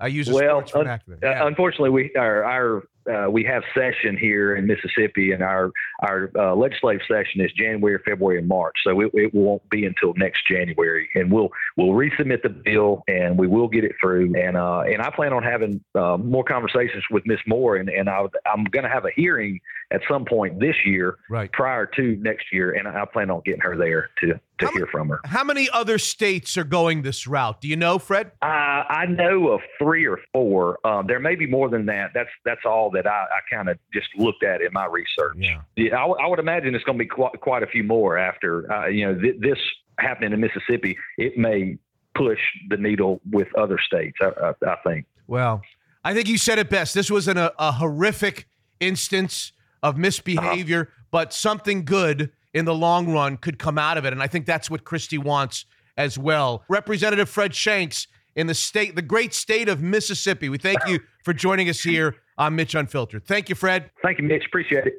[0.00, 1.18] I use a Well, sports vernacular.
[1.22, 1.46] Uh, Yeah.
[1.46, 5.70] unfortunately, we our, our uh, we have session here in Mississippi, and our
[6.02, 8.74] our uh, legislative session is January, February, and March.
[8.84, 13.38] So it, it won't be until next January, and we'll we'll resubmit the bill, and
[13.38, 14.34] we will get it through.
[14.36, 18.08] And uh, and I plan on having uh, more conversations with Miss Moore, and and
[18.10, 19.58] I, I'm going to have a hearing
[19.90, 21.50] at some point this year, Right.
[21.50, 24.86] prior to next year, and I plan on getting her there to to How hear
[24.86, 25.20] from her.
[25.24, 27.60] How many other states are going this route?
[27.60, 28.32] Do you know, Fred?
[28.42, 30.78] Uh, I know of three or four.
[30.86, 32.10] Um, there may be more than that.
[32.14, 35.36] That's that's all that I, I kind of just looked at in my research.
[35.36, 35.60] Yeah.
[35.76, 38.18] Yeah, I, w- I would imagine it's going to be quite, quite a few more
[38.18, 39.58] after uh, you know th- this
[39.98, 40.96] happening in Mississippi.
[41.16, 41.78] It may
[42.14, 44.18] push the needle with other states.
[44.20, 45.06] I, I, I think.
[45.26, 45.62] Well,
[46.04, 46.94] I think you said it best.
[46.94, 48.48] This was an, a, a horrific
[48.80, 54.12] instance of misbehavior, but something good in the long run could come out of it.
[54.12, 55.64] And I think that's what Kristi wants
[55.96, 56.64] as well.
[56.68, 58.06] Representative Fred Shanks
[58.36, 60.48] in the state, the great state of Mississippi.
[60.48, 63.26] We thank you for joining us here on Mitch Unfiltered.
[63.26, 63.90] Thank you, Fred.
[64.02, 64.44] Thank you, Mitch.
[64.46, 64.94] Appreciate it.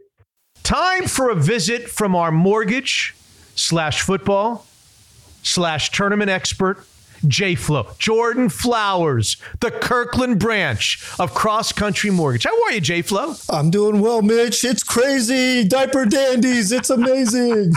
[0.63, 3.15] Time for a visit from our mortgage
[3.55, 4.65] slash football
[5.41, 6.85] slash tournament expert
[7.27, 12.43] J Flow, Jordan Flowers, the Kirkland branch of Cross Country Mortgage.
[12.43, 13.35] How are you, J Flow?
[13.49, 14.63] I'm doing well, Mitch.
[14.63, 15.67] It's crazy.
[15.67, 16.71] Diaper dandies.
[16.71, 17.73] It's amazing.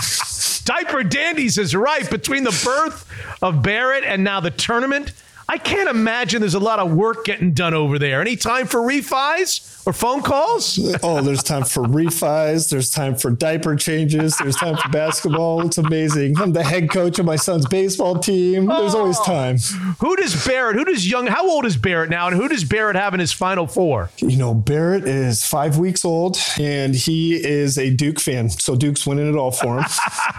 [0.64, 2.08] Diaper dandies is right.
[2.08, 3.08] Between the birth
[3.42, 5.12] of Barrett and now the tournament,
[5.52, 8.22] I can't imagine there's a lot of work getting done over there.
[8.22, 9.72] Any time for refis?
[9.86, 10.78] or phone calls?
[11.02, 12.70] oh, there's time for refis.
[12.70, 14.36] There's time for diaper changes.
[14.38, 15.66] There's time for basketball.
[15.66, 16.38] It's amazing.
[16.38, 18.66] I'm the head coach of my son's baseball team.
[18.66, 19.00] There's oh.
[19.00, 19.58] always time.
[20.00, 20.76] Who does Barrett?
[20.76, 21.26] Who does young?
[21.26, 22.28] How old is Barrett now?
[22.28, 24.10] And who does Barrett have in his final four?
[24.18, 28.50] You know, Barrett is five weeks old, and he is a Duke fan.
[28.50, 29.84] So Duke's winning it all for him.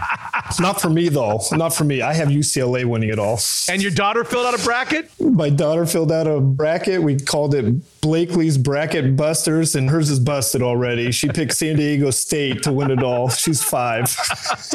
[0.60, 1.40] Not for me though.
[1.52, 2.02] Not for me.
[2.02, 3.38] I have UCLA winning it all.
[3.68, 5.03] And your daughter filled out a bracket.
[5.20, 7.02] My daughter filled out a bracket.
[7.02, 7.74] We called it
[8.04, 11.10] Blakely's bracket busters, and hers is busted already.
[11.10, 13.30] She picked San Diego State to win it all.
[13.30, 14.14] She's five.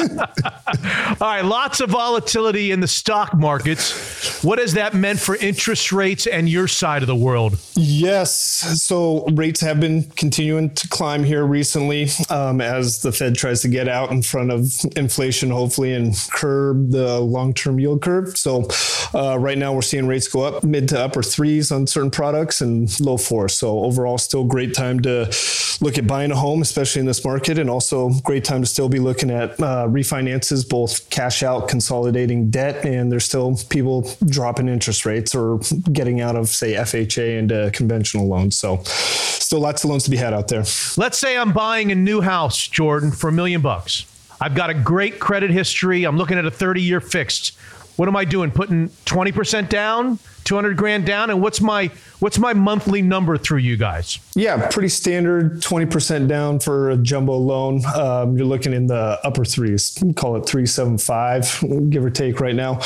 [0.00, 4.42] all right, lots of volatility in the stock markets.
[4.42, 7.56] What has that meant for interest rates and your side of the world?
[7.76, 8.34] Yes,
[8.82, 13.68] so rates have been continuing to climb here recently um, as the Fed tries to
[13.68, 18.36] get out in front of inflation, hopefully, and curb the long-term yield curve.
[18.36, 18.66] So
[19.14, 22.60] uh, right now, we're seeing rates go up mid to upper threes on certain products
[22.60, 23.48] and low for.
[23.48, 25.32] So overall, still great time to
[25.80, 28.88] look at buying a home, especially in this market, and also great time to still
[28.88, 34.68] be looking at uh, refinances, both cash out, consolidating debt, and there's still people dropping
[34.68, 35.58] interest rates or
[35.92, 38.58] getting out of say FHA into conventional loans.
[38.58, 40.64] So still lots of loans to be had out there.
[40.96, 44.06] Let's say I'm buying a new house, Jordan, for a million bucks.
[44.40, 46.04] I've got a great credit history.
[46.04, 47.56] I'm looking at a 30 year fixed.
[47.96, 48.50] What am I doing?
[48.50, 50.18] Putting 20% down?
[50.44, 51.90] 200 grand down and what's my
[52.20, 54.18] what's my monthly number through you guys?
[54.34, 57.84] Yeah pretty standard 20% down for a jumbo loan.
[57.94, 62.80] Um, you're looking in the upper threes call it 375 give or take right now.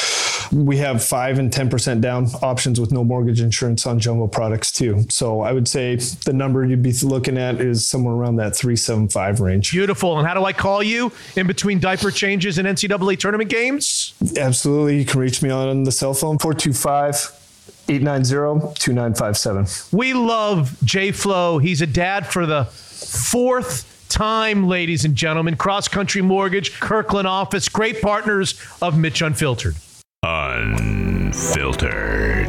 [0.53, 5.05] We have 5 and 10% down options with no mortgage insurance on jumbo products too.
[5.11, 9.41] So i would say the number you'd be looking at is somewhere around that 375
[9.41, 9.71] range.
[9.73, 10.19] Beautiful.
[10.19, 14.15] And how do i call you in between diaper changes and ncaa tournament games?
[14.39, 14.99] Absolutely.
[14.99, 17.44] You can reach me on the cell phone 425
[17.87, 19.93] 890-2957.
[19.93, 21.59] We love J Flow.
[21.59, 25.57] He's a dad for the fourth time, ladies and gentlemen.
[25.57, 29.75] Cross Country Mortgage, Kirkland office, great partners of Mitch Unfiltered.
[30.23, 32.49] Unfiltered.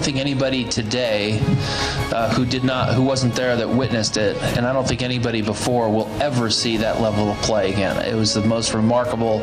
[0.00, 1.38] Don't think anybody today
[2.10, 5.42] uh, who did not, who wasn't there that witnessed it, and I don't think anybody
[5.42, 8.02] before will ever see that level of play again.
[8.02, 9.42] It was the most remarkable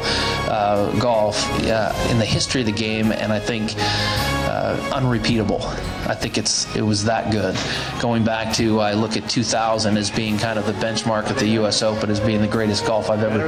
[0.49, 5.61] uh, golf uh, in the history of the game, and I think uh, unrepeatable.
[6.07, 7.55] I think it's it was that good.
[8.01, 11.49] Going back to I look at 2000 as being kind of the benchmark at the
[11.49, 11.83] U.S.
[11.83, 13.45] Open as being the greatest golf I've ever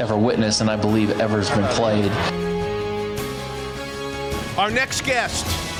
[0.00, 2.12] ever witnessed, and I believe ever has been played.
[4.56, 5.71] Our next guest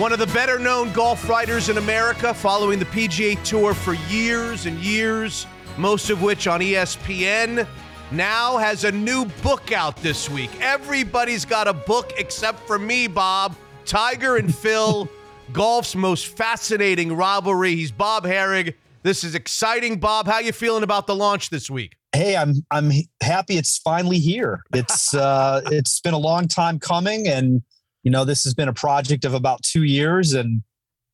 [0.00, 4.64] one of the better known golf writers in America, following the PGA Tour for years
[4.64, 5.46] and years,
[5.76, 7.66] most of which on ESPN,
[8.10, 10.48] now has a new book out this week.
[10.62, 13.54] Everybody's got a book except for me, Bob.
[13.84, 15.06] Tiger and Phil,
[15.52, 17.76] golf's most fascinating rivalry.
[17.76, 18.72] He's Bob Harig.
[19.02, 20.26] This is exciting, Bob.
[20.26, 21.94] How you feeling about the launch this week?
[22.12, 22.90] Hey, I'm I'm
[23.22, 24.62] happy it's finally here.
[24.72, 27.60] It's uh it's been a long time coming and
[28.02, 30.62] you know this has been a project of about two years and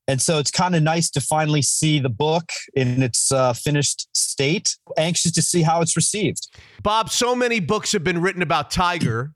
[0.09, 4.07] and so it's kind of nice to finally see the book in its uh, finished
[4.17, 4.77] state.
[4.97, 6.47] Anxious to see how it's received.
[6.83, 9.33] Bob so many books have been written about tiger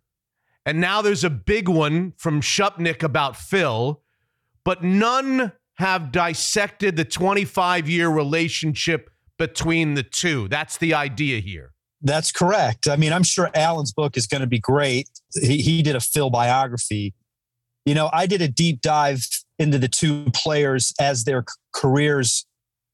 [0.64, 4.02] and now there's a big one from Shipnuck about phil
[4.64, 10.46] but none have dissected the 25 year relationship between the two.
[10.48, 11.72] That's the idea here.
[12.02, 12.86] That's correct.
[12.88, 15.08] I mean i'm sure alan's book is going to be great.
[15.34, 17.14] He, he did a phil biography
[17.84, 19.26] you know, I did a deep dive
[19.58, 22.46] into the two players as their careers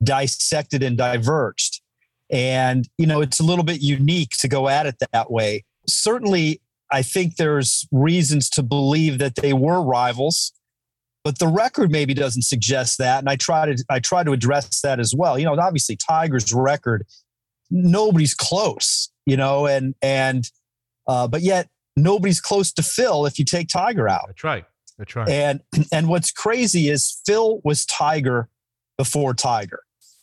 [0.03, 1.81] dissected and diverged.
[2.31, 5.65] And, you know, it's a little bit unique to go at it that way.
[5.89, 6.61] Certainly,
[6.91, 10.53] I think there's reasons to believe that they were rivals,
[11.25, 13.21] but the record maybe doesn't suggest that.
[13.21, 15.39] And I try to I try to address that as well.
[15.39, 17.07] You know, obviously Tiger's record,
[17.71, 20.49] nobody's close, you know, and and
[21.09, 24.25] uh, but yet nobody's close to Phil if you take Tiger out.
[24.27, 24.65] That's right.
[24.99, 25.29] That's right.
[25.29, 25.61] And
[25.93, 28.49] and what's crazy is Phil was Tiger
[28.99, 29.81] before Tiger.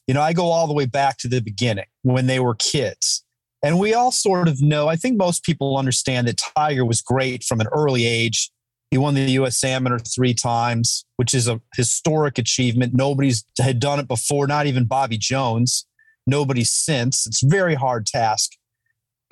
[0.07, 3.23] You know, I go all the way back to the beginning when they were kids.
[3.63, 7.45] And we all sort of know, I think most people understand that Tiger was great
[7.45, 8.51] from an early age.
[8.91, 12.93] He won the US Amateur three times, which is a historic achievement.
[12.93, 15.87] Nobody's had done it before, not even Bobby Jones.
[16.27, 17.25] Nobody since.
[17.25, 18.51] It's a very hard task.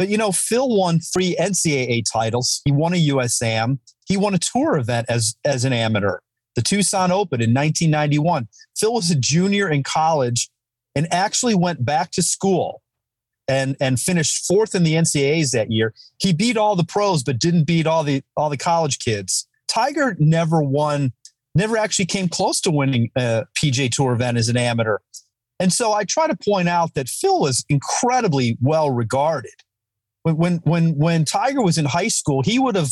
[0.01, 2.63] But you know, Phil won three NCAA titles.
[2.65, 3.77] He won a USAM.
[4.07, 6.17] He won a tour event as as an amateur,
[6.55, 8.47] the Tucson Open in 1991.
[8.75, 10.49] Phil was a junior in college
[10.95, 12.81] and actually went back to school
[13.47, 15.93] and and finished fourth in the NCAAs that year.
[16.17, 19.47] He beat all the pros, but didn't beat all the all the college kids.
[19.67, 21.13] Tiger never won,
[21.53, 24.97] never actually came close to winning a PGA Tour event as an amateur.
[25.59, 29.53] And so I try to point out that Phil was incredibly well regarded.
[30.23, 32.91] When when when when Tiger was in high school, he would have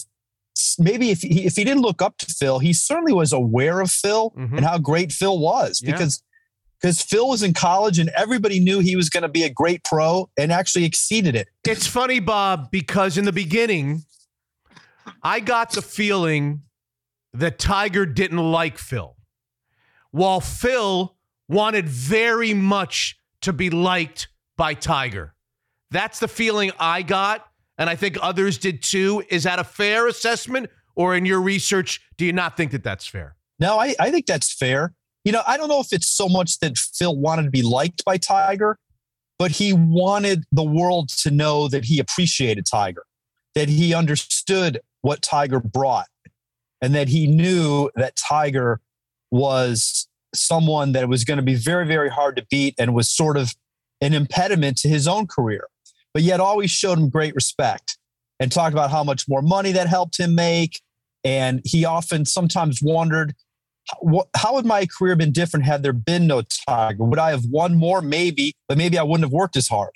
[0.77, 3.91] maybe if he, if he didn't look up to Phil, he certainly was aware of
[3.91, 4.57] Phil Mhm.
[4.57, 5.91] and how great Phil was Yeah.
[5.91, 6.23] because
[6.81, 9.83] because Phil was in college and everybody knew he was going to be a great
[9.83, 11.49] pro and actually exceeded it.
[11.67, 14.05] It's funny, Bob, because in the beginning,
[15.21, 16.61] I got the feeling
[17.33, 19.17] that Tiger didn't like Phil,
[20.11, 21.17] while Phil
[21.49, 25.35] wanted very much to be liked by Tiger.
[25.91, 27.45] That's the feeling I got,
[27.77, 29.23] and I think others did too.
[29.29, 33.07] Is that a fair assessment, or in your research, do you not think that that's
[33.07, 33.35] fair?
[33.59, 34.93] No, I, I think that's fair.
[35.25, 38.05] You know, I don't know if it's so much that Phil wanted to be liked
[38.05, 38.77] by Tiger,
[39.37, 43.03] but he wanted the world to know that he appreciated Tiger,
[43.55, 46.07] that he understood what Tiger brought,
[46.81, 48.79] and that he knew that Tiger
[49.31, 53.37] was someone that was going to be very, very hard to beat and was sort
[53.37, 53.55] of
[54.01, 55.67] an impediment to his own career,
[56.13, 57.97] but yet always showed him great respect
[58.39, 60.81] and talked about how much more money that helped him make.
[61.23, 63.35] And he often sometimes wondered,
[64.35, 67.03] how would my career been different had there been no Tiger?
[67.03, 68.01] Would I have won more?
[68.01, 69.91] Maybe, but maybe I wouldn't have worked as hard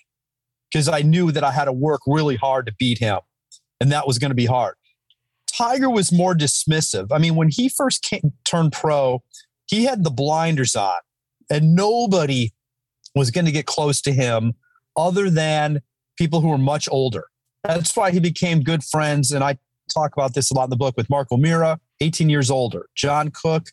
[0.72, 3.20] because I knew that I had to work really hard to beat him.
[3.80, 4.76] And that was going to be hard.
[5.56, 7.08] Tiger was more dismissive.
[7.12, 9.22] I mean, when he first came, turned pro,
[9.68, 10.96] he had the blinders on,
[11.50, 12.52] and nobody
[13.16, 14.54] was going to get close to him
[14.98, 15.82] other than
[16.18, 17.26] people who were much older.
[17.64, 19.32] That's why he became good friends.
[19.32, 19.58] And I
[19.94, 23.32] talk about this a lot in the book with Mark O'Meara, 18 years older, John
[23.32, 23.70] Cook.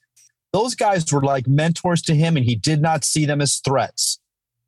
[0.53, 4.19] Those guys were like mentors to him, and he did not see them as threats.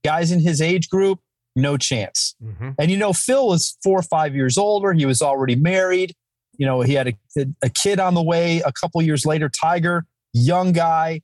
[0.04, 1.20] Guys in his age group,
[1.56, 2.34] no chance.
[2.42, 2.70] Mm-hmm.
[2.78, 4.92] And you know, Phil was four or five years older.
[4.92, 6.14] He was already married.
[6.56, 9.48] You know, he had a, a kid on the way a couple years later.
[9.48, 11.22] Tiger, young guy,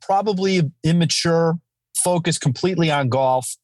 [0.00, 1.58] probably immature,
[2.02, 3.56] focused completely on golf.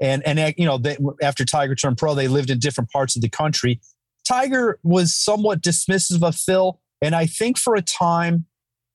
[0.00, 3.22] And and you know, they, after Tiger turned pro, they lived in different parts of
[3.22, 3.80] the country.
[4.26, 8.46] Tiger was somewhat dismissive of Phil, and I think for a time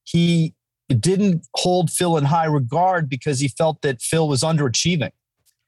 [0.04, 0.54] he
[0.90, 5.12] didn't hold Phil in high regard because he felt that Phil was underachieving.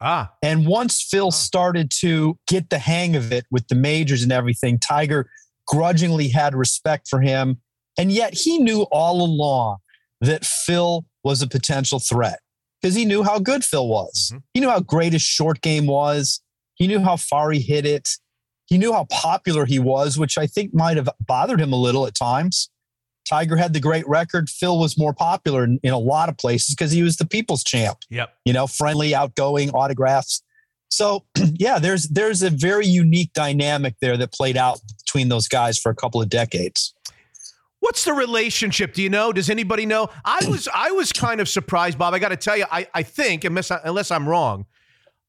[0.02, 0.34] Ah.
[0.44, 4.78] And once Phil started to get the hang of it with the majors and everything,
[4.78, 5.30] Tiger
[5.68, 7.62] grudgingly had respect for him.
[7.98, 9.78] And yet he knew all along
[10.22, 12.40] that Phil was a potential threat
[12.82, 14.32] because he knew how good Phil was.
[14.32, 14.40] Mm-hmm.
[14.54, 16.42] He knew how great his short game was.
[16.76, 18.10] He knew how far he hit it.
[18.68, 22.08] He knew how popular he was, which I think might have bothered him a little
[22.08, 22.70] at times.
[23.28, 24.50] Tiger had the great record.
[24.50, 27.64] Phil was more popular in, in a lot of places because he was the people's
[27.64, 28.34] champ Yep.
[28.46, 30.44] you know, friendly, outgoing, autographs.
[30.90, 35.78] So yeah, there's there's a very unique dynamic there that played out between those guys
[35.78, 36.95] for a couple of decades.
[37.86, 38.96] What's the relationship?
[38.96, 39.32] Do you know?
[39.32, 40.10] Does anybody know?
[40.26, 42.16] I was I was kind of surprised, Bob.
[42.16, 44.66] I got to tell you, I, I think unless I, unless I'm wrong,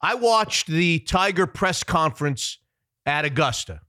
[0.00, 2.56] I watched the Tiger press conference
[3.04, 3.82] at Augusta.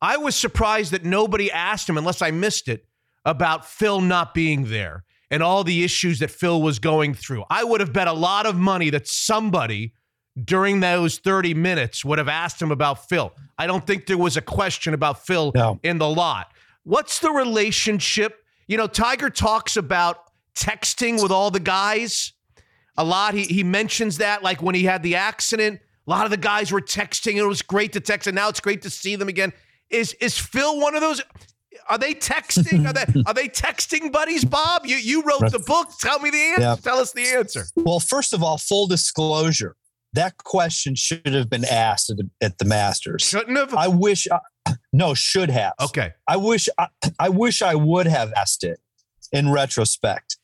[0.00, 2.86] I was surprised that nobody asked him, unless I missed it,
[3.26, 7.44] about Phil not being there and all the issues that Phil was going through.
[7.50, 9.92] I would have bet a lot of money that somebody
[10.42, 13.34] during those 30 minutes would have asked him about Phil.
[13.58, 16.52] I don't think there was a question about Phil in the lot.
[16.84, 18.36] What's the relationship?
[18.66, 20.18] You know, Tiger talks about
[20.54, 22.32] texting with all the guys
[22.96, 23.34] a lot.
[23.34, 26.72] He, he mentions that, like when he had the accident, a lot of the guys
[26.72, 27.36] were texting.
[27.36, 29.52] It was great to text, and now it's great to see them again.
[29.90, 31.20] Is is Phil one of those?
[31.88, 32.86] Are they texting?
[32.86, 34.86] Are they are they texting buddies, Bob?
[34.86, 35.90] You you wrote the book.
[36.00, 36.62] Tell me the answer.
[36.62, 36.76] Yeah.
[36.76, 37.66] Tell us the answer.
[37.76, 39.76] Well, first of all, full disclosure,
[40.12, 43.22] that question should have been asked at the, at the Masters.
[43.22, 43.74] Shouldn't have.
[43.74, 44.26] I wish.
[44.30, 44.38] I,
[44.92, 45.74] no, should have.
[45.80, 46.12] Okay.
[46.28, 46.68] I wish.
[46.78, 46.88] I,
[47.18, 48.80] I wish I would have asked it
[49.32, 50.36] in retrospect.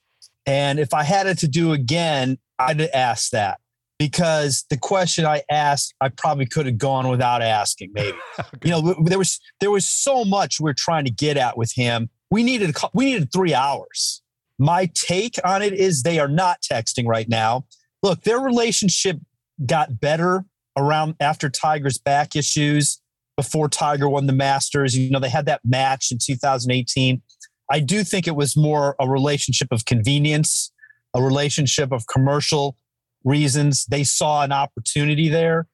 [0.46, 3.60] And if I had it to do again, I'd ask that
[3.98, 7.92] because the question I asked, I probably could have gone without asking.
[7.94, 8.16] Maybe
[8.64, 12.10] you know there was there was so much we're trying to get at with him.
[12.30, 14.22] We needed we needed three hours.
[14.58, 17.66] My take on it is they are not texting right now.
[18.02, 19.18] Look, their relationship
[19.64, 20.44] got better
[20.76, 23.00] around after Tiger's back issues.
[23.36, 27.20] Before Tiger won the Masters, you know they had that match in 2018.
[27.70, 30.72] I do think it was more a relationship of convenience,
[31.14, 32.76] a relationship of commercial
[33.24, 33.84] reasons.
[33.86, 35.66] They saw an opportunity there.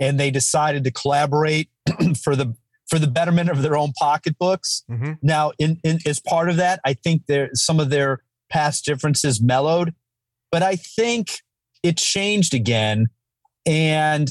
[0.00, 1.68] and they decided to collaborate
[2.22, 2.54] for the
[2.88, 4.84] for the betterment of their own pocketbooks.
[4.90, 5.12] Mm-hmm.
[5.22, 9.40] Now, in, in as part of that, I think there some of their past differences
[9.40, 9.94] mellowed,
[10.50, 11.38] but I think
[11.82, 13.06] it changed again,
[13.64, 14.30] and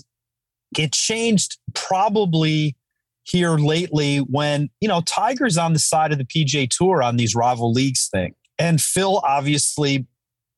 [0.77, 2.75] it changed probably
[3.23, 7.35] here lately when you know Tiger's on the side of the PGA Tour on these
[7.35, 10.07] rival leagues thing, and Phil obviously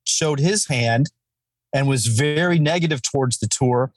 [0.06, 1.10] showed his hand
[1.74, 3.92] and was very negative towards the tour.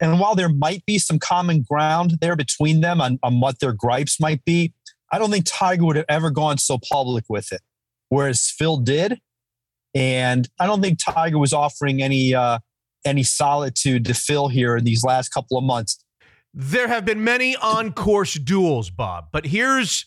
[0.00, 3.72] And while there might be some common ground there between them on, on what their
[3.72, 4.74] gripes might be,
[5.10, 7.62] I don't think Tiger would have ever gone so public with it,
[8.08, 9.20] whereas Phil did.
[9.94, 12.58] And I don't think Tiger was offering any uh,
[13.06, 16.04] any solitude to Phil here in these last couple of months.
[16.52, 20.06] There have been many on course duels, Bob, but here's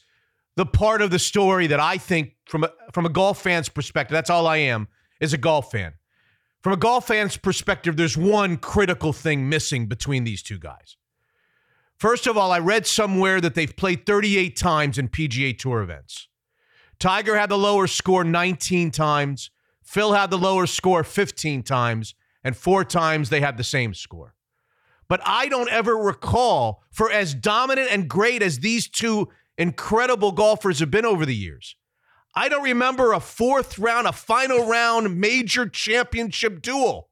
[0.56, 4.14] the part of the story that I think, from a, from a golf fan's perspective,
[4.14, 4.88] that's all I am,
[5.22, 5.94] is a golf fan.
[6.62, 10.98] From a golf fan's perspective, there's one critical thing missing between these two guys.
[11.98, 16.28] First of all, I read somewhere that they've played 38 times in PGA Tour events.
[17.00, 19.52] Tiger had the lower score 19 times.
[19.84, 24.36] Phil had the lower score 15 times, and four times they had the same score.
[25.08, 30.80] But I don't ever recall, for as dominant and great as these two incredible golfers
[30.80, 31.76] have been over the years,
[32.36, 37.10] I don't remember a fourth round, a final round major championship duel.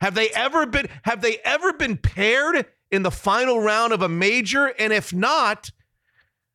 [0.00, 4.08] Have they ever been have they ever been paired in the final round of a
[4.08, 4.66] major?
[4.78, 5.70] And if not,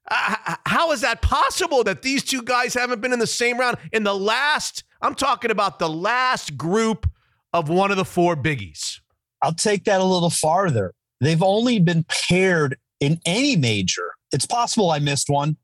[0.10, 3.78] uh, how is that possible that these two guys haven't been in the same round
[3.92, 7.10] in the last I'm talking about the last group
[7.54, 9.00] of one of the four biggies.
[9.42, 10.94] I'll take that a little farther.
[11.22, 14.14] They've only been paired in any major.
[14.32, 15.58] It's possible I missed one,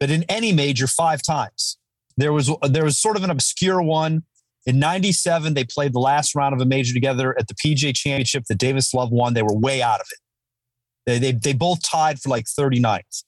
[0.00, 1.78] but in any major five times.
[2.16, 4.22] There was there was sort of an obscure one
[4.66, 8.44] in 97 they played the last round of a major together at the PGA Championship
[8.48, 9.34] that Davis Love won.
[9.34, 10.18] They were way out of it.
[11.06, 13.24] They they, they both tied for like 39th.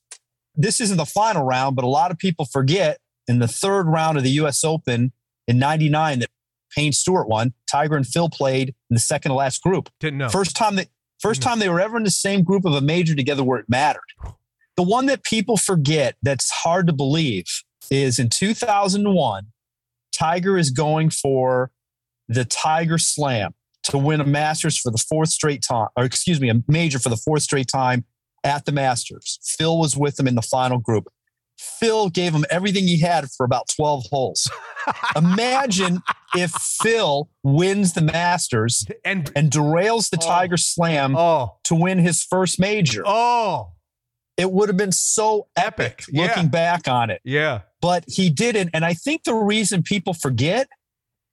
[0.54, 2.98] This isn't the final round, but a lot of people forget
[3.28, 5.12] in the third round of the US Open
[5.48, 6.30] in 99 that
[6.76, 7.54] Payne Stewart won.
[7.70, 9.88] Tiger and Phil played in the second to last group.
[9.98, 10.28] Didn't know.
[10.28, 10.88] First time that
[11.20, 13.66] first time they were ever in the same group of a major together where it
[13.68, 14.02] mattered.
[14.76, 17.46] The one that people forget that's hard to believe
[17.90, 19.46] is in 2001,
[20.12, 21.70] Tiger is going for
[22.28, 23.54] the Tiger Slam
[23.84, 27.08] to win a Masters for the fourth straight time, or excuse me, a major for
[27.08, 28.04] the fourth straight time
[28.44, 29.38] at the Masters.
[29.42, 31.08] Phil was with him in the final group.
[31.58, 34.50] Phil gave him everything he had for about 12 holes.
[35.16, 36.02] Imagine
[36.36, 41.98] if Phil wins the Masters and and derails the oh, Tiger Slam oh, to win
[41.98, 43.02] his first major.
[43.06, 43.72] Oh,
[44.36, 46.06] it would have been so epic, epic.
[46.12, 46.48] looking yeah.
[46.48, 47.20] back on it.
[47.24, 47.60] Yeah.
[47.80, 48.70] But he didn't.
[48.74, 50.68] And I think the reason people forget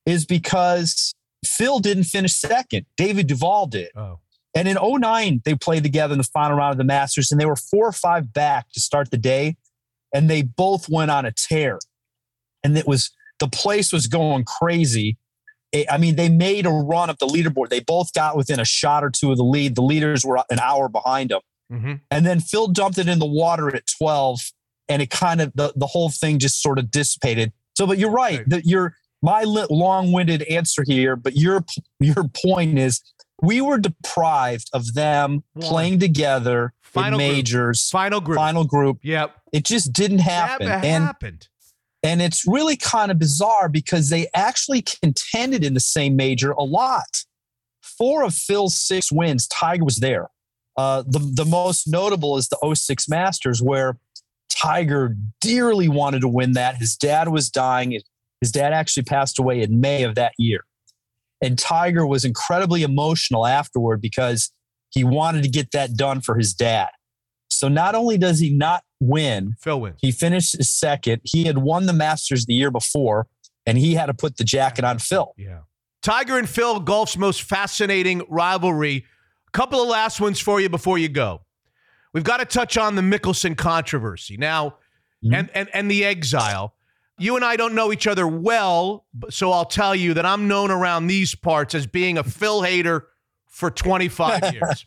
[0.06, 1.14] is because
[1.46, 2.86] Phil didn't finish second.
[2.96, 3.90] David Duval did.
[3.96, 4.20] Oh.
[4.56, 7.46] And in 09, they played together in the final round of the Masters, and they
[7.46, 9.58] were four or five back to start the day.
[10.14, 11.80] And they both went on a tear.
[12.64, 15.18] And it was the place was going crazy.
[15.90, 17.70] I mean, they made a run up the leaderboard.
[17.70, 19.76] They both got within a shot or two of the lead.
[19.76, 21.42] The leaders were an hour behind them.
[21.72, 21.94] Mm-hmm.
[22.12, 24.40] And then Phil dumped it in the water at 12,
[24.88, 27.52] and it kind of the, the whole thing just sort of dissipated.
[27.76, 28.40] So, but you're right.
[28.40, 28.50] right.
[28.50, 31.66] That you're my long-winded answer here, but your
[32.00, 33.02] your point is
[33.42, 37.90] we were deprived of them playing together final in majors.
[37.90, 38.02] Group.
[38.02, 38.38] Final group.
[38.38, 39.00] Final group.
[39.04, 39.36] Yep.
[39.52, 40.68] It just didn't happen.
[40.68, 41.48] It and, happened.
[42.04, 46.64] And it's really kind of bizarre because they actually contended in the same major a
[46.64, 47.24] lot.
[47.82, 50.30] Four of Phil's six wins, Tiger was there.
[50.76, 53.98] Uh, the, the most notable is the 06 Masters, where
[54.50, 56.78] Tiger dearly wanted to win that.
[56.78, 58.00] His dad was dying.
[58.42, 60.66] His dad actually passed away in May of that year.
[61.42, 64.52] And Tiger was incredibly emotional afterward because
[64.94, 66.90] he wanted to get that done for his dad.
[67.50, 70.00] So not only does he not win, Phil wins.
[70.02, 71.22] He finished second.
[71.24, 73.28] He had won the Masters the year before,
[73.66, 75.34] and he had to put the jacket on Phil.
[75.38, 75.60] Yeah.
[76.02, 79.06] Tiger and Phil, golf's most fascinating rivalry.
[79.48, 81.42] A couple of last ones for you before you go.
[82.14, 84.76] We've got to touch on the Mickelson controversy now,
[85.24, 85.34] mm-hmm.
[85.34, 86.76] and, and and the exile.
[87.18, 90.72] You and I don't know each other well, so I'll tell you that I'm known
[90.72, 93.08] around these parts as being a Phil hater
[93.54, 94.84] for 25 years.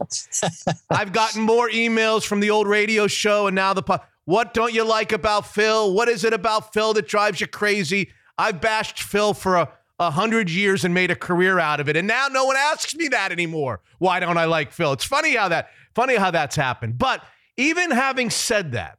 [0.91, 4.75] I've gotten more emails from the old radio show and now the po- what don't
[4.75, 5.95] you like about Phil?
[5.95, 8.11] What is it about Phil that drives you crazy?
[8.37, 11.97] I've bashed Phil for a, a hundred years and made a career out of it,
[11.97, 13.83] and now no one asks me that anymore.
[14.01, 14.93] Why don't I like Phil?
[14.93, 16.99] It's funny how that funny how that's happened.
[16.99, 17.23] But
[17.57, 18.99] even having said that,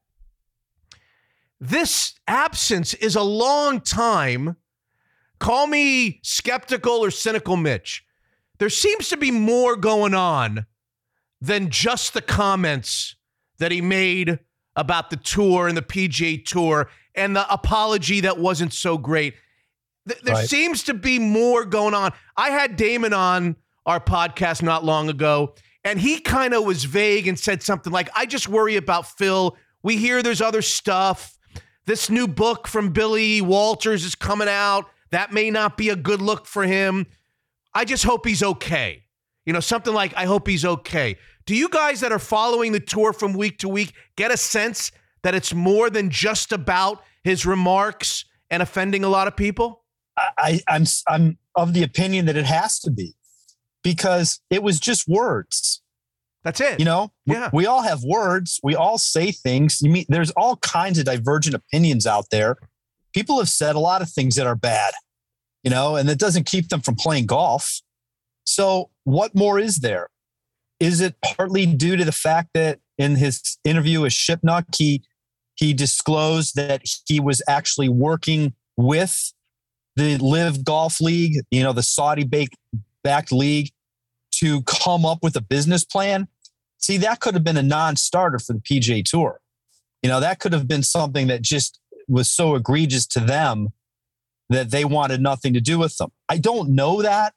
[1.59, 4.55] this absence is a long time.
[5.39, 8.06] Call me skeptical or cynical, Mitch
[8.59, 10.65] there seems to be more going on
[11.41, 13.15] than just the comments
[13.59, 14.39] that he made
[14.75, 19.33] about the tour and the PGA Tour and the apology that wasn't so great.
[20.07, 20.49] Th- there Right.
[20.49, 22.13] seems to be more going on.
[22.35, 23.55] I had Damon on
[23.85, 28.09] our podcast not long ago, and he kind of was vague and said something like,
[28.15, 29.57] I just worry about Phil.
[29.83, 31.37] We hear there's other stuff.
[31.85, 34.85] This new book from Billy Walters is coming out.
[35.11, 37.05] That may not be a good look for him.
[37.77, 39.03] I just hope he's okay.
[39.45, 41.15] You know, something like, I hope he's okay.
[41.45, 44.91] Do you guys that are following the tour from week to week get a sense
[45.21, 49.83] that it's more than just about his remarks and offending a lot of people?
[50.17, 53.13] I, I'm I'm of the opinion that it has to be
[53.83, 55.81] because it was just words.
[56.43, 56.79] That's it.
[56.79, 57.49] You know, We- Yeah.
[57.53, 58.59] we, all have words.
[58.63, 59.81] We all say things.
[59.81, 62.57] You mean there's all kinds of divergent opinions out there.
[63.13, 64.93] People have said a lot of things that are bad,
[65.67, 67.81] you know, and it doesn't keep them from playing golf.
[68.45, 70.07] So, what more is there?
[70.79, 75.03] Is it partly due to the fact that in his interview with Shipnuck, he
[75.55, 79.33] he disclosed that he was actually working with
[79.97, 82.23] the Live Golf League, you know, the Saudi
[83.03, 83.69] backed league,
[84.35, 86.29] to come up with a business plan.
[86.77, 89.41] See, that could have been a non-starter for the PGA Tour.
[90.01, 93.73] You know, that could have been something that just was so egregious to them
[94.49, 96.11] that they wanted nothing to do with them.
[96.29, 97.33] I don't know that,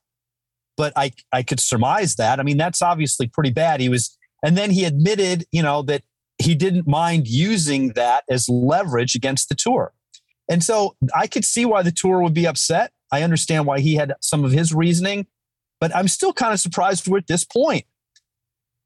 [0.77, 2.41] but I I could surmise that.
[2.41, 3.81] I mean, that's obviously pretty bad.
[3.81, 6.03] He was, and then he admitted, you know, that
[6.39, 9.93] he didn't mind using that as leverage against the tour.
[10.49, 12.93] And so I could see why the tour would be upset.
[13.13, 15.27] I understand why he had some of his reasoning,
[15.81, 17.85] but I'm still kind of surprised we're at this point.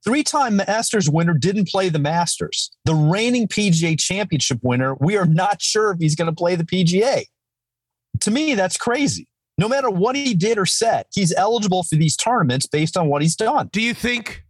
[0.05, 2.71] Three time Masters winner didn't play the Masters.
[2.85, 6.65] The reigning PGA championship winner, we are not sure if he's going to play the
[6.65, 7.25] PGA.
[8.21, 9.29] To me, that's crazy.
[9.57, 13.23] No matter what he did or said, he's eligible for these tournaments based on what
[13.23, 13.69] he's done.
[13.73, 14.45] Do you think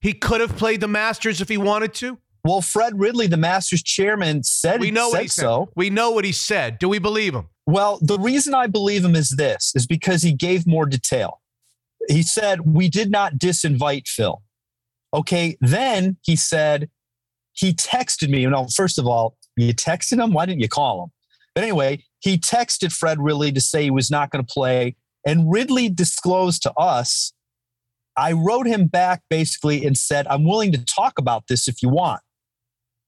[0.00, 2.18] he could have played the Masters if he wanted to?
[2.44, 5.42] Well, Fred Ridley, the Masters chairman, said We know said what he said.
[5.42, 5.68] so.
[5.76, 6.78] We know what he said.
[6.78, 7.48] Do we believe him?
[7.66, 11.42] Well, the reason I believe him is this is because he gave more detail.
[12.08, 14.40] He said, We did not disinvite Phil.
[15.12, 15.56] Okay.
[15.60, 16.88] Then he said,
[17.52, 18.40] he texted me.
[18.40, 20.32] You know, first of all, you texted him?
[20.32, 21.10] Why didn't you call him?
[21.54, 24.96] But anyway, he texted Fred Ridley to say he was not going to play.
[25.26, 27.32] And Ridley disclosed to us,
[28.16, 31.88] I wrote him back basically and said, I'm willing to talk about this if you
[31.88, 32.20] want.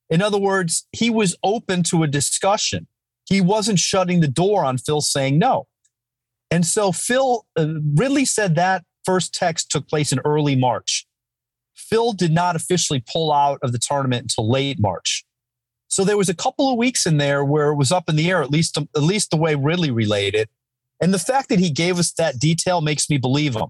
[0.09, 2.87] In other words, he was open to a discussion
[3.31, 5.69] he wasn't shutting the door on Phil saying no.
[6.51, 11.07] And so Phil uh, Ridley said that first text took place in early March.
[11.75, 15.25] Phil did not officially pull out of the tournament until late March.
[15.91, 18.31] So there was a couple of weeks in there where it was up in the
[18.31, 20.49] air, at least at least the way Ridley relayed it.
[21.01, 23.67] And the fact that he gave us that detail makes me believe him.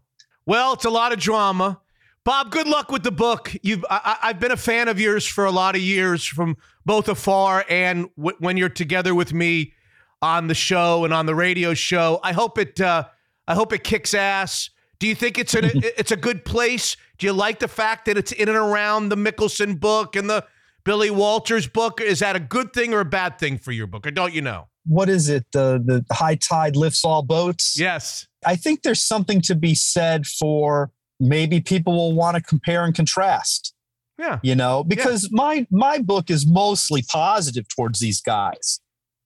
[0.47, 1.81] Well, it's a lot of drama.
[2.25, 3.53] Bob, good luck with the book.
[3.63, 6.57] You've I, I- I've been a fan of yours for a lot of years, from
[6.85, 9.73] both afar and w- when you're together with me
[10.21, 12.21] on the show and on the radio show.
[12.23, 13.05] I hope it uh,
[13.49, 14.69] I hope it kicks ass.
[14.99, 16.97] Do you think it's an it's a good place?
[17.17, 20.45] Do you like the fact that it's in and around the Mickelson book and the
[20.85, 22.01] Billy Walters book?
[22.01, 24.43] Is that a good thing or a bad thing for your book, or don't you
[24.43, 24.69] know?
[24.87, 25.47] What is it?
[25.53, 27.79] The the high tide lifts all boats.
[27.79, 28.27] Yes.
[28.47, 32.95] I think there's something to be said for maybe people will want to compare and
[32.95, 33.75] contrast.
[34.19, 34.39] Yeah.
[34.43, 38.81] You know, because my my book is mostly positive towards these guys.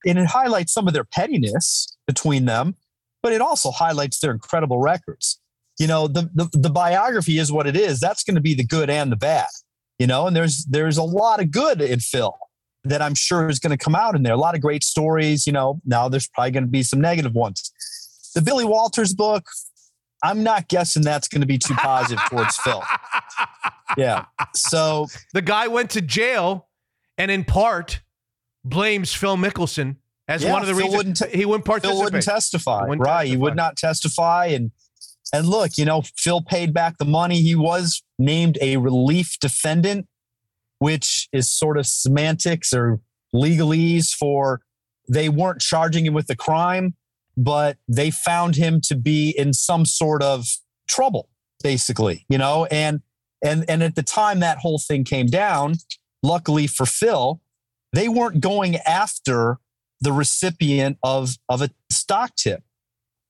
[0.06, 2.76] And it highlights some of their pettiness between them,
[3.22, 5.40] but it also highlights their incredible records.
[5.78, 8.00] You know, the the, the biography is what it is.
[8.00, 9.48] That's going to be the good and the bad.
[9.98, 12.36] You know, and there's there's a lot of good in Phil
[12.84, 14.34] that I'm sure is going to come out in there.
[14.34, 15.46] A lot of great stories.
[15.46, 17.72] You know, now there's probably going to be some negative ones.
[18.34, 19.46] The Billy Walters book,
[20.22, 22.82] I'm not guessing that's going to be too positive towards Phil.
[23.96, 24.24] Yeah.
[24.54, 26.68] So the guy went to jail
[27.18, 28.00] and in part
[28.64, 29.96] blames Phil Mickelson
[30.26, 31.96] as Yeah, one of the Phil reasons wouldn't te- he wouldn't participate.
[31.96, 32.80] Phil wouldn't testify.
[32.80, 33.28] He wouldn't right.
[33.28, 34.46] He would not testify.
[34.46, 34.72] And
[35.32, 37.40] and look, you know, Phil paid back the money.
[37.40, 40.06] He was named a relief defendant,
[40.78, 43.00] which is sort of semantics or
[43.34, 44.60] legalese for
[45.08, 46.94] they weren't charging him with the crime,
[47.36, 50.46] but they found him to be in some sort of
[50.88, 51.28] trouble,
[51.62, 53.00] basically, you know, and
[53.44, 55.74] and and at the time that whole thing came down,
[56.22, 57.40] luckily for Phil,
[57.92, 59.58] they weren't going after
[60.00, 62.62] the recipient of of a stock tip.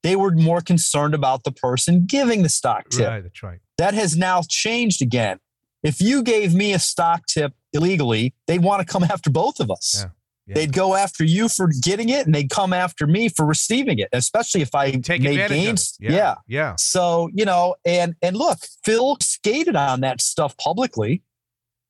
[0.05, 3.09] They were more concerned about the person giving the stock tip.
[3.09, 3.59] Right, that's right.
[3.79, 5.41] That has now changed again.
[5.83, 9.71] If you gave me a stock tip illegally, they'd want to come after both of
[9.71, 10.05] us.
[10.47, 10.55] Yeah.
[10.57, 14.11] They'd go after you for getting it, and they'd come after me for receiving it,
[14.13, 15.97] especially if I Take made gains.
[15.99, 16.13] Yeah.
[16.13, 16.35] yeah.
[16.47, 16.75] Yeah.
[16.79, 21.23] So, you know, and and look, Phil skated on that stuff publicly.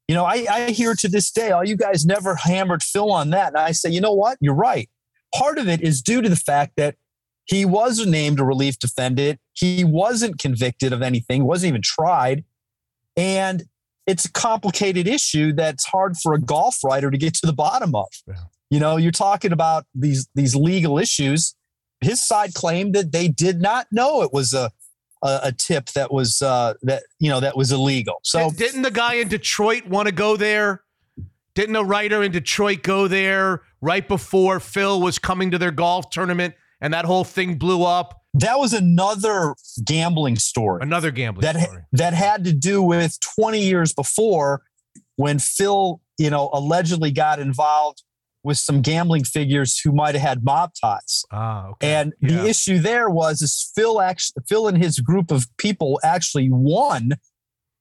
[0.06, 3.30] You know, I, I hear to this day, all you guys never hammered Phil on
[3.30, 3.48] that.
[3.48, 4.38] And I say, you know what?
[4.40, 4.88] You're right.
[5.34, 6.94] Part of it is due to the fact that
[7.44, 9.40] he wasn't named a relief defendant.
[9.52, 12.44] He wasn't convicted of anything, wasn't even tried.
[13.16, 13.64] And
[14.06, 17.94] it's a complicated issue that's hard for a golf writer to get to the bottom
[17.94, 18.08] of.
[18.26, 18.34] Yeah.
[18.70, 21.54] You know, you're talking about these these legal issues.
[22.00, 24.70] His side claimed that they did not know it was a
[25.22, 28.16] a, a tip that was uh, that you know that was illegal.
[28.22, 30.82] So Di- didn't the guy in Detroit want to go there?
[31.54, 36.10] Didn't a writer in Detroit go there right before Phil was coming to their golf
[36.10, 36.54] tournament
[36.84, 38.20] and that whole thing blew up?
[38.36, 39.54] that was another
[39.84, 40.80] gambling story.
[40.82, 41.82] Another gambling that story.
[41.92, 44.62] that had to do with 20 years before
[45.16, 48.02] when Phil, you know, allegedly got involved
[48.42, 51.24] with some gambling figures who might have had mob ties.
[51.30, 51.94] Ah, okay.
[51.94, 52.28] And Yeah.
[52.42, 57.12] the issue there was is Phil actually Phil and his group of people actually won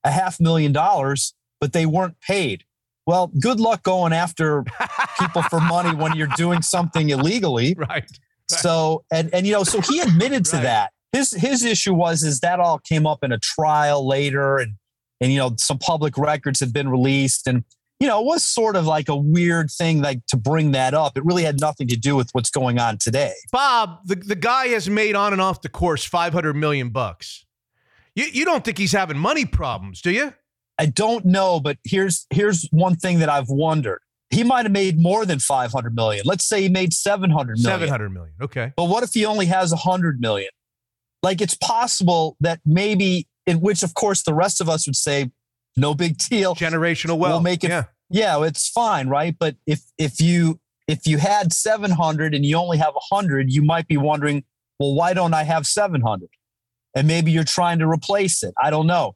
[0.03, 2.63] a half million dollars, but they weren't paid.
[3.07, 4.63] Well, good luck going after
[5.19, 7.73] people for money when you're doing something illegally.
[7.75, 8.09] Right.
[8.48, 10.91] So and and you know, so he admitted to that.
[11.11, 14.76] His his issue was is that all came up in a trial later and
[15.22, 17.64] and you know, some public records had been released and
[17.99, 21.18] you know, it was sort of like a weird thing like to bring that up.
[21.18, 23.34] It really had nothing to do with what's going on today.
[23.49, 27.45] Bob, the, the guy has made on and off the course 500 million bucks.
[28.14, 30.34] You, you don't think he's having money problems, do you?
[30.78, 34.02] I don't know, but here's here's one thing that I've wondered.
[34.34, 36.23] He might have made more than 500 million.
[36.26, 37.80] Let's say he made 700 million.
[37.80, 38.34] 700 million.
[38.41, 38.73] Okay.
[38.76, 40.49] But what if he only has 100 million?
[41.22, 45.31] Like it's possible that maybe in which of course the rest of us would say
[45.77, 46.55] no big deal.
[46.55, 47.34] Generational wealth.
[47.34, 47.85] We'll make it Yeah.
[48.10, 49.35] yeah, it's fine, right?
[49.38, 53.88] But if if you if you had 700 and you only have 100, you might
[53.88, 54.43] be wondering,
[54.80, 56.27] well, why don't I have 700?
[56.95, 58.53] And maybe you're trying to replace it.
[58.61, 59.15] I don't know.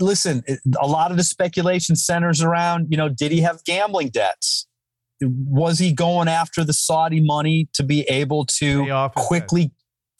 [0.00, 0.42] Listen,
[0.80, 4.66] a lot of the speculation centers around, you know, did he have gambling debts?
[5.20, 9.28] Was he going after the Saudi money to be able to Pay off his debt.
[9.28, 9.70] quickly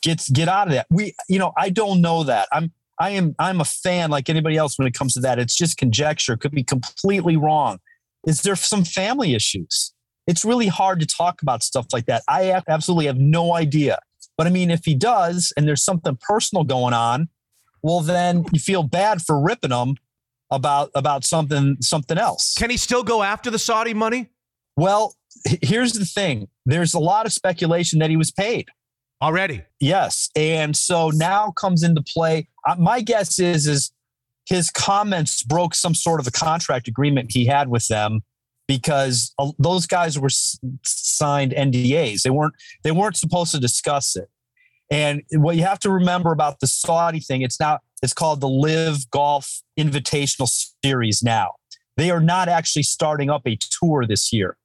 [0.02, 0.86] get get out of that?
[0.90, 2.48] We, you know, I don't know that.
[2.52, 5.38] I'm I am I'm a fan like anybody else when it comes to that.
[5.38, 6.36] It's just conjecture.
[6.36, 7.78] Could be completely wrong.
[8.26, 9.93] Is there some family issues?
[10.26, 12.22] It's really hard to talk about stuff like that.
[12.28, 13.98] I absolutely have no idea.
[14.36, 17.28] But I mean, if he does, and there's something personal going on,
[17.86, 19.94] well, then you feel bad for ripping them
[20.50, 22.54] about about something something else.
[22.58, 24.30] Can he still go after the Saudi money
[24.76, 25.14] Well,
[25.62, 26.48] here's the thing.
[26.64, 28.68] There's a lot of speculation that he was paid.
[29.22, 29.62] already?
[29.80, 32.48] Yes, and so now comes into play.
[32.68, 33.92] Uh, my guess is is
[34.48, 38.20] his comments broke some sort of a contract agreement he had with them
[38.68, 42.22] because uh, those guys were s- signed NDAs.
[42.22, 42.54] They weren't
[42.84, 44.28] they weren't supposed to discuss it.
[44.90, 48.48] And what you have to remember about the Saudi thing, it's now it's called the
[48.48, 50.48] Live Golf Invitational
[50.84, 51.52] Series now.
[51.96, 54.56] They are not actually starting up a tour this year.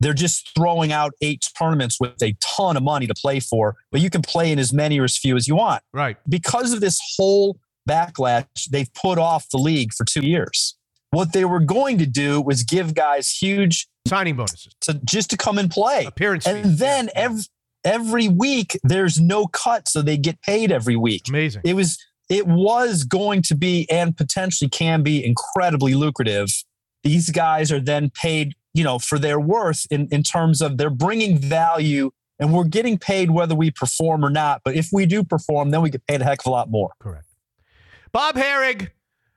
[0.00, 4.00] They're just throwing out eight tournaments with a ton of money to play for, but
[4.00, 5.82] you can play in as many or as few as you want.
[5.92, 6.16] Right.
[6.28, 10.76] Because of this whole backlash, they've put off the league for two years.
[11.10, 14.74] What they were going to do was give guys huge Signing bonuses.
[14.82, 16.04] to just to come and play.
[16.04, 16.78] Appearance And fees.
[16.78, 17.42] then every
[17.84, 21.28] every week there's no cut, so they get paid every week.
[21.28, 21.62] Amazing.
[21.64, 21.98] It was
[22.28, 26.48] it was going to be and potentially can be incredibly lucrative.
[27.02, 30.88] These guys are then paid, you know, for their worth in, in terms of they're
[30.88, 34.62] bringing value and we're getting paid whether we perform or not.
[34.64, 36.92] But if we do perform, then we get paid a heck of a lot more.
[36.98, 37.26] Correct.
[38.10, 38.90] Bob Harig,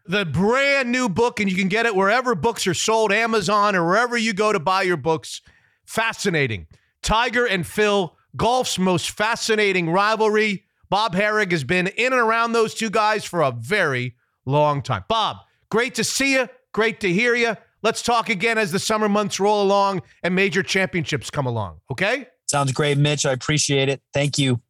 [0.06, 3.86] the brand new book, and you can get it wherever books are sold, Amazon or
[3.86, 5.41] wherever you go to buy your books.
[5.86, 6.68] Fascinating.
[7.02, 10.64] Tiger and Phil, golf's most fascinating rivalry.
[10.89, 14.15] Bob Harig has been in and around those two guys for a very
[14.45, 15.03] long time.
[15.09, 15.38] Bob,
[15.69, 16.47] great to see you.
[16.73, 17.57] Great to hear you.
[17.84, 21.80] Let's talk again as the summer months roll along and major championships come along.
[21.91, 22.27] Okay?
[22.47, 23.26] Sounds great, Mitch.
[23.26, 24.01] I appreciate it.
[24.14, 24.61] Thank you.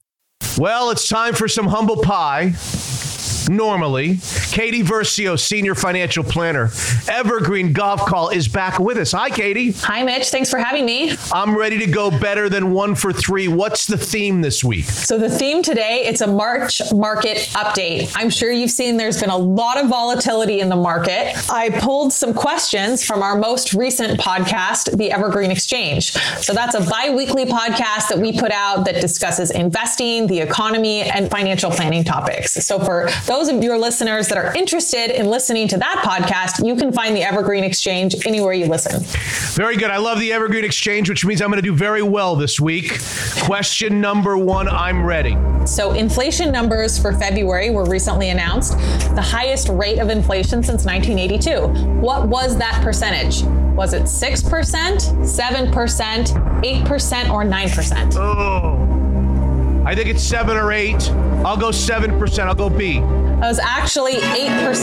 [0.58, 2.54] Well, it's time for some humble pie.
[3.50, 4.18] Normally,
[4.52, 6.70] Katie Versio, senior financial planner,
[7.08, 9.14] Evergreen Goldkuhl, is back with us.
[9.14, 9.72] Hi, Katie.
[9.72, 10.30] Hi, Mitch.
[10.30, 11.16] Thanks for having me.
[11.32, 13.48] I'm ready to go better than one for three.
[13.48, 14.86] What's the theme this week?
[14.86, 18.12] So the theme today, it's a March market update.
[18.16, 21.34] I'm sure you've seen there's been a lot of volatility in the market.
[21.50, 26.12] I pulled some questions from our most recent podcast, The Evergreen Exchange.
[26.42, 31.30] So that's a bi-weekly podcast that we put out that discusses investing, the economy, and
[31.30, 32.54] financial planning topics.
[32.66, 36.66] So for those those of your listeners that are interested in listening to that podcast,
[36.66, 39.00] you can find the Evergreen Exchange anywhere you listen.
[39.54, 39.92] Very good.
[39.92, 43.00] I love the Evergreen Exchange, which means I'm going to do very well this week.
[43.44, 45.38] Question number one I'm ready.
[45.68, 48.72] So, inflation numbers for February were recently announced,
[49.14, 52.00] the highest rate of inflation since 1982.
[52.02, 53.44] What was that percentage?
[53.76, 55.68] Was it 6%, 7%,
[56.64, 58.16] 8%, or 9%?
[58.16, 58.88] Oh,
[59.88, 61.10] I think it's seven or eight.
[61.46, 62.40] I'll go 7%.
[62.40, 62.98] I'll go B.
[63.38, 64.76] It was actually 8%.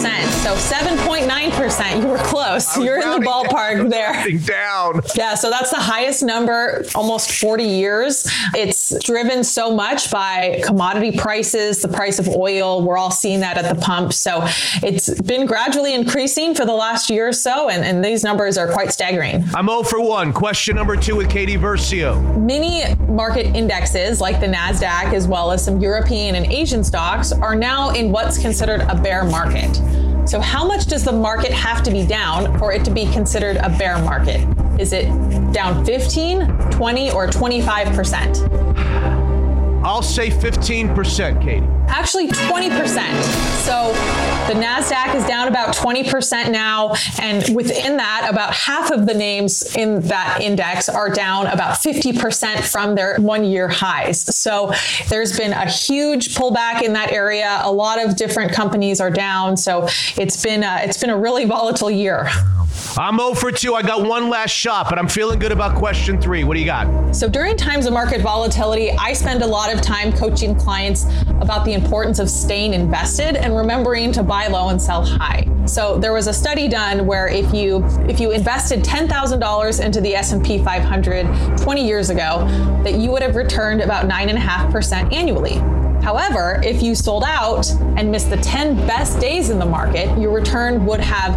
[0.45, 2.01] So 7.9%.
[2.01, 2.77] You were close.
[2.79, 4.13] You're in the ballpark there.
[4.39, 5.01] Down.
[5.17, 8.31] Yeah, so that's the highest number almost 40 years.
[8.55, 12.81] It's driven so much by commodity prices, the price of oil.
[12.81, 14.13] We're all seeing that at the pump.
[14.13, 14.47] So
[14.85, 18.69] it's been gradually increasing for the last year or so, and, and these numbers are
[18.73, 19.45] quite staggering.
[19.53, 20.33] I'm 0 for 1.
[20.33, 22.41] Question number two with Katie Versio.
[22.41, 27.57] Many market indexes, like the NASDAQ, as well as some European and Asian stocks, are
[27.57, 29.75] now in what's considered a bear market.
[30.27, 33.57] So, how much does the market have to be down for it to be considered
[33.57, 34.47] a bear market?
[34.81, 35.07] Is it
[35.53, 38.65] down 15, 20, or 25%?
[39.85, 41.67] I'll say 15%, Katie.
[41.89, 43.23] Actually, 20%.
[43.65, 43.93] So
[44.47, 46.95] the NASDAQ is down about 20% now.
[47.21, 52.61] And within that, about half of the names in that index are down about 50%
[52.71, 54.37] from their one year highs.
[54.37, 54.73] So
[55.09, 57.61] there's been a huge pullback in that area.
[57.63, 59.57] A lot of different companies are down.
[59.57, 62.29] So it's been a, it's been a really volatile year.
[62.97, 63.75] I'm 0 for 2.
[63.75, 66.45] I got one last shot, but I'm feeling good about question three.
[66.45, 67.15] What do you got?
[67.15, 71.07] So during times of market volatility, I spend a lot of time coaching clients
[71.41, 75.49] about the importance of staying invested and remembering to buy low and sell high.
[75.67, 80.15] So there was a study done where if you if you invested $10,000 into the
[80.15, 82.47] S&P 500 20 years ago,
[82.85, 85.61] that you would have returned about 9.5% annually.
[86.05, 87.67] However, if you sold out
[87.97, 91.33] and missed the 10 best days in the market, your return would have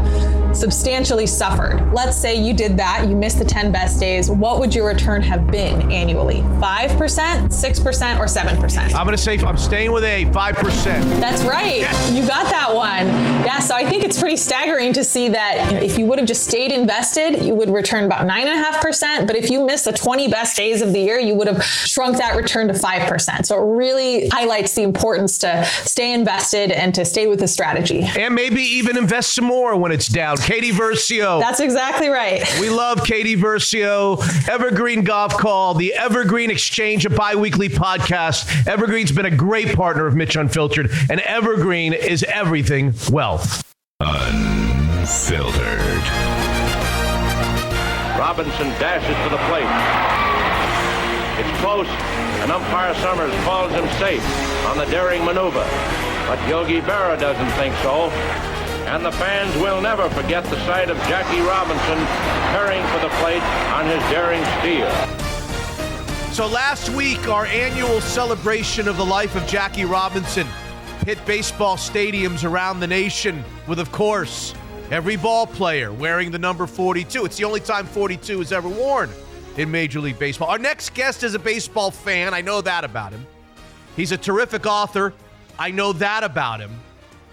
[0.56, 1.90] substantially suffered.
[1.94, 4.30] Let's say you did that, you missed the 10 best days.
[4.30, 6.42] What would your return have been annually?
[6.60, 8.94] 5%, 6%, or 7%?
[8.94, 10.84] I'm going to say I'm staying with A, 5%.
[11.22, 11.78] That's right.
[11.78, 12.12] Yes.
[12.12, 13.08] You got that one.
[13.46, 16.20] Yeah, so I think it's pretty staggering to see that you know, if you would
[16.20, 19.28] have just stayed invested, you would return about 9.5%.
[19.28, 22.18] But if you missed the 20 best days of the year, you would have shrunk
[22.18, 23.46] that return to 5%.
[23.46, 28.04] So it really highlights the importance to stay invested and to stay with the strategy.
[28.18, 30.38] And maybe even invest some more when it's down.
[30.38, 31.40] Katie Versio.
[31.40, 32.44] That's exactly right.
[32.60, 34.18] We love Katie Versio.
[34.50, 38.68] Evergreen Goldkuhl, the Evergreen Exchange, a bi weekly podcast.
[38.68, 43.64] Evergreen's been a great partner of Mitch Unfiltered, and Evergreen is everything wealth.
[44.00, 45.54] Unfiltered.
[48.18, 49.68] Robinson dashes to the plate.
[51.40, 51.88] It's close,
[52.48, 54.24] and umpire Summers calls him safe
[54.68, 55.68] on the daring maneuver.
[56.28, 58.10] But Yogi Berra doesn't think so
[58.88, 63.44] and the fans will never forget the sight of Jackie Robinson preparing for the plate
[63.74, 64.90] on his daring steal.
[66.34, 70.48] So last week, our annual celebration of the life of Jackie Robinson
[71.06, 74.54] hit baseball stadiums around the nation with, of course,
[74.90, 77.26] every ball player wearing the number 42.
[77.26, 79.10] It's the only time 42 is ever worn
[79.58, 80.50] in Major League Baseball.
[80.50, 82.34] Our next guest is a baseball fan.
[82.34, 83.26] I know that about him.
[83.96, 85.14] He's a terrific author.
[85.58, 86.72] I know that about him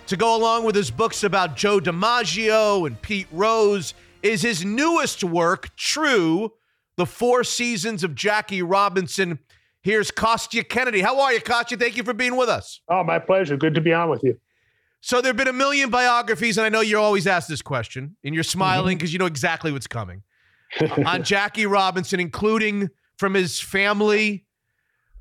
[0.07, 5.23] to go along with his books about Joe DiMaggio and Pete Rose is his newest
[5.23, 6.53] work, True,
[6.97, 9.39] The Four Seasons of Jackie Robinson.
[9.83, 11.03] Here's Kostya Kennedy.
[11.03, 11.79] How are you, Kostya?
[11.79, 12.81] Thank you for being with us.
[12.89, 13.57] Oh, my pleasure.
[13.59, 14.39] Good to be on with you.
[15.03, 18.17] So there have been a million biographies, and I know you're always asked this question,
[18.25, 19.17] and you're smiling because mm-hmm.
[19.17, 20.23] you know exactly what's coming.
[21.07, 24.45] on Jackie Robinson, including from his family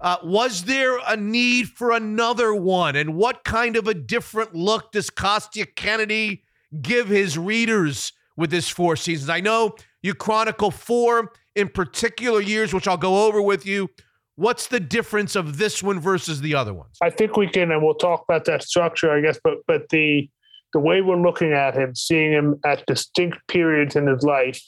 [0.03, 2.97] uh, was there a need for another one?
[2.97, 6.43] And what kind of a different look does Kostya Kennedy
[6.81, 9.29] give his readers with this four seasons?
[9.29, 13.89] I know you chronicle four in particular years, which I'll go over with you.
[14.35, 16.97] What's the difference of this one versus the other ones?
[17.01, 19.39] I think we can, and we'll talk about that structure, I guess.
[19.41, 20.29] But but the
[20.73, 24.59] the way we're looking at him, seeing him at distinct periods in his life,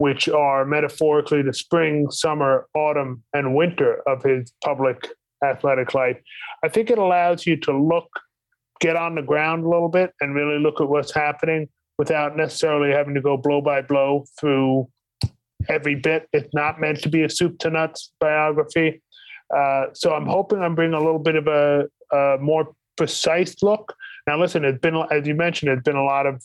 [0.00, 5.06] which are metaphorically the spring, summer, autumn, and winter of his public
[5.44, 6.16] athletic life.
[6.64, 8.08] I think it allows you to look,
[8.80, 11.68] get on the ground a little bit, and really look at what's happening
[11.98, 14.88] without necessarily having to go blow by blow through
[15.68, 16.26] every bit.
[16.32, 19.02] It's not meant to be a soup to nuts biography.
[19.54, 23.94] Uh, so I'm hoping I'm bringing a little bit of a, a more precise look.
[24.26, 26.42] Now, listen, it's been, as you mentioned, there's been a lot of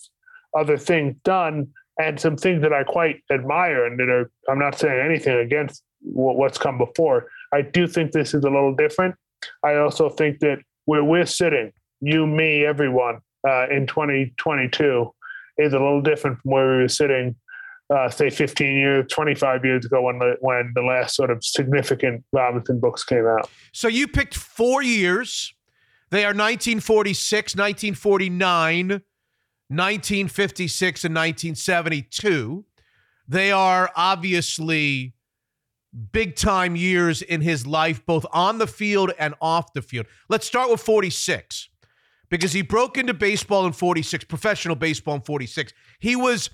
[0.54, 1.70] other things done
[2.00, 5.84] and some things that I quite admire and that are, I'm not saying anything against
[6.02, 7.28] what's come before.
[7.54, 9.16] I do think this is a little different.
[9.64, 15.12] I also think that where we're sitting, you, me, everyone uh, in 2022
[15.58, 17.36] is a little different from where we were sitting,
[17.94, 22.24] uh, say, 15 years, 25 years ago when the, when the last sort of significant
[22.34, 23.50] Robinson books came out.
[23.72, 25.54] So you picked four years.
[26.12, 29.02] They are 1946, 1949,
[29.70, 32.66] 1956, and 1972.
[33.28, 35.16] They are obviously
[36.12, 40.06] big time years in his life, both on the field and off the field.
[40.30, 41.70] Let's start with 46
[42.30, 45.74] because he broke into baseball in 46, professional baseball in 46.
[46.00, 46.50] He was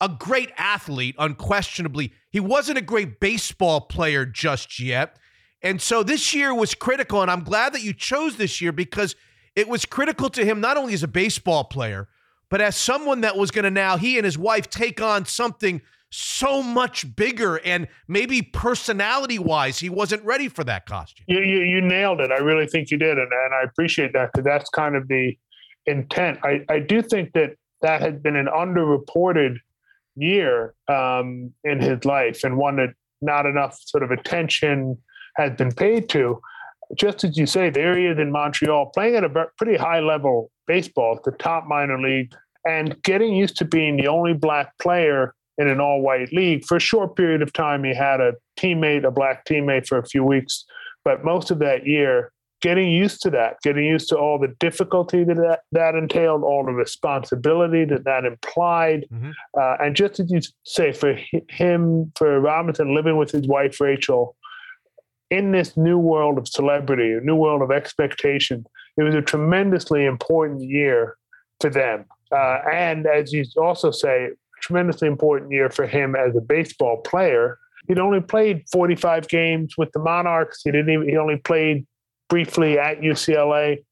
[0.00, 2.12] a great athlete, unquestionably.
[2.30, 5.18] He wasn't a great baseball player just yet.
[5.62, 7.22] And so this year was critical.
[7.22, 9.16] And I'm glad that you chose this year because
[9.54, 12.08] it was critical to him, not only as a baseball player,
[12.50, 15.80] but as someone that was going to now, he and his wife take on something
[16.10, 21.24] so much bigger and maybe personality wise he wasn't ready for that Kostya.
[21.26, 22.30] You, you, you nailed it.
[22.30, 25.36] I really think you did and, and i appreciate that because that's kind of the
[25.86, 26.38] intent.
[26.42, 29.56] I, I do think that that had been an underreported
[30.14, 32.90] year um, in his life and one that
[33.20, 34.96] not enough sort of attention
[35.36, 36.40] has been paid to.
[36.96, 40.50] Just as you say there he is in montreal playing at a pretty high level
[40.66, 42.32] baseball the top minor league
[42.66, 46.64] and getting used to being the only black player in an all white league.
[46.64, 50.06] For a short period of time, he had a teammate, a black teammate for a
[50.06, 50.64] few weeks.
[51.04, 52.32] But most of that year,
[52.62, 56.64] getting used to that, getting used to all the difficulty that that, that entailed, all
[56.64, 59.06] the responsibility that that implied.
[59.12, 59.30] Mm-hmm.
[59.58, 61.18] Uh, and just as you say, for
[61.48, 64.36] him, for Robinson living with his wife, Rachel,
[65.30, 70.04] in this new world of celebrity, a new world of expectation, it was a tremendously
[70.04, 71.16] important year
[71.60, 72.04] for them.
[72.32, 77.58] Uh, and as you also say, tremendously important year for him as a baseball player.
[77.88, 80.62] He'd only played 45 games with the Monarchs.
[80.64, 81.86] He didn't even, he only played
[82.28, 83.84] briefly at UCLA.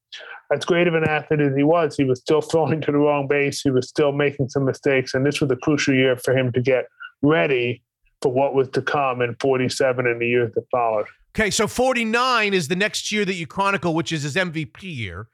[0.53, 3.27] As great of an athlete as he was, he was still throwing to the wrong
[3.27, 3.61] base.
[3.61, 5.13] He was still making some mistakes.
[5.13, 6.85] And this was a crucial year for him to get
[7.21, 7.81] ready
[8.21, 11.07] for what was to come in 47 and the years that followed.
[11.35, 15.27] Okay, so 49 is the next year that you chronicle, which is his MVP year.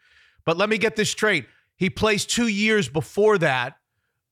[0.45, 1.45] But let me get this straight.
[1.75, 3.75] He plays two years before that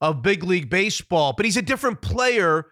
[0.00, 2.66] of big league baseball, but he's a different player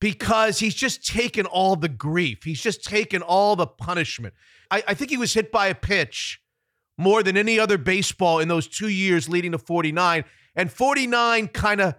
[0.00, 2.44] because he's just taken all the grief.
[2.44, 4.34] He's just taken all the punishment.
[4.70, 6.42] I, I think he was hit by a pitch
[6.98, 10.24] more than any other baseball in those two years leading to 49.
[10.54, 11.94] And 49 kind of,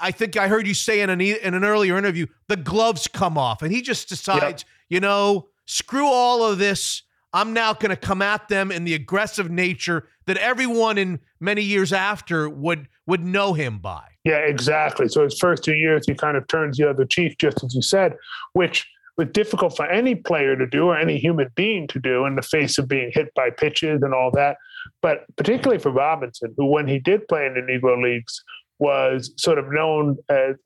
[0.00, 3.36] I think I heard you say in an, in an earlier interview, the gloves come
[3.36, 3.60] off.
[3.60, 4.70] And he just decides, yep.
[4.88, 7.02] you know, screw all of this.
[7.32, 11.62] I'm now going to come at them in the aggressive nature that everyone in many
[11.62, 14.04] years after would would know him by.
[14.24, 15.08] Yeah, exactly.
[15.08, 17.82] So his first two years, he kind of turns the other cheek, just as you
[17.82, 18.14] said,
[18.52, 18.86] which
[19.16, 22.42] was difficult for any player to do or any human being to do in the
[22.42, 24.56] face of being hit by pitches and all that.
[25.00, 28.42] But particularly for Robinson, who when he did play in the Negro Leagues
[28.78, 30.56] was sort of known as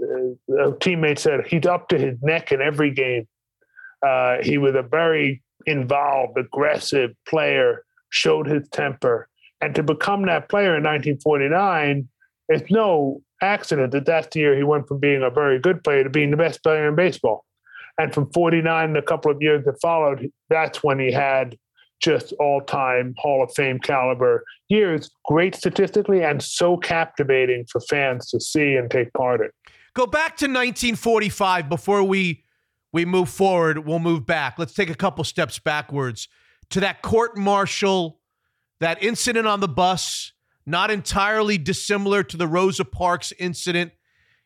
[0.60, 3.26] uh, teammates said he's up to his neck in every game.
[4.02, 9.28] Uh, he was a very involved, aggressive player, showed his temper.
[9.60, 12.08] And to become that player in 1949,
[12.48, 16.04] it's no accident that that's the year he went from being a very good player
[16.04, 17.44] to being the best player in baseball.
[17.98, 21.56] And from 49, and a couple of years that followed, that's when he had
[22.00, 28.28] just all time Hall of Fame caliber years, great statistically and so captivating for fans
[28.30, 29.48] to see and take part in.
[29.94, 32.44] Go back to 1945 before we
[32.92, 34.58] we move forward, we'll move back.
[34.58, 36.28] Let's take a couple steps backwards
[36.70, 38.20] to that court martial,
[38.80, 40.32] that incident on the bus,
[40.64, 43.92] not entirely dissimilar to the Rosa Parks incident.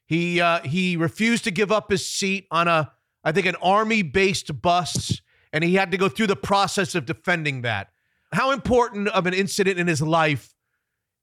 [0.06, 2.92] He uh, he refused to give up his seat on a
[3.22, 5.20] I think an army based bus,
[5.52, 7.88] and he had to go through the process of defending that.
[8.32, 10.54] How important of an incident in his life?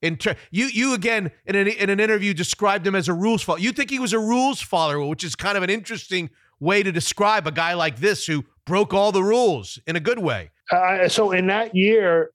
[0.01, 3.41] In ter- you you again in an in an interview described him as a rules
[3.41, 3.59] follower.
[3.59, 6.91] You think he was a rules follower, which is kind of an interesting way to
[6.91, 10.51] describe a guy like this who broke all the rules in a good way.
[10.71, 12.31] Uh, so in that year,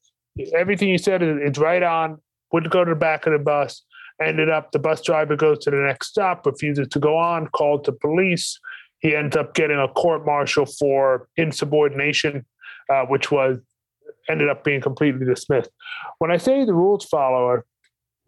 [0.57, 2.19] everything you said is right on.
[2.53, 3.83] Would go to the back of the bus.
[4.21, 7.87] Ended up the bus driver goes to the next stop, refuses to go on, called
[7.87, 8.61] the police.
[8.99, 12.45] He ends up getting a court martial for insubordination,
[12.91, 13.59] uh, which was
[14.29, 15.71] ended up being completely dismissed.
[16.19, 17.65] When I say the rules follower,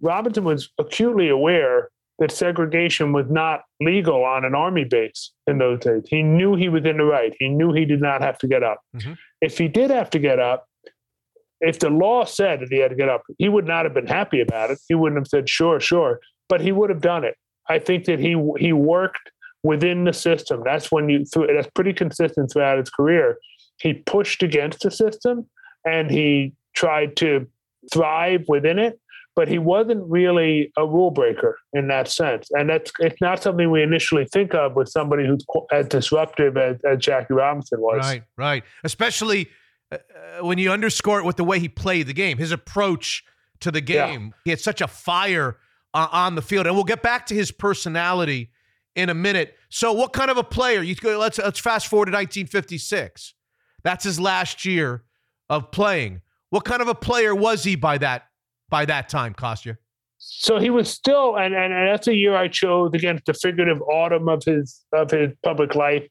[0.01, 5.81] Robinson was acutely aware that segregation was not legal on an army base in those
[5.81, 6.03] days.
[6.09, 7.35] He knew he was in the right.
[7.39, 8.81] He knew he did not have to get up.
[8.97, 9.15] Mm-hmm.
[9.41, 10.67] If he did have to get up,
[11.61, 14.07] if the law said that he had to get up, he would not have been
[14.07, 14.79] happy about it.
[14.89, 17.37] He wouldn't have said, sure, sure, but he would have done it.
[17.69, 19.31] I think that he he worked
[19.63, 20.63] within the system.
[20.65, 23.39] That's when you that's pretty consistent throughout his career.
[23.79, 25.49] He pushed against the system
[25.87, 27.47] and he tried to
[27.93, 29.01] thrive within it,
[29.37, 32.49] but he wasn't really a rule breaker in that sense.
[32.53, 36.77] And that's it's not something we initially think of with somebody who's as disruptive as,
[36.85, 38.01] as Jackie Robinson was.
[38.01, 38.65] Right, right.
[38.85, 39.49] Especially
[39.91, 39.99] uh,
[40.41, 43.25] when you underscore it with the way he played the game, his approach
[43.61, 44.27] to the game.
[44.27, 44.41] Yeah.
[44.45, 45.59] He had such a fire
[45.93, 48.51] uh, on the field, and we'll get back to his personality
[48.95, 49.57] in a minute.
[49.69, 50.83] So, what kind of a player?
[50.83, 51.19] You go.
[51.19, 53.35] Let's let's fast forward to 1956.
[53.83, 55.05] That's his last year
[55.51, 56.23] of playing.
[56.51, 58.29] What kind of a player was he by that
[58.69, 59.77] by that time, Kostya?
[60.19, 63.83] So he was still, and, and, and that's a year I chose against the figurative
[63.83, 66.07] autumn of his of his public life.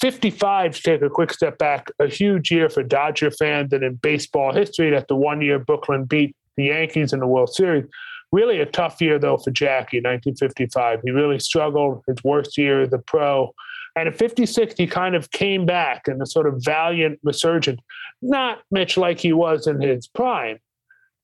[0.00, 3.96] 55 to take a quick step back, a huge year for Dodger fans and in
[3.96, 7.84] baseball history that the one year Brooklyn beat the Yankees in the World Series.
[8.32, 11.00] Really a tough year, though, for Jackie, 1955.
[11.04, 13.52] He really struggled, his worst year as a pro.
[13.94, 17.80] And at 56, he kind of came back in a sort of valiant resurgence,
[18.22, 20.58] not much like he was in his prime,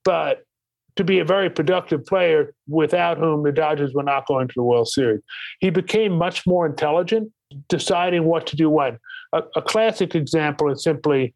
[0.05, 0.45] but
[0.99, 4.65] to be a very productive player without whom the Dodgers were not going to the
[4.65, 5.23] World Series.
[5.61, 7.33] He became much more intelligent,
[7.69, 8.99] deciding what to do when.
[9.33, 11.35] A, a classic example is simply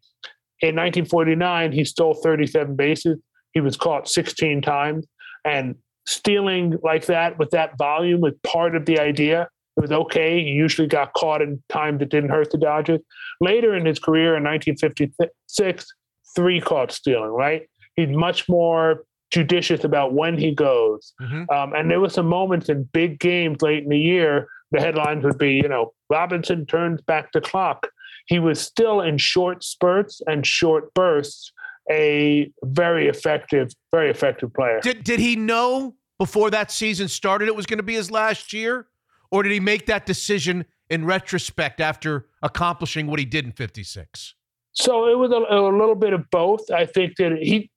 [0.59, 3.17] in 1949, he stole 37 bases.
[3.53, 5.07] He was caught 16 times.
[5.45, 5.75] And
[6.05, 9.47] stealing like that with that volume was part of the idea.
[9.77, 10.43] It was okay.
[10.43, 12.99] He usually got caught in time that didn't hurt the Dodgers.
[13.39, 15.87] Later in his career in 1956,
[16.35, 17.69] three caught stealing, right?
[17.95, 21.13] He's much more judicious about when he goes.
[21.19, 21.51] Mm-hmm.
[21.51, 25.23] Um, and there were some moments in big games late in the year, the headlines
[25.23, 27.87] would be, you know, Robinson turns back the clock.
[28.27, 31.51] He was still in short spurts and short bursts
[31.91, 34.79] a very effective, very effective player.
[34.81, 38.53] Did did he know before that season started it was going to be his last
[38.53, 38.87] year,
[39.31, 44.35] or did he make that decision in retrospect after accomplishing what he did in '56?
[44.71, 46.71] So it was a, a, little bit of both.
[46.71, 47.69] I think that he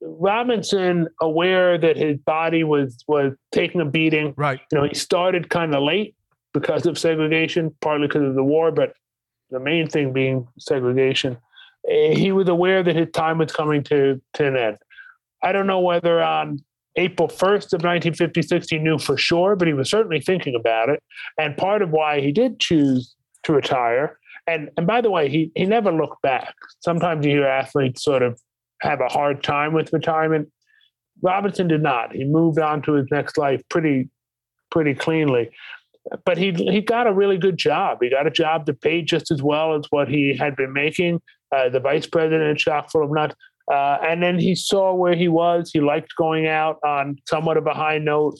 [0.00, 4.34] Robinson, aware that his body was was taking a beating.
[4.36, 4.60] Right.
[4.70, 6.14] You know, he started kind of late
[6.52, 8.94] because of segregation, partly because of the war, but
[9.50, 11.38] the main thing being segregation.
[11.88, 14.76] Eh, he was aware that his time was coming to, to an end.
[15.42, 16.58] I don't know whether on
[16.96, 21.02] April 1st of 1956 he knew for sure, but he was certainly thinking about it.
[21.38, 23.14] And part of why he did choose
[23.44, 26.54] to retire, and, and by the way, he, he never looked back.
[26.80, 28.40] Sometimes you hear athletes sort of
[28.80, 30.48] have a hard time with retirement.
[31.22, 32.14] Robinson did not.
[32.14, 34.08] He moved on to his next life pretty
[34.70, 35.50] pretty cleanly
[36.24, 37.98] but he he got a really good job.
[38.00, 41.20] He got a job that paid just as well as what he had been making.
[41.54, 43.34] Uh, the vice president, chock full of nuts.
[43.72, 45.70] Uh, and then he saw where he was.
[45.72, 48.38] He liked going out on somewhat of a high note.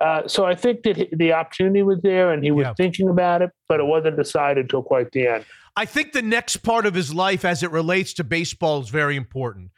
[0.00, 2.74] Uh, so I think that the opportunity was there, and he was yeah.
[2.74, 5.44] thinking about it, but it wasn't decided till quite the end.
[5.76, 9.16] I think the next part of his life, as it relates to baseball, is very
[9.16, 9.70] important.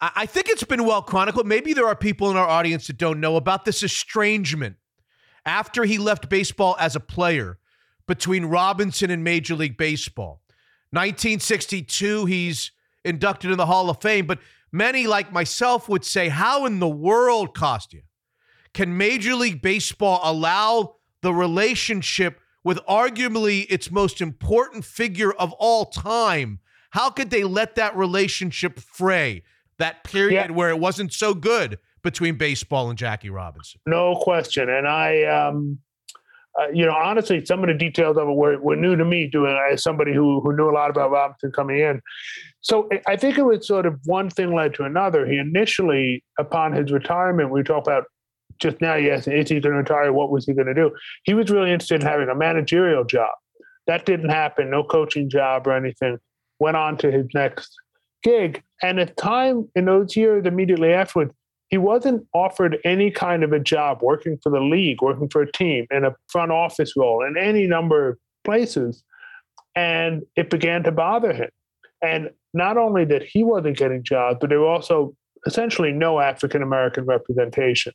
[0.00, 1.46] I think it's been well chronicled.
[1.46, 4.76] Maybe there are people in our audience that don't know about this estrangement
[5.46, 7.58] after he left baseball as a player
[8.08, 10.42] between Robinson and Major League Baseball.
[10.90, 12.72] 1962, he's
[13.04, 14.40] inducted in the Hall of Fame, but
[14.72, 18.00] many like myself would say, How in the world, Kostya,
[18.74, 25.86] can Major League Baseball allow the relationship with arguably its most important figure of all
[25.86, 26.60] time?
[26.90, 29.42] How could they let that relationship fray?
[29.78, 30.52] That period yeah.
[30.52, 33.80] where it wasn't so good between baseball and Jackie Robinson.
[33.86, 34.68] No question.
[34.68, 35.78] And I, um,
[36.60, 39.26] uh, you know, honestly, some of the details of it were, were new to me
[39.26, 42.00] doing as somebody who, who knew a lot about Robinson coming in.
[42.60, 45.26] So I think it was sort of one thing led to another.
[45.26, 48.04] He initially, upon his retirement, we talk about
[48.58, 50.12] just now, yes, is he going to retire?
[50.12, 50.90] What was he going to do?
[51.24, 53.30] He was really interested in having a managerial job.
[53.86, 56.18] That didn't happen, no coaching job or anything.
[56.58, 57.74] Went on to his next
[58.22, 58.62] gig.
[58.82, 61.32] And at time in those years immediately afterwards,
[61.68, 65.50] he wasn't offered any kind of a job working for the league, working for a
[65.50, 69.02] team, in a front office role, in any number of places.
[69.74, 71.48] And it began to bother him.
[72.02, 75.14] And not only that he wasn't getting jobs, but there were also
[75.46, 77.92] essentially no African American representation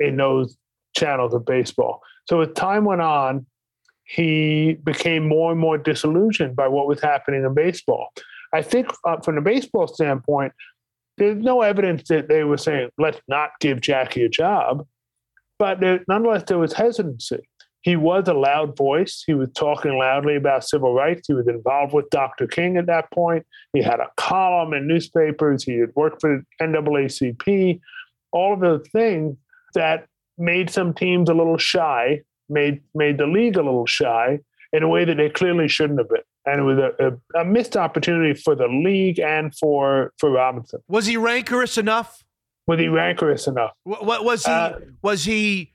[0.00, 0.56] in those
[0.96, 2.02] channels of baseball.
[2.28, 3.46] So as time went on,
[4.04, 8.08] he became more and more disillusioned by what was happening in baseball.
[8.52, 10.52] I think uh, from the baseball standpoint,
[11.18, 14.86] there's no evidence that they were saying, let's not give Jackie a job.
[15.58, 17.48] But there, nonetheless, there was hesitancy.
[17.82, 19.22] He was a loud voice.
[19.26, 21.28] He was talking loudly about civil rights.
[21.28, 22.46] He was involved with Dr.
[22.46, 23.46] King at that point.
[23.72, 25.62] He had a column in newspapers.
[25.62, 27.80] He had worked for the NAACP.
[28.32, 29.36] All of those things
[29.76, 34.40] that made some teams a little shy, made made the league a little shy
[34.72, 37.44] in a way that they clearly shouldn't have been and it was a, a, a,
[37.44, 40.80] missed opportunity for the league and for for Robinson.
[40.88, 42.24] Was he rancorous enough
[42.66, 43.72] Was he rancorous enough?
[43.84, 44.52] What, what was he?
[44.52, 45.72] Uh, was he?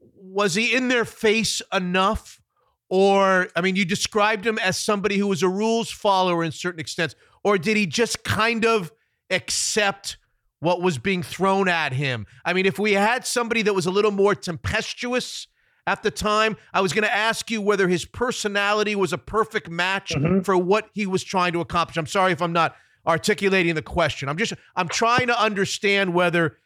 [0.00, 2.40] Was he in their face enough?
[2.90, 6.80] Or I mean, you described him as somebody who was a rules follower in certain
[6.80, 8.92] extents, or did he just kind of
[9.30, 10.18] accept
[10.64, 12.26] what was being thrown at him?
[12.44, 15.46] I mean, if we had somebody that was a little more tempestuous
[15.86, 19.68] at the time, I was going to ask you whether his personality was a perfect
[19.68, 20.40] match Mm-hmm.
[20.40, 21.96] for what he was trying to accomplish.
[21.98, 22.74] I'm sorry if I'm not
[23.06, 24.28] articulating the question.
[24.30, 26.56] I'm just I'm trying to understand whether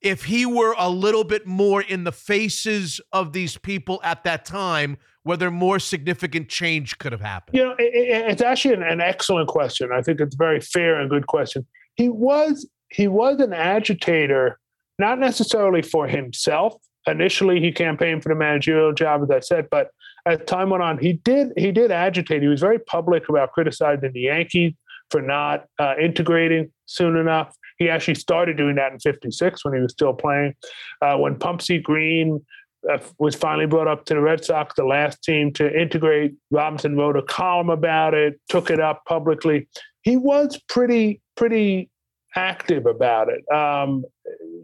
[0.00, 4.44] if he were a little bit more in the faces of these people at that
[4.46, 7.56] time, whether more significant change could have happened.
[7.56, 9.90] You know, it, it, it's actually an, an excellent question.
[9.92, 11.66] I think it's a very fair and good question.
[11.96, 14.58] He was he was an agitator,
[14.98, 16.76] not necessarily for himself.
[17.06, 19.90] Initially, he campaigned for the managerial job, as I said, but
[20.26, 22.42] as time went on, he did he did agitate.
[22.42, 24.74] He was very public about criticizing the Yankees
[25.10, 27.56] for not uh, integrating soon enough.
[27.78, 30.54] He actually started doing that in '56 when he was still playing.
[31.00, 32.44] Uh, when Pumpsie Green
[32.88, 36.34] uh, was finally brought up to the Red Sox, the last team to integrate.
[36.52, 39.68] Robinson wrote a column about it, took it up publicly.
[40.02, 41.90] He was pretty pretty
[42.36, 43.42] active about it.
[43.54, 44.04] Um,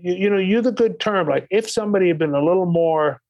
[0.00, 1.28] you, you know, use a good term.
[1.28, 3.20] Like if somebody had been a little more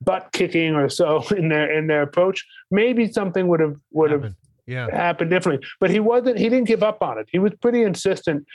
[0.00, 4.34] butt kicking or so in their in their approach, maybe something would have would have
[4.66, 4.88] Yeah.
[4.90, 5.66] happened differently.
[5.80, 6.38] But he wasn't.
[6.38, 7.26] He didn't give up on it.
[7.30, 8.46] He was pretty insistent.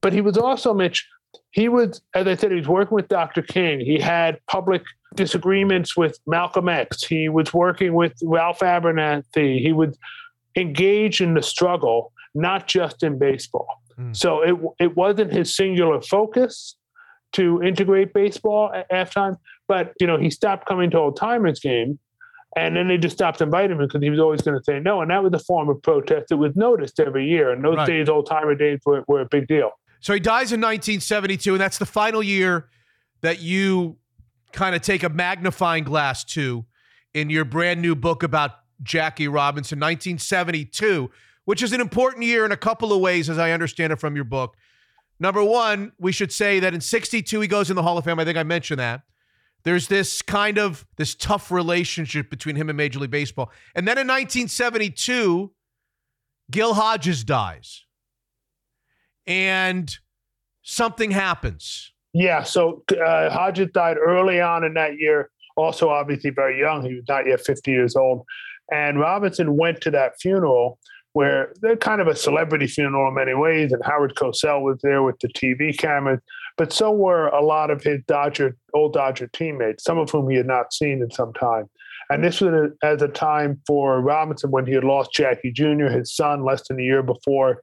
[0.00, 1.06] But he was also Mitch.
[1.50, 3.40] He was, as I said, he was working with Dr.
[3.42, 3.80] King.
[3.80, 4.82] He had public
[5.14, 7.02] disagreements with Malcolm X.
[7.04, 9.60] He was working with Ralph Abernathy.
[9.60, 9.96] He was
[10.54, 13.82] engaged in the struggle, not just in baseball.
[13.96, 14.12] Hmm.
[14.12, 16.76] So it it wasn't his singular focus
[17.32, 19.36] to integrate baseball at halftime.
[19.68, 21.98] But you know, he stopped coming to old timers game,
[22.56, 25.00] and then they just stopped inviting him because he was always going to say no.
[25.02, 27.52] And that was a form of protest that was noticed every year.
[27.52, 27.86] And those Right.
[27.86, 29.70] days, old timer days, were, were a big deal.
[30.00, 32.68] So he dies in 1972, and that's the final year
[33.22, 33.96] that you
[34.52, 36.64] kind of take a magnifying glass to
[37.12, 38.52] in your brand new book about
[38.82, 41.10] Jackie Robinson, 1972,
[41.46, 44.14] which is an important year in a couple of ways, as I understand it from
[44.14, 44.56] your book.
[45.18, 48.18] Number one, we should say that in 62, he goes in the Hall of Fame.
[48.18, 49.02] I think I mentioned that.
[49.62, 53.50] There's this kind of this tough relationship between him and Major League Baseball.
[53.74, 55.52] And then in 1972,
[56.50, 57.84] Gil Hodges dies.
[59.26, 59.92] And
[60.62, 61.92] something happens.
[62.12, 62.42] Yeah.
[62.42, 65.30] So uh, Hodges died early on in that year.
[65.56, 66.84] Also, obviously, very young.
[66.84, 68.24] He was not yet 50 years old.
[68.72, 70.78] And Robinson went to that funeral
[71.16, 73.72] where they're kind of a celebrity funeral in many ways.
[73.72, 76.20] And Howard Cosell was there with the TV cameras,
[76.58, 80.36] but so were a lot of his Dodger, old Dodger teammates, some of whom he
[80.36, 81.70] had not seen in some time.
[82.10, 85.86] And this was a, as a time for Robinson when he had lost Jackie Jr.,
[85.86, 87.62] his son, less than a year before.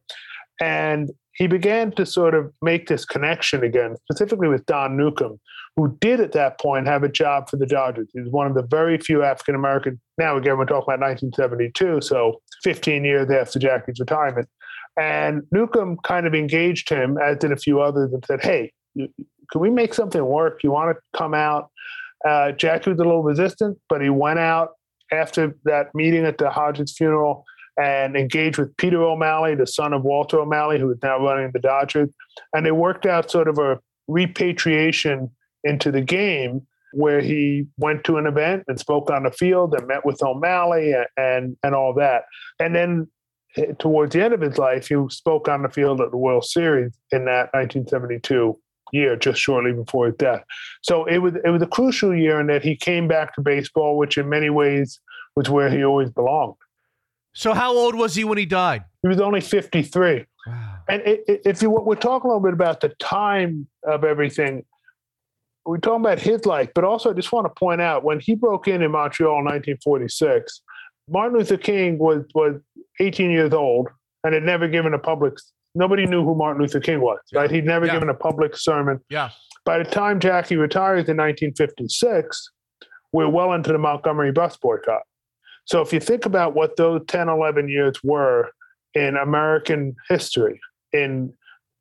[0.60, 5.40] And he began to sort of make this connection again, specifically with Don Newcombe,
[5.76, 8.08] who did at that point have a job for the Dodgers.
[8.16, 10.02] He was one of the very few African American.
[10.18, 14.48] Now, again, we're talking about 1972, so 15 years after Jackie's retirement.
[14.98, 19.62] And Newcombe kind of engaged him, as did a few others, and said, Hey, can
[19.62, 20.64] we make something work?
[20.64, 21.70] You want to come out?
[22.28, 24.72] Uh, Jackie was a little resistant, but he went out
[25.12, 27.44] after that meeting at the Hodges funeral
[27.78, 31.60] and engaged with Peter O'Malley, the son of Walter O'Malley, who is now running the
[31.60, 32.10] Dodgers.
[32.54, 35.32] And they worked out sort of a repatriation
[35.64, 39.88] into the game where he went to an event and spoke on the field and
[39.88, 42.24] met with O'Malley and, and, and all that.
[42.60, 43.08] And then
[43.58, 46.46] eh, towards the end of his life, he spoke on the field at the World
[46.46, 48.58] Series in that 1972
[48.92, 50.44] year, just shortly before his death.
[50.84, 53.98] So it was it was a crucial year in that he came back to baseball,
[53.98, 55.00] which in many ways
[55.36, 56.56] was where he always belonged.
[57.36, 58.84] So, how old was he when he died?
[59.02, 60.26] He was only 53.
[60.88, 64.64] And i- i- if you we're talking a little bit about the time of everything,
[65.66, 68.36] we're talking about his life, but also I just want to point out when he
[68.36, 70.62] broke in in Montreal in 1946,
[71.10, 72.56] Martin Luther King was was
[73.00, 73.90] 18 years old
[74.24, 75.36] and had never given a public.
[75.76, 77.50] Nobody knew who Martin Luther King was, right?
[77.50, 77.94] He'd never Yeah.
[77.94, 79.00] given a public sermon.
[79.10, 79.30] Yeah.
[79.66, 82.52] By the time Jackie retires in 1956,
[83.12, 85.02] we're well into the Montgomery bus boycott.
[85.66, 88.52] So if you think about what those 10, 11 years were
[88.94, 90.60] in American history,
[90.92, 91.34] in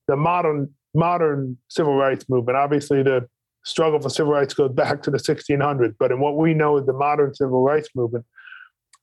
[0.08, 3.28] the modern modern civil rights movement, obviously the
[3.64, 6.86] struggle for civil rights goes back to the 1600s, but in what we know as
[6.86, 8.24] the modern civil rights movement,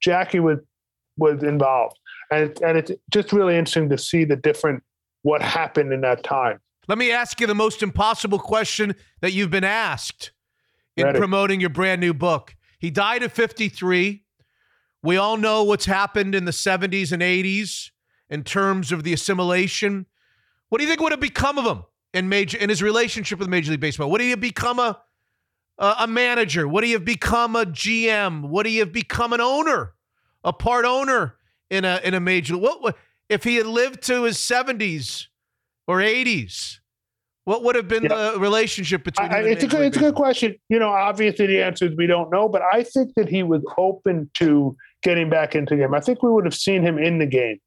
[0.01, 0.59] Jackie was
[1.17, 1.97] was involved,
[2.31, 4.81] and it, and it's just really interesting to see the different
[5.23, 6.59] what happened in that time.
[6.87, 10.31] Let me ask you the most impossible question that you've been asked
[10.95, 11.19] in Ready.
[11.19, 12.55] promoting your brand new book.
[12.79, 14.23] He died at 53.
[15.03, 17.91] We all know what's happened in the 70s and 80s
[18.29, 20.05] in terms of the assimilation.
[20.69, 21.83] What do you think would have become of him
[22.13, 24.09] in major in his relationship with Major League Baseball?
[24.11, 25.01] Would he have become a
[25.77, 26.67] a, manager?
[26.67, 28.49] Would he have become a GM?
[28.49, 29.93] Would he have become an owner,
[30.43, 31.35] a part owner
[31.69, 32.57] in a in a major?
[32.57, 32.97] What
[33.29, 35.29] if he had lived to his seventies
[35.87, 36.81] or eighties?
[37.45, 38.33] What would have been Yeah.
[38.33, 39.31] the relationship between?
[39.31, 40.55] I, it's a good, it's a good question.
[40.69, 43.63] You know, obviously the answer is we don't know, but I think that he was
[43.75, 45.95] open to getting back into the game.
[45.95, 47.59] I think we would have seen him in the game.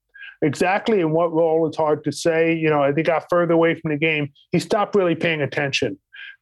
[0.43, 2.55] Exactly in what role is hard to say.
[2.55, 5.99] You know, as he got further away from the game, he stopped really paying attention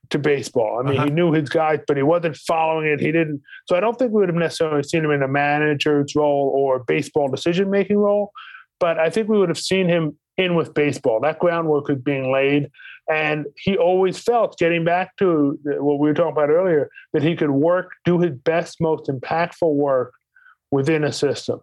[0.09, 0.81] to baseball.
[0.81, 1.09] I mean, he uh-huh.
[1.09, 2.99] knew his guys, but he wasn't following it.
[2.99, 3.43] He didn't.
[3.67, 6.83] So I don't think we would have necessarily seen him in a manager's role or
[6.85, 8.33] baseball decision making role.
[8.81, 11.21] But I think we would have seen him in with baseball.
[11.21, 12.71] That groundwork is being laid.
[13.11, 17.37] And he always felt, getting back to what we were talking about earlier, that he
[17.37, 20.13] could work, do his best, most impactful work
[20.71, 21.61] within a system.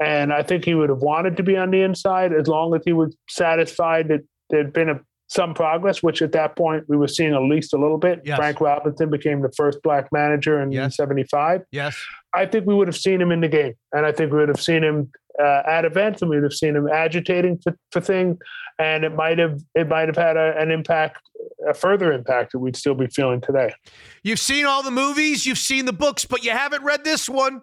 [0.00, 2.82] And I think he would have wanted to be on the inside as long as
[2.84, 7.06] he was satisfied that there'd been a, some progress, which at that point we were
[7.06, 8.22] seeing at least a little bit.
[8.24, 8.36] Yes.
[8.36, 11.62] Frank Robinson became the first black manager in 75.
[11.70, 11.96] Yes.
[12.34, 13.74] I think we would have seen him in the game.
[13.92, 15.10] And I think we would have seen him
[15.40, 18.38] uh, at events and we would have seen him agitating for, for things.
[18.78, 21.20] And it might have it might have had a, an impact,
[21.68, 23.74] a further impact that we'd still be feeling today.
[24.22, 27.62] You've seen all the movies, you've seen the books, but you haven't read this one.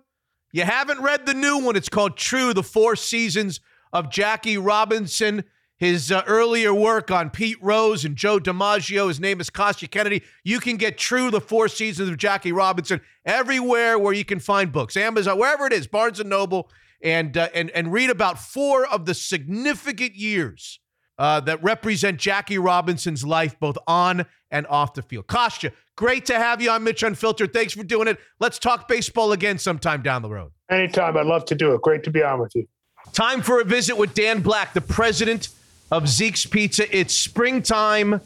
[0.51, 1.75] You haven't read the new one.
[1.75, 3.59] It's called True: The Four Seasons
[3.91, 5.43] of Jackie Robinson.
[5.79, 9.09] His uh, earlier work on Pete Rose and Joe DiMaggio.
[9.09, 10.23] His name is Kostya Kennedy.
[10.43, 14.71] You can get True: The Four Seasons of Jackie Robinson everywhere where you can find
[14.71, 16.69] books, Amazon, wherever it is, Barnes and Noble,
[17.03, 20.79] and uh, and and read about four of the significant years
[21.19, 25.27] uh, that represent Jackie Robinson's life, both on and off the field.
[25.27, 27.51] Kostya, great to have you on Mitch Unfiltered.
[27.51, 28.17] Thanks for doing it.
[28.39, 30.51] Let's talk baseball again sometime down the road.
[30.69, 31.81] Anytime, I'd love to do it.
[31.81, 32.65] Great to be on with you.
[33.11, 35.49] Time for a visit with Dan Black, the president
[35.91, 36.95] of Zeke's Pizza.
[36.95, 38.21] It's springtime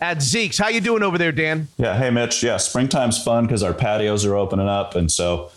[0.00, 0.58] at Zeke's.
[0.58, 1.68] How you doing over there, Dan?
[1.76, 1.96] Yeah.
[1.96, 2.42] Hey, Mitch.
[2.42, 5.50] Yeah, springtime's fun because our patios are opening up, and so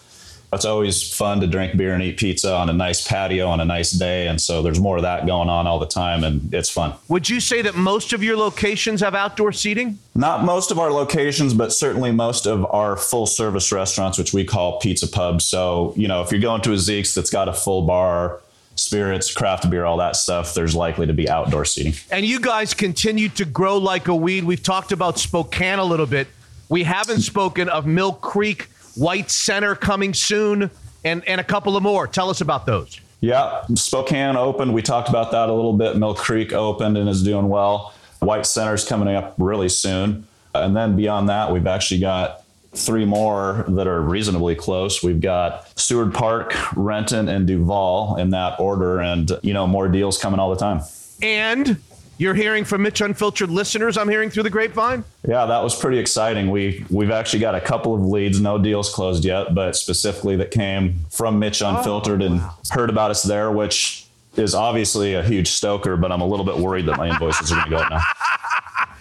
[0.52, 3.66] it's always fun to drink beer and eat pizza on a nice patio on a
[3.66, 4.28] nice day.
[4.28, 6.94] And so there's more of that going on all the time, and it's fun.
[7.08, 10.00] Would you say that most of your locations have outdoor seating?
[10.16, 14.44] Not most of our locations, but certainly most of our full service restaurants, which we
[14.44, 15.46] call pizza pubs.
[15.46, 18.42] So, you know, if you're going to a Zeke's that's got a full bar,
[18.76, 21.94] spirits, craft beer, all that stuff, there's likely to be outdoor seating.
[22.10, 24.46] And you guys continue to grow like a weed.
[24.46, 26.28] We've talked about Spokane a little bit.
[26.70, 28.68] We haven't spoken of Mill Creek,
[29.00, 30.70] White Center coming soon,
[31.04, 32.06] and, and a couple of more.
[32.08, 33.00] Tell us about those.
[33.22, 34.74] Yeah, Spokane opened.
[34.74, 35.98] We talked about that a little bit.
[35.98, 37.94] Mill Creek opened and is doing well.
[38.20, 40.28] White Center's coming up really soon.
[40.54, 42.44] And then beyond that, we've actually got
[42.74, 45.04] three more that are reasonably close.
[45.04, 49.00] We've got Seward Park, Renton, and Duvall in that order.
[49.00, 50.82] And, you know, more deals coming all the time.
[51.22, 51.78] And
[52.20, 55.06] you're hearing from Mitch Unfiltered listeners, I'm hearing through the grapevine.
[55.28, 56.52] Yeah, that was pretty exciting.
[56.52, 60.52] We we've actually got a couple of leads, no deals closed yet, but specifically that
[60.52, 62.42] came from Mitch oh, Unfiltered and
[62.72, 64.06] heard about us there, which
[64.36, 67.56] is obviously a huge stoker, but I'm a little bit worried that my invoices are
[67.56, 68.02] going to go up now.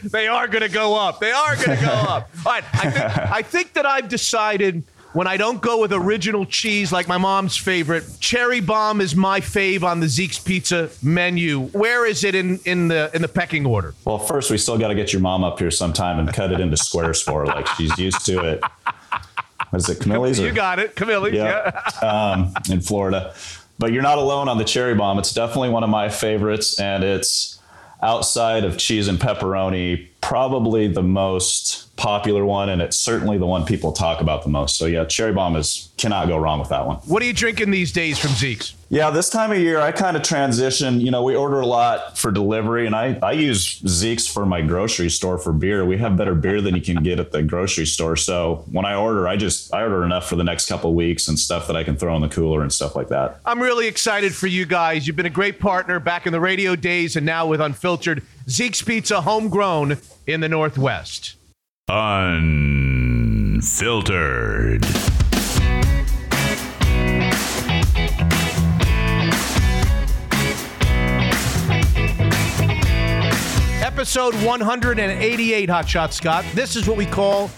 [0.01, 1.19] They are going to go up.
[1.19, 2.31] They are going to go up.
[2.47, 2.65] All right.
[2.73, 7.09] I think, I think that I've decided when I don't go with original cheese like
[7.09, 11.61] my mom's favorite, cherry bomb is my fave on the Zeke's Pizza menu.
[11.69, 13.95] Where is it in, in the in the pecking order?
[14.05, 16.61] Well, first we still got to get your mom up here sometime and cut it
[16.61, 18.63] into squares for her, like she's used to it.
[19.71, 20.39] What is it Camille's?
[20.39, 21.33] You got it, Camille.
[21.35, 23.35] Yeah, um, in Florida.
[23.79, 25.19] But you're not alone on the cherry bomb.
[25.19, 27.61] It's definitely one of my favorites, and it's
[28.03, 33.65] outside of cheese and pepperoni, probably the most popular one, and it's certainly the one
[33.65, 34.77] people talk about the most.
[34.77, 36.97] So yeah, cherry bomb is cannot go wrong with that one.
[36.99, 38.75] What are you drinking these days from Zeke's?
[38.91, 41.01] Yeah, this time of year, I kind of transition.
[41.01, 44.63] You know, we order a lot for delivery, and I, I use Zeke's for my
[44.63, 45.85] grocery store for beer.
[45.85, 48.17] We have better beer than you can get at the grocery store.
[48.17, 51.29] So when I order, I just I order enough for the next couple of weeks
[51.29, 53.41] and stuff that I can throw in the cooler and stuff like that.
[53.45, 55.07] I'm really excited for you guys.
[55.07, 58.23] You've been a great partner back in the radio days and now with Unfiltered.
[58.49, 61.37] Zeke's Pizza, homegrown in the Northwest.
[61.89, 63.59] Unfiltered.
[73.83, 76.47] Episode 188, Hot Shot Scott.
[76.55, 77.51] This is what we call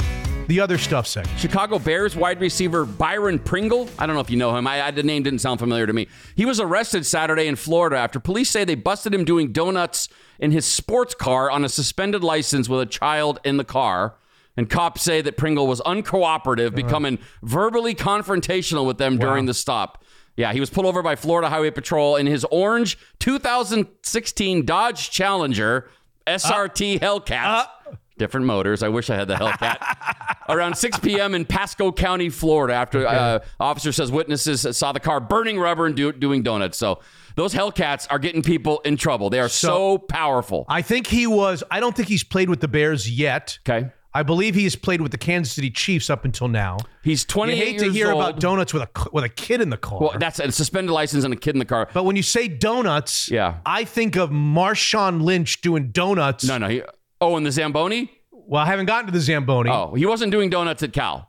[0.51, 1.37] the other stuff section.
[1.39, 3.89] Chicago Bears wide receiver Byron Pringle.
[4.01, 4.67] I don't know if you know him.
[4.67, 6.09] I, I, the name didn't sound familiar to me.
[6.35, 10.09] He was arrested Saturday in Florida after police say they busted him doing donuts
[10.41, 14.17] in his sports car on a suspended license with a child in the car.
[14.57, 16.77] And cops say that Pringle was uncooperative, uh-huh.
[16.77, 20.03] becoming verbally confrontational with them during the stop.
[20.37, 25.89] Yeah, he was pulled over by Florida Highway Patrol in his orange 2016 Dodge Challenger.
[26.27, 27.67] SRT uh, Hellcats.
[27.67, 28.83] Uh, Different motors.
[28.83, 30.37] I wish I had the Hellcat.
[30.51, 31.35] Around 6 p.m.
[31.35, 35.97] in Pasco County, Florida, after uh, officer says witnesses saw the car burning rubber and
[35.97, 36.77] do, doing donuts.
[36.77, 37.01] So
[37.37, 39.31] those Hellcats are getting people in trouble.
[39.31, 40.67] They are so, powerful.
[40.69, 41.65] I think he was.
[41.71, 43.59] I don't think he's played with the Bears yet.
[43.67, 43.89] Okay.
[44.13, 46.77] I believe he has played with the Kansas City Chiefs up until now.
[47.03, 48.21] He's 28 You hate to hear old.
[48.21, 49.99] about donuts with a with a kid in the car.
[50.01, 51.89] Well, that's a suspended license and a kid in the car.
[51.95, 53.61] but when you say donuts, Yeah.
[53.65, 56.45] I think of Marshawn Lynch doing donuts.
[56.45, 56.69] No, no.
[56.69, 56.83] He,
[57.21, 58.11] oh, and the Zamboni?
[58.33, 59.71] Well, I haven't gotten to the Zamboni.
[59.71, 61.29] Oh, he wasn't doing donuts at Cal.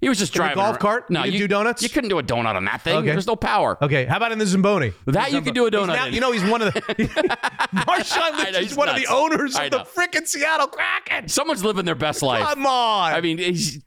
[0.00, 0.78] He was just In the driving golf around.
[0.80, 1.10] cart?
[1.10, 1.82] No, You you do donuts?
[1.82, 2.96] You couldn't do a donut on that thing.
[2.98, 3.06] Okay.
[3.06, 3.78] There's no power.
[3.82, 4.92] Okay, how about in the Zamboni?
[5.06, 6.12] That you could do a donut now- in.
[6.14, 6.80] you know, he's one of the
[7.74, 11.28] Marshawn Lynch know, he's one of the owners of the freaking Seattle Kraken.
[11.28, 12.44] Someone's living their best life.
[12.44, 13.14] Come on.
[13.14, 13.82] I mean, he's,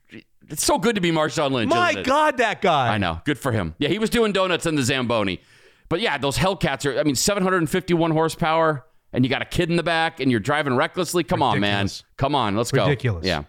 [0.48, 1.70] it's so good to be Marshawn Lynch.
[1.70, 2.02] My?
[2.02, 2.94] God, that guy.
[2.94, 3.22] I know.
[3.24, 3.76] Good for him.
[3.78, 5.42] Yeah, he was doing donuts in the Zamboni.
[5.90, 9.76] But yeah, those Hellcats are, I mean, 751 horsepower, and you got a kid in
[9.76, 11.24] the back, and you're driving recklessly.
[11.24, 11.90] Come on, man.
[12.18, 12.56] Come on.
[12.56, 12.84] Let's go.
[12.86, 13.26] Ridiculous.
[13.26, 13.44] Yeah.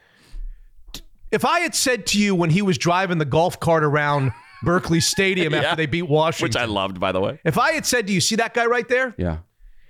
[1.31, 4.33] If I had said to you when he was driving the golf cart around
[4.63, 7.39] Berkeley Stadium after they beat Washington, Which I loved, by the way.
[7.45, 9.15] if I had said to you, see that guy right there?
[9.17, 9.39] Yeah.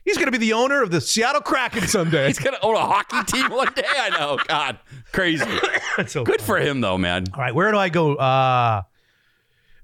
[0.04, 2.26] He's going to be the owner of the Seattle Kraken someday.
[2.26, 3.84] He's going to own a hockey team one day.
[3.86, 4.38] I know.
[4.48, 4.78] God,
[5.12, 5.44] crazy.
[6.06, 7.26] so Good for him, though, man.
[7.34, 8.14] All right, where do I go?
[8.16, 8.82] Uh,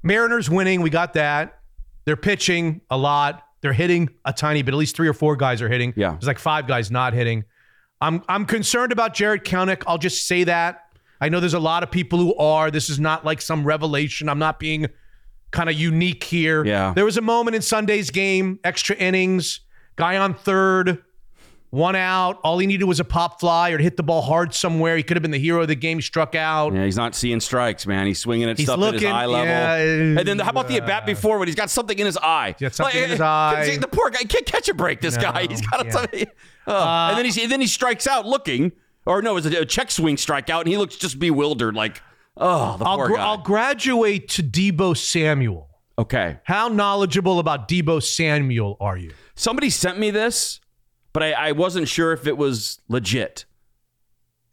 [0.02, 0.80] Mariners winning.
[0.82, 1.60] We got that.
[2.06, 3.45] They're pitching a lot.
[3.60, 4.74] They're hitting a tiny bit.
[4.74, 5.94] At least three or four guys are hitting.
[5.96, 6.12] Yeah.
[6.12, 7.44] There's like five guys not hitting.
[8.00, 9.82] I'm I'm concerned about Jarred Kelenic.
[9.86, 10.82] I'll just say that.
[11.20, 12.70] I know there's a lot of people who are.
[12.70, 14.28] This is not like some revelation.
[14.28, 14.88] I'm not being
[15.50, 16.64] kind of unique here.
[16.64, 16.92] Yeah.
[16.94, 19.60] There was a moment in Sunday's game, extra innings,
[19.96, 21.02] guy on third,
[21.76, 22.40] one out.
[22.42, 24.96] All he needed was a pop fly or to hit the ball hard somewhere.
[24.96, 26.00] He could have been the hero of the game.
[26.00, 26.72] Struck out.
[26.74, 28.06] Yeah, he's not seeing strikes, man.
[28.06, 29.46] He's swinging at He's stuff at his eye level.
[29.46, 29.76] yeah,
[30.18, 32.54] and then how about the at bat before when he's got something in his eye?
[32.58, 33.76] He's got something in his uh, eye.
[33.80, 35.00] The poor guy can't catch a break.
[35.00, 35.90] This No, guy, he's got a yeah.
[35.92, 36.26] something.
[36.66, 37.08] Oh.
[37.10, 38.72] and then and then he strikes out looking,
[39.04, 42.02] or no, it was a, a check swing strikeout, and he looks just bewildered, like,
[42.36, 43.22] oh, the I'll, poor gra- guy.
[43.24, 45.68] I'll graduate to Deebo Samuel.
[45.98, 49.12] okay, How knowledgeable about Deebo Samuel are you?
[49.34, 50.60] somebody sent me this,
[51.16, 53.46] but I, I wasn't sure if it was legit.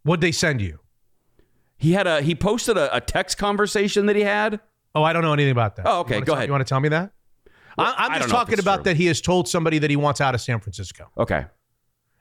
[0.03, 0.79] What'd they send you?
[1.75, 4.61] He had a he posted a, a text conversation that he had.
[4.95, 5.85] Oh, I don't know anything about that.
[5.85, 6.47] Oh, okay, go tell- ahead.
[6.47, 7.11] You want to tell me that?
[7.77, 8.83] Well, I, I'm just don't know if talking about true.
[8.85, 11.45] that he has told somebody that he wants out of San Francisco, Okay,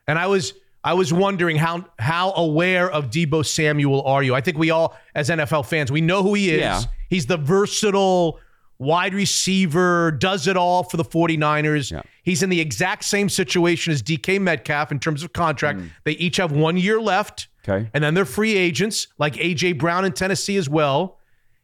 [0.09, 4.35] and I was I was wondering how how aware of Deebo Samuel are you?
[4.35, 6.63] I think we all, as NFL fans, we know who he is.
[6.63, 6.83] Yeah.
[7.09, 8.41] He's the versatile
[8.81, 11.93] wide receiver, does it all for the 49ers.
[11.93, 12.03] Yeah.
[12.23, 15.81] He's in the exact same situation as DK Metcalf in terms of contract.
[15.81, 15.91] Mm.
[16.05, 17.49] They each have one year left.
[17.69, 17.89] Okay.
[17.95, 21.19] And then they're free agents, like AJ Brown in Tennessee as well.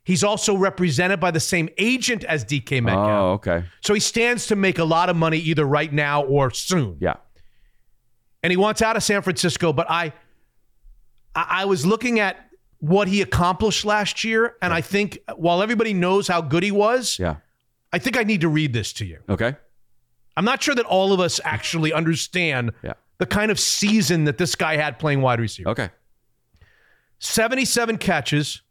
[0.04, 3.08] He's also represented by the same agent as DK Metcalf.
[3.08, 6.50] oh, okay, So he stands to make a lot of money either right now or
[6.50, 6.96] soon.
[7.00, 7.14] yeah,
[8.42, 10.12] And he wants out of San Francisco, but I
[11.34, 12.36] I, I was looking at
[12.80, 17.18] what he accomplished last year, and I think while everybody knows how good he was,
[17.18, 17.36] yeah,
[17.92, 19.18] I think I need to read this to you.
[19.28, 19.56] okay,
[20.38, 22.92] I'm not sure that all of us actually understand Yeah.
[23.18, 25.70] the kind of season that this guy had playing wide receiver.
[25.70, 25.90] okay.
[27.18, 28.62] 77 catches,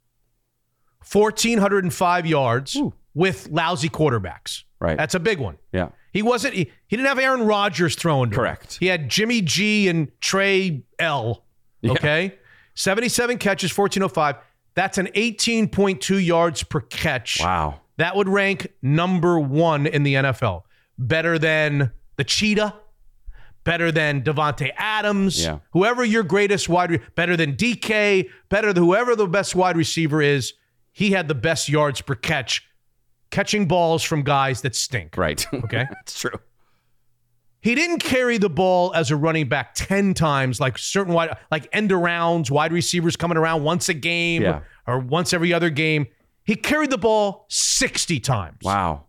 [1.12, 2.78] 1,405 yards
[3.14, 4.64] with lousy quarterbacks.
[4.80, 4.98] Right.
[4.98, 5.58] That's a big one.
[5.74, 5.90] Yeah.
[6.14, 8.40] He wasn't, he, he didn't have Aaron Rodgers throwing to him.
[8.40, 8.78] Correct.
[8.80, 11.44] He had Jimmy G and Trey L.
[11.82, 11.92] Yeah.
[11.92, 12.36] Okay.
[12.76, 14.36] 77 catches, 1,405.
[14.76, 17.40] That's an 18.2 yards per catch.
[17.42, 17.82] Wow.
[17.98, 20.62] That would rank number one in the NFL.
[20.98, 22.74] Better than the Cheetah,
[23.64, 25.60] better than Davante Adams, Yeah.
[25.72, 30.22] whoever your greatest wide, re- better than DK, better than whoever the best wide receiver
[30.22, 30.54] is.
[30.94, 32.68] He had the best yards per catch,
[33.30, 35.16] catching balls from guys that stink.
[35.18, 35.46] Right.
[35.54, 35.86] Okay.
[35.90, 36.40] That's true.
[37.62, 41.68] He didn't carry the ball as a running back 10 times like certain wide like
[41.74, 44.62] end arounds, wide receivers coming around once a game Yeah.
[44.86, 46.08] or once every other game.
[46.46, 48.60] He carried the ball 60 times.
[48.64, 49.07] Wow.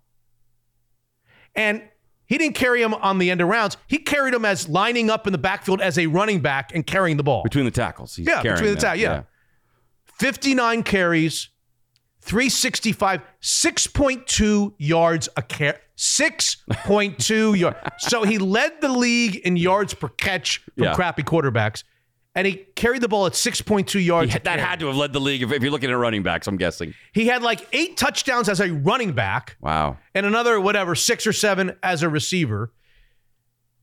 [1.58, 1.82] And
[2.26, 3.76] he didn't carry him on the end arounds.
[3.88, 7.16] He carried him as lining up in the backfield as a running back and carrying
[7.16, 7.42] the ball.
[7.42, 8.14] Between the tackles.
[8.16, 8.76] He's Yeah, between the them.
[8.80, 9.22] ta- yeah.
[10.18, 11.48] 59 carries,
[12.20, 15.78] 365, 6.2 yards a carry.
[15.96, 17.78] 6.2 yards.
[17.98, 20.94] So he led the league in yards per catch from Yeah.
[20.94, 21.82] crappy quarterbacks.
[22.38, 24.32] And he carried the ball at 6.2 yards.
[24.44, 26.56] That had to have led the league if, if you're looking at running backs, I'm
[26.56, 26.94] guessing.
[27.12, 29.96] He had like eight touchdowns as a running back Wow.
[30.14, 32.72] and another whatever six or seven as a receiver.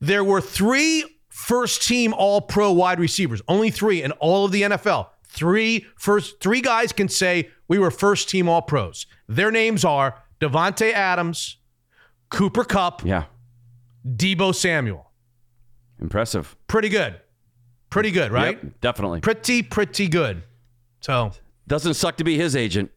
[0.00, 4.62] There were three first team all pro wide receivers, only three in all of the
[4.62, 5.08] NFL.
[5.28, 9.06] Three first three guys can say we were first team all pros.
[9.28, 11.58] Their names are Davante Adams,
[12.30, 13.24] Cooper Kupp, Yeah.
[14.08, 15.12] Deebo Samuel.
[16.00, 16.56] Impressive.
[16.68, 17.20] Pretty good.
[17.90, 18.58] Pretty good, right?
[18.62, 19.20] Yep, definitely.
[19.20, 20.42] Pretty, pretty good.
[21.00, 21.30] So
[21.66, 22.90] doesn't suck to be his agent.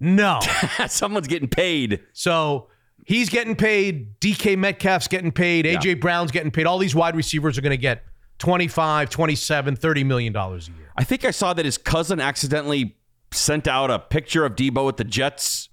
[0.00, 0.40] No.
[0.88, 2.00] Someone's getting paid.
[2.12, 2.68] So
[3.06, 4.20] he's getting paid.
[4.20, 5.64] DK Metcalf's getting paid.
[5.64, 5.94] AJ Yeah.
[5.94, 6.66] Brown's getting paid.
[6.66, 8.04] All these wide receivers are going to get
[8.38, 10.90] 25, 27, 30 million dollars a year.
[10.96, 12.96] I think I saw that his cousin accidentally
[13.32, 15.68] sent out a picture of Deebo at the Jets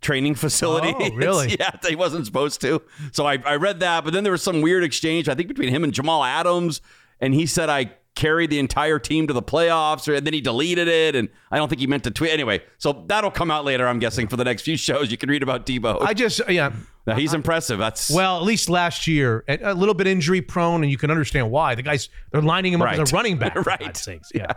[0.00, 0.92] training facility.
[0.98, 1.56] Oh, really?
[1.58, 2.82] yeah, he wasn't supposed to.
[3.12, 5.68] So I, I read that, but then there was some weird exchange, I think, between
[5.68, 6.80] him and Jamal Adams.
[7.20, 10.40] And he said, I carried the entire team to the playoffs, or, and then he
[10.40, 11.14] deleted it.
[11.14, 12.30] And I don't think he meant to tweet.
[12.30, 15.10] Anyway, so that'll come out later, I'm guessing, for the next few shows.
[15.10, 16.02] You can read about Deebo.
[16.02, 16.72] I just, yeah.
[17.06, 17.78] Now, he's impressive.
[17.78, 21.52] That's Well, at least last year, a little bit injury prone, and you can understand
[21.52, 21.76] why.
[21.76, 23.54] The guys, they're lining him up as a running back.
[23.66, 23.96] Right.
[23.96, 24.30] Sakes.
[24.34, 24.52] Yeah.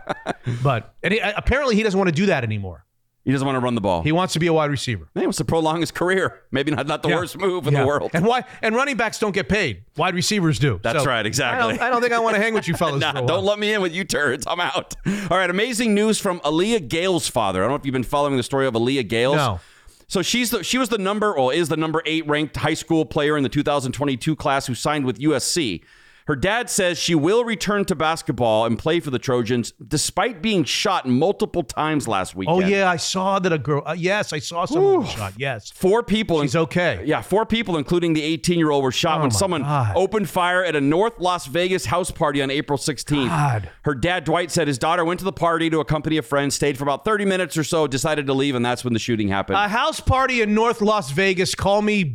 [0.62, 2.84] but and he, apparently he doesn't want to do that anymore.
[3.30, 4.02] He doesn't want to run the ball.
[4.02, 5.08] He wants to be a wide receiver.
[5.14, 6.40] He wants to prolong his career.
[6.50, 7.14] Maybe not, not the Yeah.
[7.14, 7.82] worst move in Yeah.
[7.82, 8.10] the world.
[8.12, 8.42] And why?
[8.60, 9.82] And running backs don't get paid.
[9.96, 10.80] Wide receivers do.
[10.82, 11.62] That's So, right, exactly.
[11.64, 13.00] I don't, I don't think I want to hang with you fellas.
[13.00, 13.28] Nah, for a while.
[13.28, 14.46] don't let me in with you turds.
[14.48, 14.96] I'm out.
[15.30, 17.60] All right, amazing news from Aaliyah Gayles' father.
[17.60, 19.36] I don't know if you've been following the story of Aaliyah Gayles.
[19.36, 19.60] No.
[20.08, 23.04] So she's the she was the number or is the number eight ranked high school
[23.04, 25.82] player in the 2022 class who signed with USC.
[26.30, 30.62] Her dad says she will return to basketball and play for the Trojans despite being
[30.62, 32.62] shot multiple times last weekend.
[32.62, 33.82] Oh yeah, I saw that a girl.
[33.84, 35.32] Uh, yes, I saw someone was shot.
[35.36, 36.40] Yes, Four people.
[36.42, 37.02] She's okay.
[37.04, 39.96] Yeah, four people, including the 18 year old, were shot Oh when someone God.
[39.96, 43.26] opened fire at a North Las Vegas house party on April 16th.
[43.26, 43.68] God.
[43.82, 46.78] Her dad, Dwight, said his daughter went to the party to accompany a friend, stayed
[46.78, 49.58] for about 30 minutes or so, decided to leave, and that's when the shooting happened.
[49.58, 51.56] a house party in North Las Vegas.
[51.56, 52.14] Call me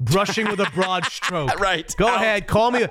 [0.00, 1.58] brushing with a broad stroke.
[1.60, 1.94] right.
[1.96, 2.46] Go ahead.
[2.46, 2.86] Call me.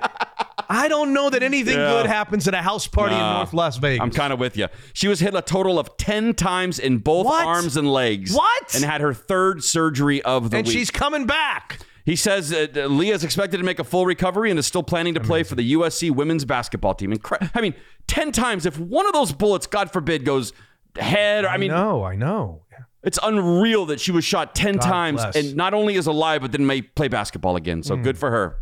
[0.72, 1.90] I don't know that anything Yeah.
[1.90, 4.02] good happens at a house party in North Las Vegas.
[4.02, 4.68] I'm kind of with you.
[4.94, 7.46] She was hit a total of 10 times in both What?
[7.46, 8.34] arms and legs.
[8.34, 8.76] What?
[8.76, 10.76] And had her third surgery of the and week.
[10.76, 11.80] And she's coming back.
[12.06, 14.84] He says uh, uh, Leah is expected to make a full recovery and is still
[14.84, 17.12] planning to play for the USC women's basketball team.
[17.14, 17.74] Incre- I mean,
[18.08, 18.66] 10 times.
[18.66, 20.54] If one of those bullets, God forbid, goes
[20.98, 22.64] head, or I mean, no, I know.
[23.04, 25.36] It's unreal that she was shot 10 God times bless.
[25.36, 27.84] and not only is alive, but then may play basketball again.
[27.84, 28.58] So good for her.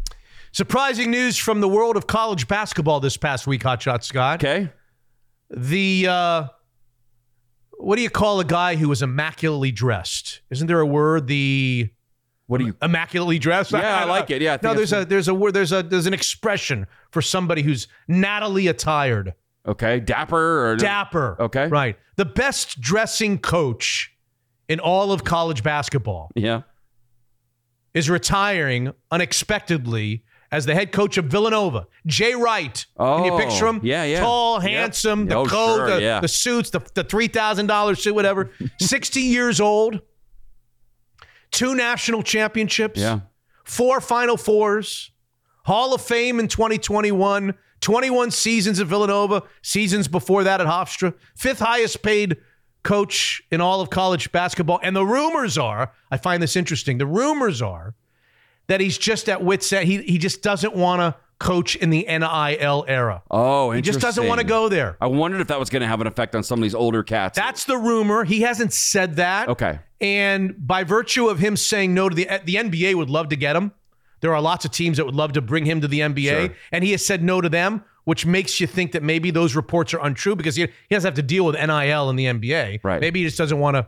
[0.52, 4.44] Surprising news from the world of college basketball this past week, Hotshot Scott.
[4.44, 4.70] Okay.
[5.50, 6.48] The uh,
[7.78, 10.42] what do you call a guy who is immaculately dressed?
[10.50, 11.28] Isn't there a word?
[11.28, 11.90] The
[12.48, 12.76] What do you?
[12.82, 13.72] immaculately dressed?
[13.72, 14.42] Yeah, I like it.
[14.42, 17.62] Yeah, I no, there's a there's a word there's a there's an expression for somebody
[17.62, 19.34] who's nattily attired.
[19.66, 20.00] Okay.
[20.00, 21.36] Dapper or Dapper.
[21.40, 21.68] Okay.
[21.68, 21.98] Right.
[22.16, 24.14] The best dressing coach
[24.70, 26.62] in all of college basketball Yeah.
[27.94, 31.88] is retiring unexpectedly as the head coach of Villanova.
[32.06, 32.86] Jay Wright.
[32.98, 33.82] Oh, Can you Oh, picture him?
[33.84, 34.20] yeah, yeah.
[34.22, 34.72] Tall, Yep.
[34.72, 36.20] handsome, the Oh, coat, sure, the, yeah.
[36.22, 38.52] the suits, the, the $3,000 suit, whatever.
[38.80, 40.00] 60 years old,
[41.52, 43.22] two national championships, Yeah.
[43.66, 45.12] four Final Fours,
[45.66, 51.60] Hall of Fame in 2021, 21 seasons at Villanova, seasons before that at Hofstra, fifth
[51.60, 52.38] highest paid
[52.88, 54.80] coach in all of college basketball.
[54.82, 57.94] And the rumors are, I find this interesting, the rumors are
[58.68, 59.88] that he's just at wit's end.
[59.88, 63.22] He, he just doesn't want to coach in the NIL era.
[63.30, 64.98] Oh, He just doesn't want to go there.
[65.02, 67.04] I wondered if that was going to have an effect on some of these older
[67.04, 67.38] cats.
[67.38, 68.24] That's the rumor.
[68.24, 69.50] He hasn't said that.
[69.50, 69.80] okay.
[70.00, 73.56] And by virtue of him saying no to the the NBA would love to get
[73.56, 73.72] him.
[74.22, 76.56] There are lots of teams that would love to bring him to the NBA, Sure.
[76.72, 79.94] and he has said no to them, which makes you think that maybe those reports
[79.94, 82.80] are untrue because he, he doesn't have to deal with NIL in the NBA.
[82.82, 83.02] Right.
[83.02, 83.86] Maybe he just doesn't want to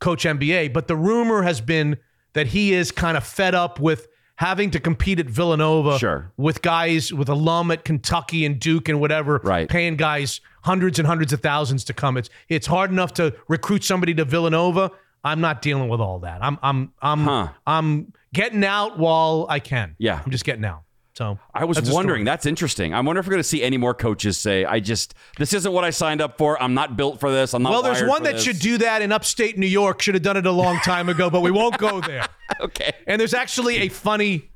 [0.00, 0.72] coach NBA.
[0.72, 1.96] But the rumor has been
[2.32, 6.32] that he is kind of fed up with having to compete at Villanova Sure.
[6.36, 9.68] with guys with alum at Kentucky and Duke and whatever, Right.
[9.68, 12.16] paying guys hundreds and hundreds of thousands to come.
[12.16, 14.90] It's it's hard enough to recruit somebody to Villanova.
[15.22, 16.42] I'm not dealing with all that.
[16.42, 17.48] I'm I'm I'm Huh.
[17.68, 19.94] I'm getting out while I can.
[19.98, 20.20] Yeah.
[20.24, 20.82] I'm just getting out.
[21.20, 22.24] So I was that's wondering.
[22.24, 22.94] That's interesting.
[22.94, 25.70] I wonder if we're going to see any more coaches say, "I just this isn't
[25.70, 26.60] what I signed up for.
[26.62, 27.52] I'm not built for this.
[27.52, 30.00] I'm not." Well, there's one that this." should do that in upstate New York.
[30.00, 32.26] Should have done it a long time ago, but we won't go there.
[32.60, 32.90] Okay.
[33.06, 34.50] And there's actually a funny,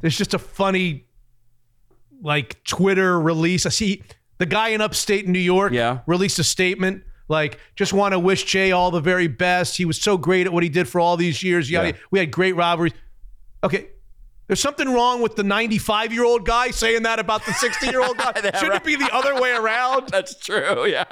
[0.00, 1.04] there's just a funny,
[2.22, 3.66] like Twitter release.
[3.66, 4.02] I see
[4.38, 5.98] the guy in upstate New York Yeah.
[6.06, 9.76] released a statement like, just want to wish Jay all the very best.
[9.76, 11.70] He was so great at what he did for all these years.
[11.70, 11.92] Yeah, Yeah.
[12.10, 12.94] we had great rivalries.
[13.62, 13.88] Okay.
[14.50, 18.02] There's something wrong with the 95 year old guy saying that about the 60 year
[18.02, 18.32] old guy.
[18.58, 20.08] Shouldn't it be the other way around?
[20.12, 20.86] That's true.
[20.86, 21.04] Yeah.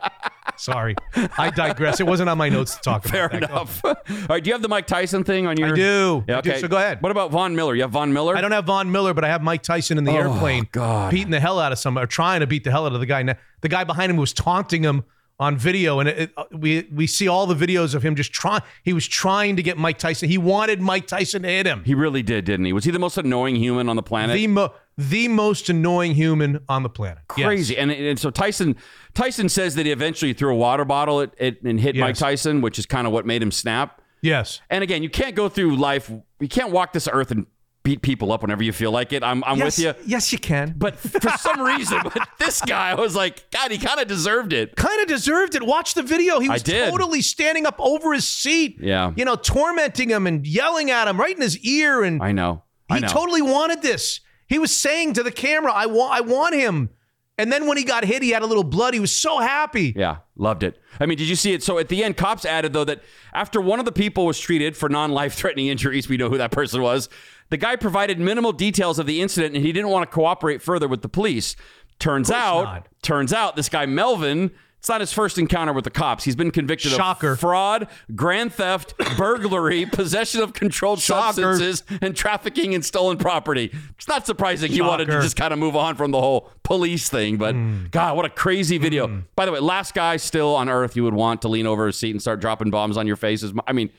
[0.56, 0.97] Sorry.
[1.15, 2.01] I digress.
[2.01, 3.40] It wasn't on my notes to talk Fair about.
[3.43, 3.81] Go enough.
[3.85, 3.94] All
[4.28, 4.43] right.
[4.43, 5.69] Do you have the Mike Tyson thing on your?
[5.69, 6.24] I do.
[6.27, 6.39] Yeah.
[6.39, 6.51] I do.
[6.51, 6.60] Okay.
[6.60, 7.01] So go ahead.
[7.01, 7.77] What about Von Miller?
[7.77, 8.36] You have Von Miller?
[8.36, 11.12] I don't have Von Miller, but I have Mike Tyson in the Oh, airplane, God.
[11.12, 13.06] beating the hell out of somebody, or trying to beat the hell out of the
[13.06, 13.23] guy.
[13.23, 15.05] Now, The guy behind him was taunting him
[15.40, 18.32] on video, and it, it- uh, we we see all the videos of him just
[18.32, 18.60] trying.
[18.82, 20.28] He was trying to get Mike Tyson.
[20.28, 21.85] He wanted Mike Tyson to hit him.
[21.85, 22.73] He really did, didn't he?
[22.73, 24.35] Was he the most annoying human on the planet?
[24.36, 27.19] The mo- the most annoying human on the planet.
[27.36, 27.47] Yes.
[27.47, 27.78] Crazy.
[27.78, 28.74] And, and so Tyson
[29.15, 32.60] Tyson says that he eventually threw a water bottle at, at, and hit Mike Tyson,
[32.60, 34.02] which is kind of what made him snap.
[34.23, 34.60] Yes.
[34.69, 36.10] And again, you can't go through life.
[36.40, 37.47] You can't walk this earth and
[37.89, 39.24] beat people up whenever you feel like it.
[39.24, 40.05] I'm, I'm yes, with you.
[40.05, 40.74] Yes, you can.
[40.77, 44.52] But for some reason, but this guy, I was like, God, he kind of deserved
[44.52, 44.77] it.
[44.77, 45.62] Kind of deserved it.
[45.62, 46.39] Watch the video.
[46.39, 48.77] He was totally standing up over his seat.
[48.78, 49.12] Yeah.
[49.16, 52.02] You know, tormenting him and yelling at him right in his ear.
[52.02, 52.62] And I know.
[52.90, 53.09] I he know.
[53.09, 54.20] totally wanted this.
[54.48, 56.90] He was saying to the camera, "I want, I want him."
[57.39, 58.94] And then when he got hit, he had a little blood.
[58.94, 59.94] He was so happy.
[59.97, 60.81] Yeah, loved it.
[60.98, 61.62] I mean, did you see it?
[61.62, 63.02] So at the end, cops added though that
[63.32, 66.82] after one of the people was treated for non-life-threatening injuries, we know who that person
[66.82, 67.09] was.
[67.51, 70.89] The guy provided minimal details of the incident, and he didn't want to cooperate further
[70.89, 71.57] with the police.
[71.99, 72.89] Turns out, not.
[73.03, 74.53] turns out, this guy Melvin.
[74.79, 76.23] It's not his first encounter with the cops.
[76.23, 77.33] He's been convicted Shocker.
[77.33, 81.33] of fraud, grand theft, burglary, possession of controlled Shocker.
[81.33, 83.73] substances, and trafficking in stolen property.
[83.97, 87.09] It's not surprising he wanted to just kind of move on from the whole police
[87.09, 87.39] thing.
[87.39, 87.87] But hmm.
[87.91, 89.09] God, what a crazy video.
[89.09, 89.19] Hmm.
[89.35, 91.93] By the way, last guy still on earth you would want to lean over a
[91.93, 93.53] seat and start dropping bombs on your faces.
[93.66, 93.91] I mean,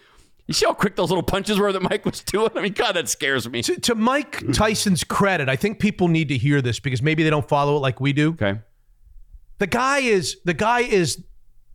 [0.50, 2.50] you see how quick those little punches were that Mike was doing?
[2.56, 3.62] I mean, God, that scares me.
[3.62, 7.30] To, to Mike Tyson's credit, I think people need to hear this because maybe they
[7.30, 8.32] don't follow it like we do.
[8.32, 8.60] Okay.
[9.60, 11.24] The guy is the guy is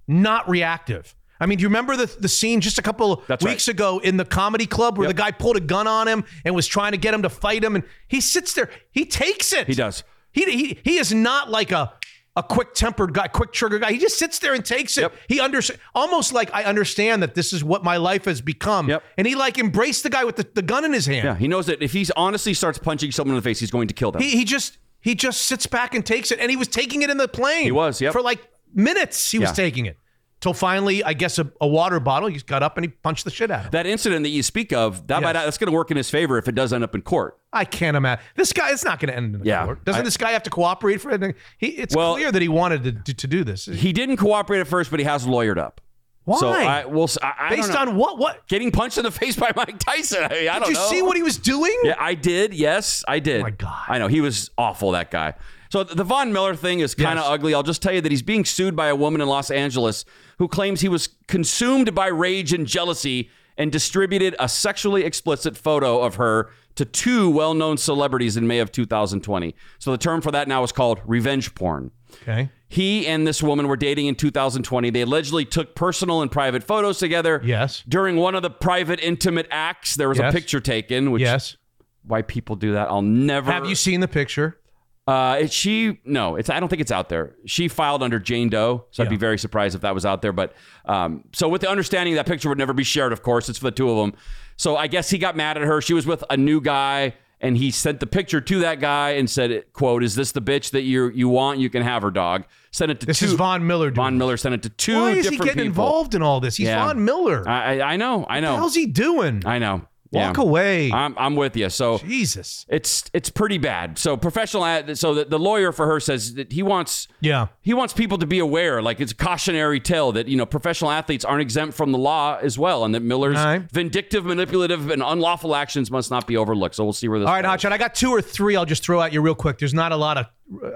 [0.09, 1.15] not reactive.
[1.41, 4.17] I mean, do you remember the, the scene just a couple That's weeks ago in
[4.17, 5.17] the comedy club where Yep.
[5.17, 7.63] the guy pulled a gun on him and was trying to get him to fight
[7.65, 9.67] him, and he sits there, he takes it.
[9.67, 10.05] He does.
[10.33, 11.93] He he, he is not like a
[12.37, 13.93] a quick tempered guy, quick trigger guy.
[13.93, 15.03] He just sits there and takes it.
[15.03, 15.15] Yep.
[15.29, 15.61] He under
[15.95, 18.89] almost like I understand that this is what my life has become.
[18.89, 19.03] Yep.
[19.17, 21.25] And he like embraced the guy with the, the gun in his hand.
[21.25, 23.89] Yeah, he knows that if he honestly starts punching someone in the face, he's going
[23.89, 24.23] to kill them.
[24.23, 27.11] He he just he just sits back and takes it, and he was taking it
[27.11, 27.65] in the plane.
[27.65, 28.13] He was, yep.
[28.13, 28.41] for like
[28.75, 29.31] minutes.
[29.31, 29.97] He was taking it
[30.45, 32.29] till finally, I guess, a, a water bottle.
[32.29, 33.71] He got up and he punched the shit out of him.
[33.73, 36.37] that incident that you speak of, that might that's going to work in his favor
[36.37, 37.39] if it does end up in court.
[37.51, 38.71] I can't imagine this guy.
[38.71, 39.65] It's not going to end in Yeah.
[39.65, 39.85] court.
[39.87, 41.35] Doesn't I- this guy have to cooperate for it?
[41.57, 43.65] He, it's Well- clear that he wanted to, to, to do this.
[43.65, 45.81] He didn't cooperate at first, but he has lawyered up.
[46.27, 46.39] Why?
[46.39, 47.09] So I will.
[47.23, 48.19] I, I Based on what?
[48.19, 48.47] What?
[48.49, 50.25] getting punched in the face by Mike Tyson.
[50.25, 50.87] I, mean, I Did don't you know.
[50.91, 51.77] see what he was doing?
[51.85, 52.55] Yeah, I did.
[52.55, 53.41] Yes, I did.
[53.41, 53.85] Oh my God.
[53.89, 54.91] I know he was awful.
[54.93, 55.35] That guy.
[55.71, 57.33] So the Von Miller thing is kind of Yes.
[57.33, 57.55] ugly.
[57.55, 60.05] I'll just tell you that he's being sued by a woman in Los Angeles
[60.39, 66.01] who claims he was consumed by rage and jealousy and distributed a sexually explicit photo
[66.01, 69.55] of her to two well-known celebrities in May of 2020.
[69.79, 71.93] So the term for that now is called revenge porn.
[72.23, 72.51] Okay.
[72.69, 74.91] He and this woman were dating in 2020.
[74.91, 77.41] They allegedly took personal and private photos together.
[77.45, 77.85] Yes.
[77.89, 80.33] During one of the private intimate acts, there was Yes.
[80.33, 81.57] a picture taken, which Yes.
[82.05, 82.89] why people do that.
[82.89, 83.53] I'll never.
[83.53, 84.59] Have you seen the picture?
[85.07, 87.35] Uh, it, she no, it's I don't think it's out there.
[87.45, 90.33] She filed under Jane Doe, so I'd be very surprised if that was out there.
[90.33, 90.55] But
[90.87, 93.67] um, so with the understanding that picture would never be shared, of course, it's for
[93.67, 94.19] the two of them.
[94.57, 95.83] So I guess he got mad at her.
[95.83, 99.29] She was with a new guy, and he sent the picture to that guy and
[99.29, 101.59] said, "quote Is this the bitch that you you want?
[101.59, 103.27] You can have her, dog." Sent it to This two.
[103.27, 103.91] is Von Miller.
[103.91, 105.63] Doing Von Miller sent it to two Why is he getting people.
[105.67, 106.57] involved in all this?
[106.57, 106.87] He's Yeah.
[106.87, 107.47] Von Miller.
[107.47, 109.43] I, I I know, I know, How's he doing?
[109.45, 109.83] I know.
[110.13, 110.43] Walk Yeah.
[110.43, 110.93] away.
[110.93, 111.69] I'm I'm with you.
[111.71, 112.65] So Jesus.
[112.69, 113.99] it's it's pretty bad.
[113.99, 117.49] So professional ad, so the, the lawyer for her says that he wants Yeah.
[117.63, 120.91] he wants people to be aware, like it's a cautionary tale that you know professional
[120.93, 123.63] athletes aren't exempt from the law as well, and that Miller's right.
[123.73, 126.77] vindictive, manipulative, and unlawful actions must not be overlooked.
[126.77, 127.27] So we'll see where this.
[127.27, 127.45] All right.
[127.45, 127.73] Hotshot.
[127.73, 128.55] I got two or three.
[128.57, 129.59] I'll just throw at you real quick.
[129.59, 130.27] There's not a lot of.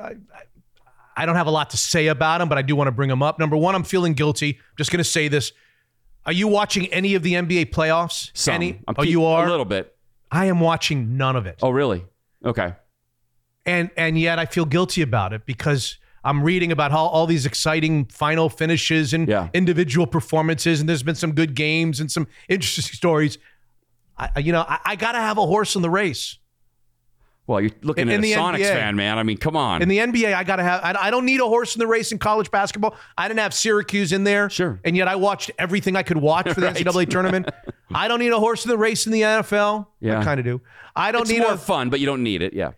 [0.01, 0.15] I,
[1.17, 3.09] I don't have a lot to say about them, but I do want to bring
[3.09, 3.39] them up.
[3.39, 4.55] Number one, I'm feeling guilty.
[4.55, 5.53] I'm just going to say this.
[6.29, 8.31] Are you watching any of the NBA playoffs?
[8.35, 8.57] Some.
[8.57, 8.81] Any?
[8.87, 9.47] I'm oh, keep- you are.
[9.47, 9.97] a little bit.
[10.31, 12.05] I am watching none of it, Oh, really?
[12.45, 12.75] Okay.
[13.65, 17.47] and and yet I feel guilty about it because I'm reading about how all these
[17.47, 19.49] exciting final finishes and Yeah.
[19.55, 23.39] individual performances, and there's been some good games and some interesting stories.
[24.19, 26.37] I, I- you know, I, I got to have a horse in the race.
[27.49, 28.73] Well, you're looking In- at in a the Sonics NBA.
[28.75, 29.19] fan, man.
[29.19, 29.83] I mean, come on.
[29.83, 30.85] In the NBA, I gotta have.
[30.85, 32.95] I, I don't need a horse in the race in college basketball.
[33.16, 34.79] I didn't have Syracuse in there, Sure.
[34.85, 36.77] and yet I watched everything I could watch for the Right.
[36.77, 37.49] NCAA tournament.
[37.93, 39.87] I don't need a horse in the race in the NFL.
[40.01, 40.20] Yeah.
[40.20, 40.61] I kind of do.
[40.95, 41.57] I don't it's need more a.
[41.59, 42.53] fun, but you don't need it.
[42.53, 42.73] Yeah.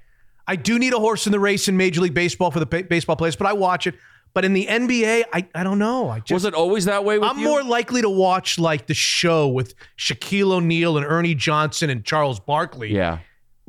[0.46, 2.84] I do need a horse in the race in Major League Baseball for the ba-
[2.84, 3.96] baseball players, but I watch it.
[4.34, 6.08] But in the NBA, I, I don't know.
[6.10, 7.44] I just Was it always that way with I'm you?
[7.44, 12.38] more likely to watch like the show with Shaquille O'Neal and Ernie Johnson and Charles
[12.38, 12.94] Barkley.
[12.94, 13.18] yeah.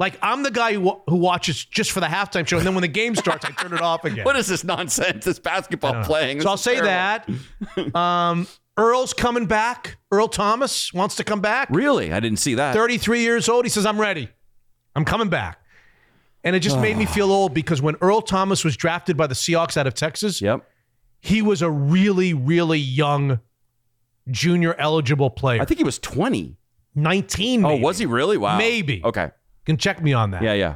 [0.02, 2.82] Like I'm the guy who, who watches just for the halftime show, and then when
[2.82, 4.26] the game starts, I turn it off again.
[4.26, 5.26] What is this nonsense?
[5.26, 6.41] This basketball playing.
[6.41, 7.36] So I'll say terrible.
[7.76, 7.95] that.
[7.95, 8.48] Um,
[8.78, 9.98] Earl's coming back.
[10.11, 11.68] Earl Thomas wants to come back.
[11.69, 12.11] Really?
[12.11, 12.73] I didn't see that.
[12.73, 13.64] 33 years old.
[13.64, 14.30] He says, I'm ready.
[14.95, 15.60] I'm coming back.
[16.44, 19.36] And it just made me feel old because when Earl Thomas was drafted by the
[19.36, 20.68] Seahawks out of Texas, Yep.
[21.19, 23.40] he was a really, really young
[24.32, 25.61] junior eligible player.
[25.61, 26.57] I think he was 20.
[26.95, 27.65] 19.
[27.65, 28.38] Oh, was he really?
[28.38, 28.57] Wow.
[28.57, 29.02] Maybe.
[29.03, 29.30] Okay.
[29.61, 30.41] You can check me on that.
[30.41, 30.75] Yeah, yeah.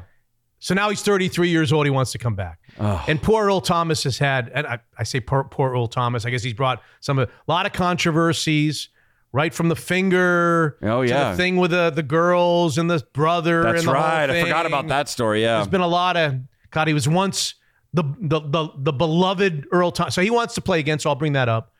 [0.60, 1.86] So now he's 33 years old.
[1.86, 2.60] He wants to come back.
[2.80, 6.26] And poor Earl Thomas has had, and I, I say poor, poor Earl Thomas.
[6.26, 8.90] I guess he's brought some a lot of controversies,
[9.32, 10.78] right from the finger.
[10.82, 11.32] Oh, to yeah.
[11.32, 13.64] the thing with the the girls and the brother.
[13.64, 14.30] That's and the right.
[14.30, 15.42] I forgot about that story.
[15.42, 15.58] Yeah.
[15.58, 16.40] There's been a lot of
[16.72, 16.88] God.
[16.88, 17.56] He was once
[17.94, 20.16] the the the, the beloved Earl Thomas.
[20.16, 21.00] So he wants to play again.
[21.00, 21.74] So I'll bring that up.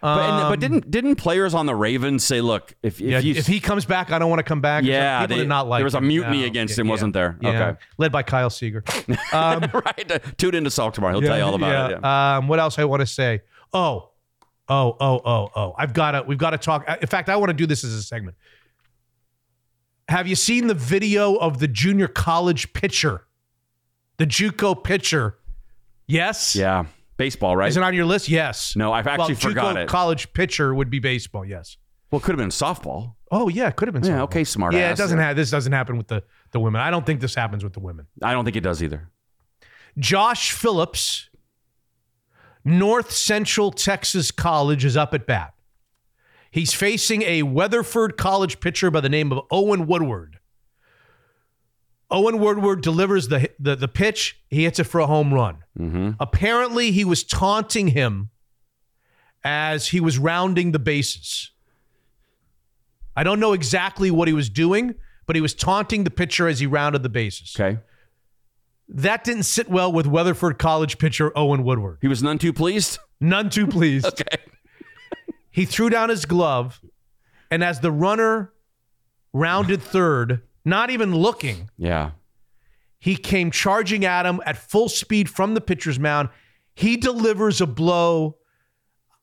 [0.00, 3.18] But, and- Um, but didn't didn't players on the Ravens say, "Look, if if yeah,
[3.18, 4.82] you if he comes back, I don't want to come back.
[4.84, 6.46] Yeah, people they- did not like there was a mutiny No.
[6.46, 7.36] against Yeah, him, wasn't there?
[7.44, 7.76] Okay.
[7.98, 8.82] led by Kyle Seager.
[9.32, 11.18] Um, right, tune into Salk tomorrow.
[11.20, 11.98] He'll tell you all about it.
[12.02, 12.36] yeah.
[12.38, 13.42] Um, what else I want to say?
[13.72, 14.10] Oh,
[14.68, 15.74] oh, oh, oh, oh.
[15.78, 16.22] I've got to.
[16.22, 16.88] We've got to talk.
[17.00, 18.36] In fact, I want to do this as a segment.
[20.08, 23.26] Have you seen the video of the junior college pitcher,
[24.16, 25.36] the JUCO pitcher?
[26.08, 26.56] Yes.
[26.56, 26.86] Yeah,
[27.20, 27.68] baseball, right?
[27.68, 28.28] Is it on your list?
[28.28, 28.74] Yes.
[28.74, 29.88] No, I've actually well, forgot it.
[29.88, 31.44] College pitcher would be baseball.
[31.44, 31.76] Yes.
[32.10, 33.14] Well, it could have been softball.
[33.30, 34.04] Oh yeah, it could have been.
[34.04, 34.22] Yeah, softball.
[34.24, 34.98] okay, smart Yeah, ass.
[34.98, 35.36] it doesn't have.
[35.36, 36.80] This doesn't happen with the the women.
[36.80, 38.06] I don't think this happens with the women.
[38.22, 39.08] I don't think it does either.
[39.98, 41.28] Josh Phillips,
[42.64, 45.54] North Central Texas College, is up at bat.
[46.50, 50.39] He's facing a Weatherford College pitcher by the name of Owen Woodward.
[52.10, 54.40] Owen Woodward delivers the, the, the pitch.
[54.48, 55.58] He hits it for a home run.
[55.78, 56.10] Mm-hmm.
[56.18, 58.30] Apparently, he was taunting him
[59.44, 61.50] as he was rounding the bases.
[63.16, 64.94] I don't know exactly what he was doing,
[65.26, 67.54] but he was taunting the pitcher as he rounded the bases.
[67.58, 67.78] Okay.
[68.88, 71.98] That didn't sit well with Weatherford College pitcher Owen Woodward.
[72.00, 72.98] He was none too pleased.
[73.20, 74.06] None too pleased.
[74.20, 74.42] okay.
[75.50, 76.80] He threw down his glove,
[77.50, 78.52] and as the runner
[79.32, 82.10] rounded third, not even looking, Yeah.
[82.98, 86.28] he came charging at him at full speed from the pitcher's mound.
[86.74, 88.36] He delivers a blow.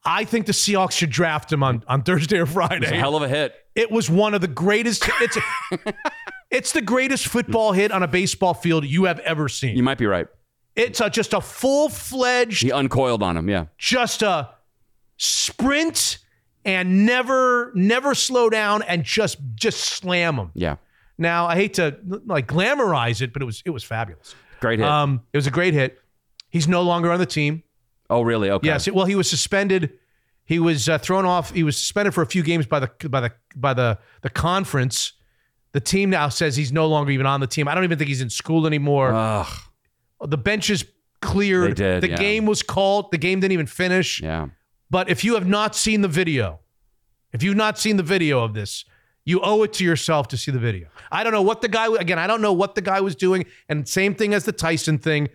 [0.05, 2.83] I think the Seahawks should draft him on, on Thursday or Friday.
[2.85, 3.53] It's a hell of a hit.
[3.75, 5.03] It was one of the greatest.
[5.21, 5.37] It's
[6.51, 9.75] it's the greatest football hit on a baseball field you have ever seen.
[9.75, 10.27] You might be right.
[10.75, 13.49] It's a, just a full fledged, He uncoiled on him.
[13.49, 13.65] Yeah.
[13.77, 14.49] just a
[15.17, 16.19] sprint
[16.65, 20.51] and never never slow down and just just slam him.
[20.53, 20.75] Yeah.
[21.17, 24.35] Now I hate to like glamorize it, but it was it was fabulous.
[24.59, 24.87] Great hit.
[24.87, 25.99] Um, it was a great hit.
[26.49, 27.63] He's no longer on the team.
[28.09, 28.49] oh, really?
[28.49, 28.67] Okay.
[28.67, 28.89] Yes.
[28.89, 29.93] Well, he was suspended.
[30.45, 31.51] He was uh, thrown off.
[31.51, 35.13] He was suspended for a few games by the by the by the the conference.
[35.73, 37.67] The team now says he's no longer even on the team.
[37.67, 39.13] I don't even think he's in school anymore.
[39.13, 39.47] Ugh.
[40.21, 40.85] the bench is
[41.21, 41.71] cleared.
[41.71, 42.17] They did, the yeah.
[42.17, 43.11] game was called.
[43.11, 44.21] The game didn't even finish.
[44.21, 44.47] Yeah.
[44.89, 46.59] But if you have not seen the video,
[47.33, 48.85] if you've not seen the video of this,
[49.27, 50.87] you owe it to yourself to see the video.
[51.11, 52.17] I don't know what the guy again.
[52.17, 55.27] I don't know what the guy was doing, and same thing as the Tyson thing.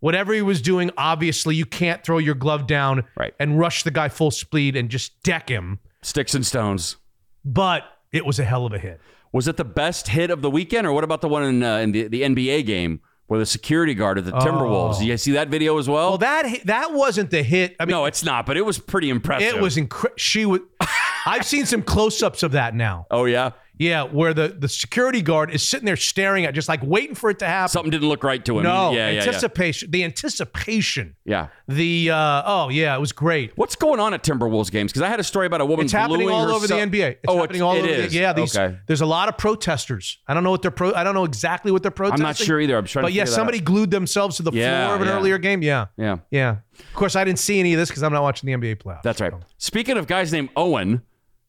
[0.00, 3.34] Whatever he was doing, obviously you can't throw your glove down Right.
[3.38, 5.78] and rush the guy full speed and just deck him.
[6.02, 6.96] Sticks and stones.
[7.44, 9.00] But it was a hell of a hit.
[9.32, 11.76] Was it the best hit of the weekend, or what about the one in, uh,
[11.78, 14.96] in the, the NBA game where the security guard of the Timberwolves?
[14.98, 15.02] Oh.
[15.02, 16.10] You see that video as well?
[16.10, 17.76] Well, that that wasn't the hit.
[17.80, 19.54] I mean, no, it's not, but it was pretty impressive.
[19.56, 20.18] it was incredible.
[20.18, 20.60] She was.
[21.26, 23.06] I've seen some close-ups of that now.
[23.10, 23.52] Oh yeah.
[23.78, 27.28] Yeah, where the, the security guard is sitting there staring at, just like waiting for
[27.30, 27.70] it to happen.
[27.70, 28.62] Something didn't look right to him.
[28.64, 29.20] No, Yeah, yeah, yeah.
[29.22, 29.90] anticipation.
[29.90, 31.16] The anticipation.
[31.24, 31.48] Yeah.
[31.66, 33.52] The uh, oh yeah, it was great.
[33.56, 34.92] What's going on at Timberwolves games?
[34.92, 35.84] Because I had a story about a woman.
[35.86, 37.10] It's happening all over the NBA.
[37.10, 37.88] It's oh, happening all it over.
[37.88, 38.12] is.
[38.12, 38.78] The, yeah, these, okay.
[38.86, 40.18] there's a lot of protesters.
[40.28, 40.92] I don't know what they're pro.
[40.94, 42.24] I don't know exactly what they're protesting.
[42.24, 42.76] I'm not sure either.
[42.76, 43.64] I'm trying to But yeah, somebody out.
[43.64, 45.14] glued themselves to the Yeah, floor of an yeah.
[45.14, 45.62] earlier game.
[45.62, 46.18] Yeah, Yeah.
[46.30, 46.56] yeah.
[46.78, 49.02] Of course, I didn't see any of this because I'm not watching the NBA playoffs.
[49.02, 49.32] That's right.
[49.58, 51.02] Speaking of guys named Owen,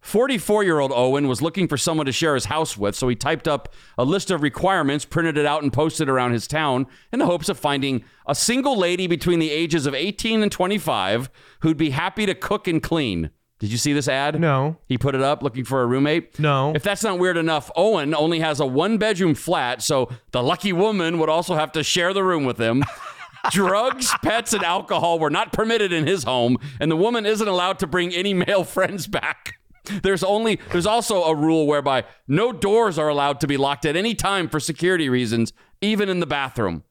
[0.06, 3.16] 44 year old Owen was looking for someone to share his house with, so he
[3.16, 6.86] typed up a list of requirements, printed it out, and posted it around his town
[7.12, 11.32] in the hopes of finding a single lady between the ages of 18 and 25
[11.62, 13.32] who'd be happy to cook and clean.
[13.58, 14.40] Did you see this ad?
[14.40, 14.78] No.
[14.88, 16.38] He put it up looking for a roommate?
[16.40, 16.72] No.
[16.76, 20.72] If that's not weird enough, Owen only has a one bedroom flat, so the lucky
[20.72, 22.84] woman would also have to share the room with him.
[23.52, 27.80] Drugs, pets, and alcohol were not permitted in his home, and the woman isn't allowed
[27.80, 29.56] to bring any male friends back.
[30.04, 33.96] There's only there's also a rule whereby no doors are allowed to be locked at
[33.96, 36.84] any time for security reasons, even in the bathroom.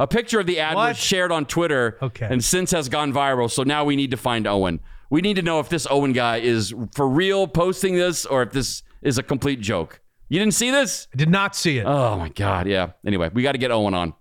[0.00, 0.88] A picture of the ad What?
[0.90, 2.26] was shared on Twitter Okay.
[2.30, 4.78] and since has gone viral, so now we need to find Owen.
[5.10, 8.52] We need to know if this Owen guy is for real posting this or if
[8.52, 10.00] this is a complete joke.
[10.28, 11.08] You didn't see this?
[11.14, 11.86] I did not see it.
[11.86, 12.90] Oh my god, yeah.
[13.06, 14.12] Anyway, we got to get Owen on.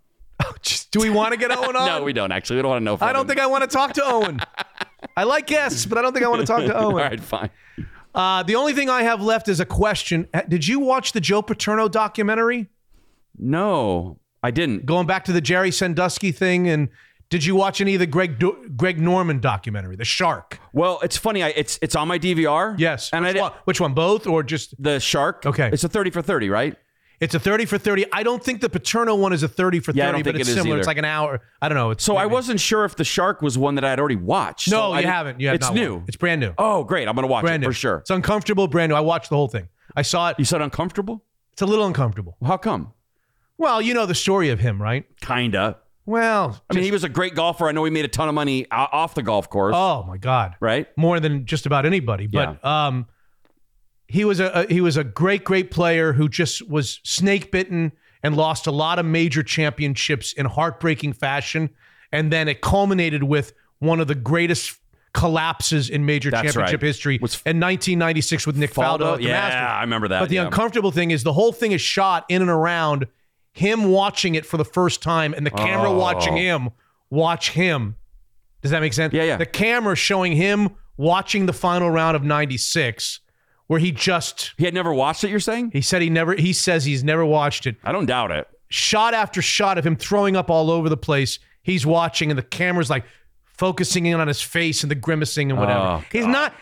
[0.44, 1.86] Oh, just- do we want to get Owen on?
[1.86, 2.56] No, we don't actually.
[2.56, 2.98] We don't want to know.
[3.02, 4.40] I don't think I want to talk to Owen.
[5.18, 6.86] I like guests, but I don't think I want to talk to Owen.
[6.94, 7.50] All right, fine.
[8.16, 10.28] Uh, the only thing I have left is a question.
[10.34, 12.68] Uh, Did you watch the Joe Paterno documentary?
[13.38, 14.86] No, I didn't.
[14.86, 16.90] Going back to the Jerry Sandusky thing, and
[17.30, 20.60] Did you watch any of the Greg Do- Greg Norman documentary, The Shark?
[20.74, 21.44] Well, it's funny.
[21.44, 22.76] I, it's it's on my DVR.
[22.80, 23.10] Yes.
[23.14, 23.94] and which, I one, which one?
[23.94, 25.46] Both or just the Shark?
[25.46, 25.70] Okay.
[25.74, 26.76] It's a thirty for thirty, right?
[27.20, 28.06] It's a 30 for 30.
[28.14, 30.54] I don't think the Paterno one is a 30 for 30, Yeah, but it's it
[30.54, 30.70] similar.
[30.76, 30.78] either.
[30.80, 31.42] It's like an hour.
[31.62, 31.90] I don't know.
[31.90, 34.70] It's So I wasn't sure if the Shark was one that I had already watched.
[34.70, 35.40] No, So I you didn't- haven't.
[35.42, 36.04] You have it's new.
[36.08, 36.54] It's brand new.
[36.60, 37.08] Oh, great!
[37.08, 37.98] I'm gonna watch brand it new for sure.
[37.98, 38.96] It's uncomfortable, brand new.
[38.96, 39.68] I watched the whole thing.
[39.96, 40.36] I saw it.
[40.38, 41.24] You said uncomfortable?
[41.54, 42.38] It's a little uncomfortable.
[42.46, 42.94] How come?
[43.58, 45.06] Well, you know the story of him, right?
[45.22, 45.78] Kinda.
[46.06, 47.68] Well, I mean, he was a great golfer.
[47.68, 49.74] I know he made a ton of money off the golf course.
[49.76, 50.56] Oh my God!
[50.60, 50.88] Right?
[50.96, 52.28] More than just about anybody.
[52.28, 53.08] But um,
[54.08, 57.92] he was a, a he was a great great player who just was snake bitten
[58.24, 61.70] and lost a lot of major championships in heartbreaking fashion,
[62.12, 64.78] and then it culminated with one of the greatest
[65.14, 66.88] collapses in major That's championship right.
[66.88, 69.00] history in 1996 with Nick Faldo.
[69.00, 69.12] Faldo?
[69.14, 69.62] at the Yeah, Masters.
[69.62, 70.46] I remember that, But the yeah.
[70.46, 73.08] uncomfortable thing is the whole thing is shot in and around
[73.52, 75.98] him watching it for the first time, and the camera Oh.
[75.98, 76.70] watching him
[77.10, 77.96] watch him.
[78.62, 79.14] Does that make sense?
[79.14, 79.38] Yeah, yeah.
[79.38, 83.20] The camera showing him watching the final round of 96
[83.68, 85.30] where he just He had never watched it.
[85.30, 85.72] You're saying?
[85.72, 87.76] he said he never he says he's never watched it.
[87.84, 88.48] I don't doubt it.
[88.70, 91.40] Shot after shot of him throwing up all over the place.
[91.64, 93.06] He's watching and the camera's like
[93.46, 95.80] focusing in on his face and the grimacing and whatever.
[95.80, 96.54] Oh, he's not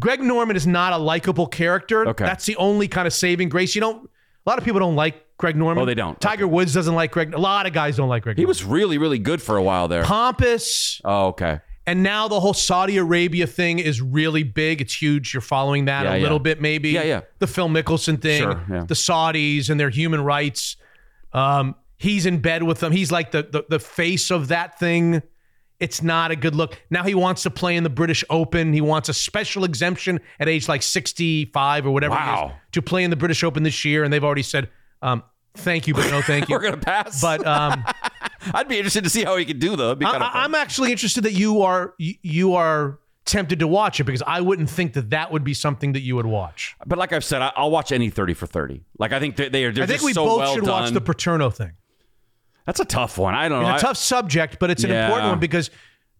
[0.00, 2.08] Greg Norman is not a likable character.
[2.08, 2.24] Okay.
[2.24, 3.74] That's the only kind of saving grace.
[3.74, 4.10] You don't
[4.46, 5.82] a lot of people don't like Greg Norman.
[5.82, 6.20] Oh, they don't.
[6.20, 7.34] Tiger Woods doesn't like Greg.
[7.34, 8.36] A lot of guys don't like Greg.
[8.36, 10.04] He was really, really good for a while there.
[10.04, 11.00] pompous.
[11.04, 11.60] Oh, okay.
[11.86, 14.80] And now the whole Saudi Arabia thing is really big.
[14.80, 15.34] It's huge.
[15.34, 16.22] You're following that Yeah, a yeah.
[16.22, 16.90] little bit, maybe.
[16.90, 17.20] Yeah, yeah.
[17.40, 18.84] The Phil Mickelson thing, Sure, yeah.
[18.88, 20.76] the Saudis and their human rights.
[21.32, 22.92] Um, he's in bed with them.
[22.92, 25.22] He's like the, the the face of that thing.
[25.80, 26.80] It's not a good look.
[26.88, 28.72] Now he wants to play in the British Open.
[28.72, 32.52] He wants a special exemption at age like 65 or whatever it is Wow.
[32.72, 34.04] to play in the British Open this year.
[34.04, 34.70] And they've already said,
[35.02, 35.22] um,
[35.56, 36.54] thank you, but no thank you.
[36.54, 37.20] We're gonna pass.
[37.20, 37.84] But um,
[38.54, 39.92] I'd be interested to see how he could do though.
[39.92, 44.00] It'd kind of I, am actually interested that you are you- are tempted to watch
[44.00, 46.76] it because I wouldn't think that that would be something that you would watch.
[46.84, 48.84] But like I've said, I, I'll watch any thirty for thirty.
[48.98, 49.72] Like I think they, they are.
[49.72, 50.82] They're I think we so both well should done.
[50.82, 51.72] watch the Paterno thing.
[52.66, 53.34] That's a tough one.
[53.34, 53.74] I don't know.
[53.74, 55.06] It's a tough subject, but it's an Yeah.
[55.06, 55.70] important one because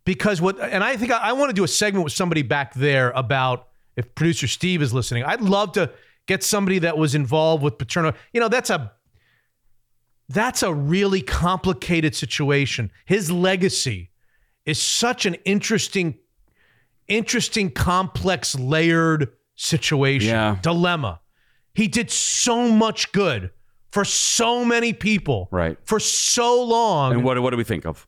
[0.04, 2.74] because what and I think I, I want to do a segment with somebody back
[2.74, 5.24] there about if producer Steve is listening.
[5.24, 5.90] I'd love to
[6.26, 8.12] get somebody that was involved with Paterno.
[8.32, 8.92] You know, that's a
[10.28, 12.90] that's a really complicated situation.
[13.04, 14.10] His legacy
[14.64, 16.14] is such an interesting
[17.06, 20.30] interesting complex layered situation.
[20.30, 20.56] Yeah.
[20.62, 21.20] Dilemma.
[21.74, 23.50] He did so much good
[23.90, 25.76] for so many people Right.
[25.84, 27.12] for so long.
[27.12, 28.06] And what what do we think of?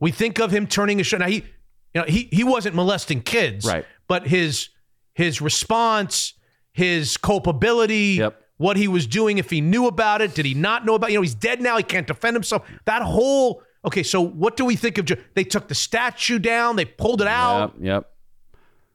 [0.00, 1.16] We think of him turning a show.
[1.18, 1.36] Now he,
[1.94, 3.86] you know, he he wasn't molesting kids, Right.
[4.08, 4.68] But his
[5.14, 6.34] his response,
[6.72, 8.40] his culpability, Yep.
[8.58, 11.10] What he was doing, if he knew about it, did he not know about?
[11.10, 11.76] You know, he's dead now.
[11.76, 12.68] He can't defend himself.
[12.84, 14.02] That whole okay.
[14.02, 15.08] So what do we think of?
[15.34, 16.76] They took the statue down.
[16.76, 17.74] They pulled it out.
[17.76, 17.82] Yep.
[17.84, 18.10] Yep.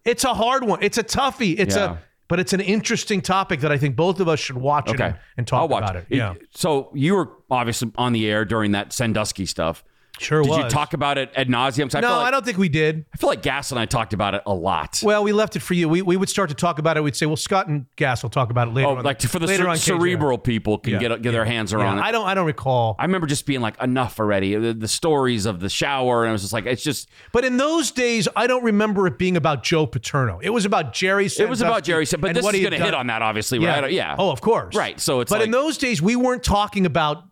[0.06, 0.80] It's a hard one.
[0.84, 1.56] It's a toughie.
[1.58, 1.94] It's Yeah.
[1.94, 1.98] a
[2.30, 5.04] but it's an interesting topic that I think both of us should watch Okay.
[5.08, 6.08] and, and talk about it.
[6.10, 9.84] Yeah, So you were obviously on the air during that Sandusky stuff.
[10.20, 10.58] Sure Did was.
[10.60, 11.92] you talk about it ad nauseum?
[12.02, 13.06] no, I, like, I don't think we did.
[13.14, 15.02] I feel like Gas and I talked about it a lot.
[15.04, 15.90] Well, we left it for you.
[15.90, 17.02] We, we would start to talk about it.
[17.04, 18.88] We'd say, well, Scott and Gas will talk about it later.
[18.90, 19.80] oh, on, like for the later cer- on KJR.
[19.80, 22.02] cerebral people can Yeah, get get their hands Yeah, around it.
[22.04, 22.28] I don't.
[22.28, 22.96] I don't recall.
[23.00, 24.56] I remember just being like, enough already.
[24.56, 27.10] The, the stories of the shower, and I was just like, it's just.
[27.32, 30.40] But in those days, I don't remember it being about Joe Paterno.
[30.42, 31.26] It was about Jerry.
[31.26, 33.80] It was about Jerry, but this what is going to hit on that, obviously, Yeah.
[33.80, 33.92] right?
[33.92, 34.16] Yeah.
[34.18, 34.76] Oh, of course.
[34.76, 35.00] Right.
[35.00, 37.24] So it's But like, in those days, we weren't talking about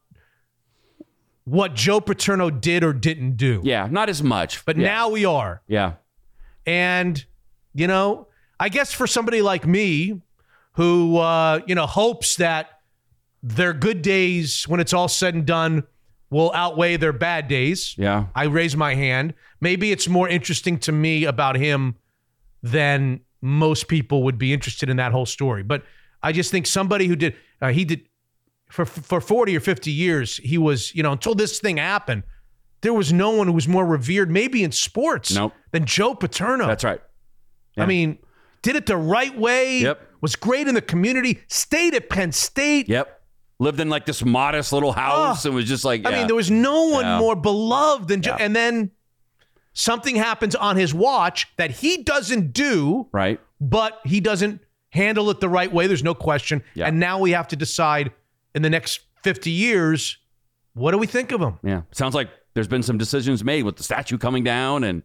[1.52, 3.60] what Joe Paterno did or didn't do.
[3.66, 4.64] yeah, not as much.
[4.64, 4.88] But yeah.
[4.88, 5.62] now we are.
[5.68, 5.94] yeah,
[6.66, 7.24] And,
[7.74, 10.22] you know, I guess for somebody like me
[10.74, 12.80] who, uh, you know, hopes that
[13.44, 15.84] their good days, when it's all said and done,
[16.30, 17.96] will outweigh their bad days.
[17.98, 18.28] yeah.
[18.34, 19.34] I raise my hand.
[19.60, 21.96] Maybe it's more interesting to me about him
[22.64, 25.64] than most people would be interested in that whole story.
[25.64, 25.84] But
[26.24, 28.08] I just think somebody who did, uh, he did
[28.72, 32.24] for for 40 or 50 years, he was, you know, until this thing happened,
[32.82, 35.54] there was no one who was more revered, maybe in sports, Nope.
[35.72, 36.68] than Joe Paterno.
[36.68, 37.02] That's right.
[37.78, 38.20] I mean,
[38.62, 39.80] did it the right way.
[39.80, 40.08] Yep.
[40.22, 41.40] Was great in the community.
[41.48, 42.88] Stayed at Penn State.
[42.88, 43.22] Yep.
[43.60, 45.50] Lived in like this modest little house ah.
[45.50, 47.20] and was just like, I mean, there was no one Yeah.
[47.20, 48.36] more beloved than Joe.
[48.38, 48.46] Yeah.
[48.46, 48.92] And then
[49.74, 53.40] something happens on his watch that he doesn't do, right.
[53.60, 55.88] but he doesn't handle it the right way.
[55.88, 56.64] There's no question.
[56.76, 56.88] Yeah.
[56.88, 58.12] And now we have to decide
[58.56, 60.18] in the next 50 years,
[60.74, 61.60] what do we think of him?
[61.64, 61.82] Yeah.
[61.92, 65.04] Sounds like there's been some decisions made with the statue coming down and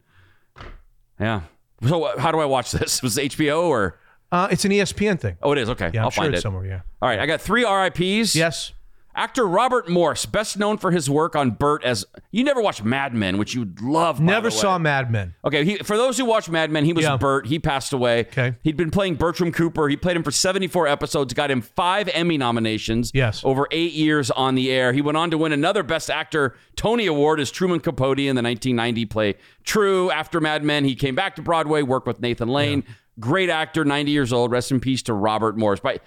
[1.21, 1.43] yeah.
[1.87, 3.03] So uh, how do I watch this?
[3.03, 3.99] Was it HBO or?
[4.33, 5.37] Uh, it's an ESPN thing.
[5.43, 5.71] Oh, it is.
[5.71, 5.91] Okay.
[5.95, 6.43] Yeah, I'm I'll sure find it's it.
[6.43, 6.67] somewhere.
[6.67, 6.81] Yeah.
[7.01, 7.21] All right.
[7.21, 8.35] I got three RIPs.
[8.35, 8.73] Yes.
[9.17, 13.15] Actor Robert Morse, best known for his work on Burt as you never watched Mad
[13.15, 14.21] Men, which you'd love.
[14.21, 15.35] Never saw Mad Men.
[15.43, 17.17] Okay, he, for those who watch Mad Men, he was Yeah.
[17.17, 17.47] Burt.
[17.47, 18.21] He passed away.
[18.21, 19.89] Okay, he'd been playing Bertram Cooper.
[19.89, 23.11] He played him for 74 episodes, got him five Emmy nominations.
[23.15, 24.93] Yes, over eight years on the air.
[24.93, 28.43] He went on to win another Best Actor Tony Award as Truman Capote in the
[28.43, 30.11] 1990 play Tru.
[30.11, 32.85] After Mad Men, he came back to Broadway, worked with Nathan Lane.
[33.19, 34.51] Great actor, 90 years old.
[34.51, 35.81] Rest in peace to Robert Morse.
[35.81, 36.03] But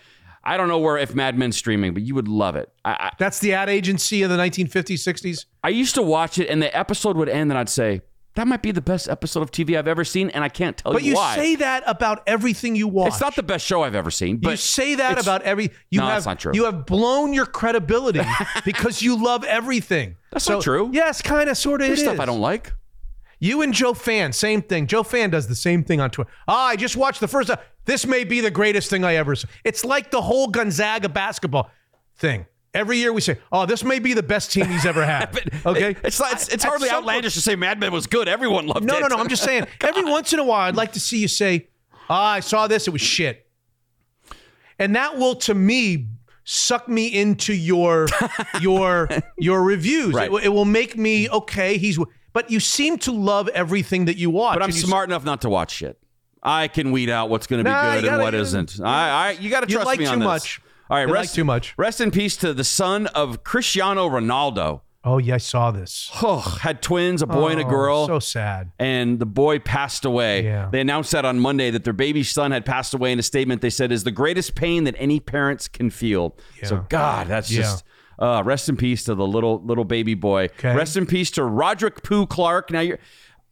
[0.49, 2.71] I don't know where if Mad Men's streaming, but you would love it.
[2.83, 5.45] I, I, That's the ad agency of the 1950s, 60s.
[5.63, 8.01] I used to watch it, and the episode would end, and I'd say,
[8.35, 10.91] "That might be the best episode of TV I've ever seen," and I can't tell
[10.93, 11.35] But you why.
[11.35, 13.09] But you say that about everything you watch.
[13.09, 14.37] it's not the best show I've ever seen.
[14.37, 15.71] But you say that about every.
[15.91, 16.53] You No, have that's not true.
[16.55, 18.21] you have blown your credibility
[18.65, 20.15] because you love everything.
[20.31, 20.89] That's So, not true.
[20.93, 21.87] Yes, kind of, sort of.
[21.87, 22.19] There's stuff is.
[22.19, 22.73] I don't like.
[23.39, 24.85] You and Joe Fan, same thing.
[24.87, 26.29] Joe Fan does the same thing on Twitter.
[26.47, 27.49] Ah, I just watched the first.
[27.85, 29.47] This may be the greatest thing I ever saw.
[29.63, 31.71] It's like the whole Gonzaga basketball
[32.17, 32.45] thing.
[32.73, 35.95] Every year we say, "Oh, this may be the best team he's ever had." Okay,
[36.03, 38.27] It's not, it's, it's At hardly outlandish to say Mad Men was good.
[38.27, 39.01] Everyone loved no, it.
[39.01, 39.15] no, no.
[39.15, 39.21] No.
[39.21, 39.65] I'm just saying.
[39.81, 41.69] Every once in a while, I'd like to see you say,
[42.09, 42.87] "Ah, I saw this.
[42.87, 43.47] It was shit,"
[44.77, 46.09] and that will, to me,
[46.43, 48.07] suck me into your
[48.61, 50.13] your your reviews.
[50.13, 50.31] Right.
[50.31, 51.77] It, it will make me okay.
[51.77, 51.97] He's,
[52.33, 54.55] but you seem to love everything that you watch.
[54.55, 55.99] But I'm smart enough not to watch shit.
[56.41, 58.79] I can weed out what's going to be Nah, good you and gotta- what isn't.
[58.81, 60.25] I, I, you got to trust like me too on this.
[60.25, 60.61] much.
[60.89, 61.75] All right, You like rest too much.
[61.77, 64.81] Rest in peace to the son of Cristiano Ronaldo.
[65.03, 66.09] Oh yeah, I saw this.
[66.21, 68.07] Oh, had twins, a boy and a Oh, girl.
[68.07, 68.71] So sad.
[68.79, 70.43] and the boy passed away.
[70.43, 70.67] Yeah.
[70.71, 73.61] They announced that on Monday that their baby son had passed away in a statement
[73.61, 76.35] they said is the greatest pain that any parents can feel.
[76.63, 77.61] So God, that's Yeah.
[77.61, 77.85] just
[78.19, 80.43] uh, rest in peace to the little little baby boy.
[80.45, 80.75] Okay.
[80.75, 82.69] Rest in peace to Roderick Pooh Clark.
[82.71, 82.99] Now you're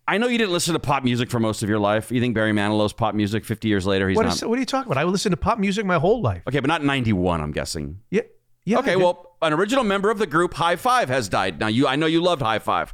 [0.10, 2.12] I know you didn't listen to pop music for most of your life.
[2.14, 4.08] You think Barry Manilow's pop music 50 years later?
[4.08, 4.36] He's What, not.
[4.36, 5.02] is, what are you talking about?
[5.02, 6.44] I listened to pop music my whole life.
[6.48, 8.00] okay, but not 91, I'm guessing.
[8.10, 8.22] Yeah.
[8.64, 8.80] Yeah.
[8.80, 11.60] Okay, well, an original member of the group Hi-Five has died.
[11.60, 12.94] Now you I know you loved Hi-Five.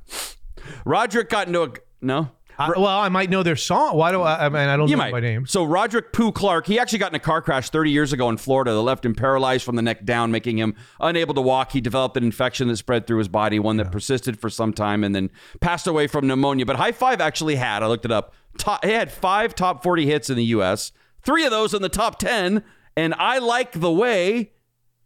[0.86, 1.70] Roderick got into a
[2.02, 2.30] no.
[2.64, 3.96] I- well, I might know their song.
[3.98, 4.46] Why do I?
[4.46, 5.12] I mean, I don't You know might.
[5.12, 5.46] by name.
[5.46, 8.38] So Roderick Pooh Clark, he actually got in a car crash 30 years ago in
[8.38, 11.72] Florida that left him paralyzed from the neck down, making him unable to walk.
[11.72, 15.04] He developed an infection that spread through his body, one that persisted for some time,
[15.04, 15.30] and then
[15.62, 16.66] passed away from pneumonia.
[16.66, 20.30] But Hi-Five actually had, I looked it up, top, he had five top 40 hits
[20.30, 20.92] in the U.S.,
[21.24, 22.64] three of those in the top 10,
[22.96, 24.52] and I Like the Way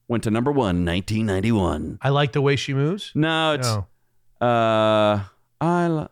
[0.10, 2.00] went to number one, 1991.
[2.02, 3.11] I like the way she moves.
[3.14, 3.88] No, it's No.
[4.48, 5.19] uh,
[5.61, 6.08] I li-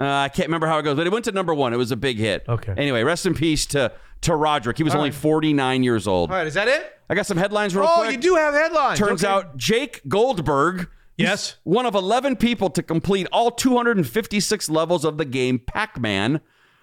[0.00, 1.72] uh, I can't remember how it goes, but it went to number one.
[1.72, 2.44] It was a big hit.
[2.48, 2.74] Okay.
[2.76, 4.76] Anyway, rest in peace to to Roderick.
[4.76, 5.18] He was All only right.
[5.18, 6.30] 49 years old.
[6.30, 6.92] All right, is that it?
[7.08, 8.12] I got some headlines real oh, quick.
[8.12, 8.98] you do have headlines.
[8.98, 9.32] Turns Okay.
[9.32, 10.88] out Jake Goldberg.
[11.16, 11.56] Yes.
[11.64, 16.40] One of 11 people to complete all 256 levels of the game Pac Man,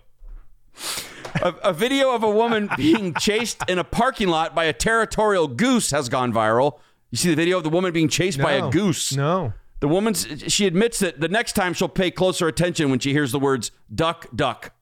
[1.41, 5.47] A, a video of a woman being chased in a parking lot by a territorial
[5.47, 6.79] goose has gone viral.
[7.09, 9.13] You see the video of the woman being chased by a goose.
[9.15, 9.53] No.
[9.79, 13.31] The woman she admits that the next time she'll pay closer attention when she hears
[13.31, 14.73] the words duck duck.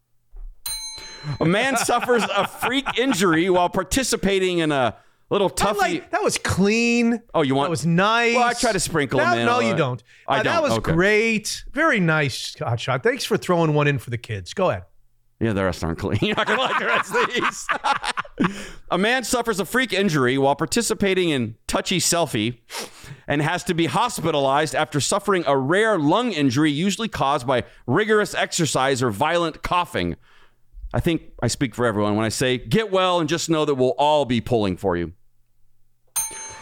[1.40, 4.96] A man suffers a freak injury while participating in a
[5.30, 5.78] little toughy.
[5.80, 7.22] like that was clean.
[7.34, 7.68] oh, you want?
[7.68, 8.36] That was nice.
[8.36, 9.46] Well, I try to sprinkle That- them in.
[9.46, 10.04] No, you don't.
[10.28, 10.54] I Uh, don't.
[10.54, 10.92] That was Okay.
[10.92, 11.64] great.
[11.72, 13.04] Very nice, Hot Shot.
[13.04, 14.54] Thanks for throwing one in for the kids.
[14.54, 14.84] Go ahead.
[15.40, 16.20] Yeah, the rest aren't clean.
[16.22, 17.68] You're not gonna like the rest of these.
[18.92, 22.58] a man suffers a freak injury while participating in touchy selfie
[23.28, 28.34] and has to be hospitalized after suffering a rare lung injury, usually caused by rigorous
[28.36, 30.18] exercise or violent coughing.
[30.94, 33.76] I think I speak for everyone when I say get well and just know that
[33.76, 35.14] we'll all be pulling for you.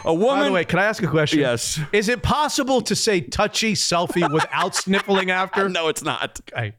[0.04, 0.40] A woman.
[0.40, 1.40] By the way, can I ask a question?
[1.40, 1.80] Yes.
[1.92, 5.68] Is it possible to say touchy selfie without sniffling after?
[5.68, 6.40] No, it's not.
[6.52, 6.74] Okay.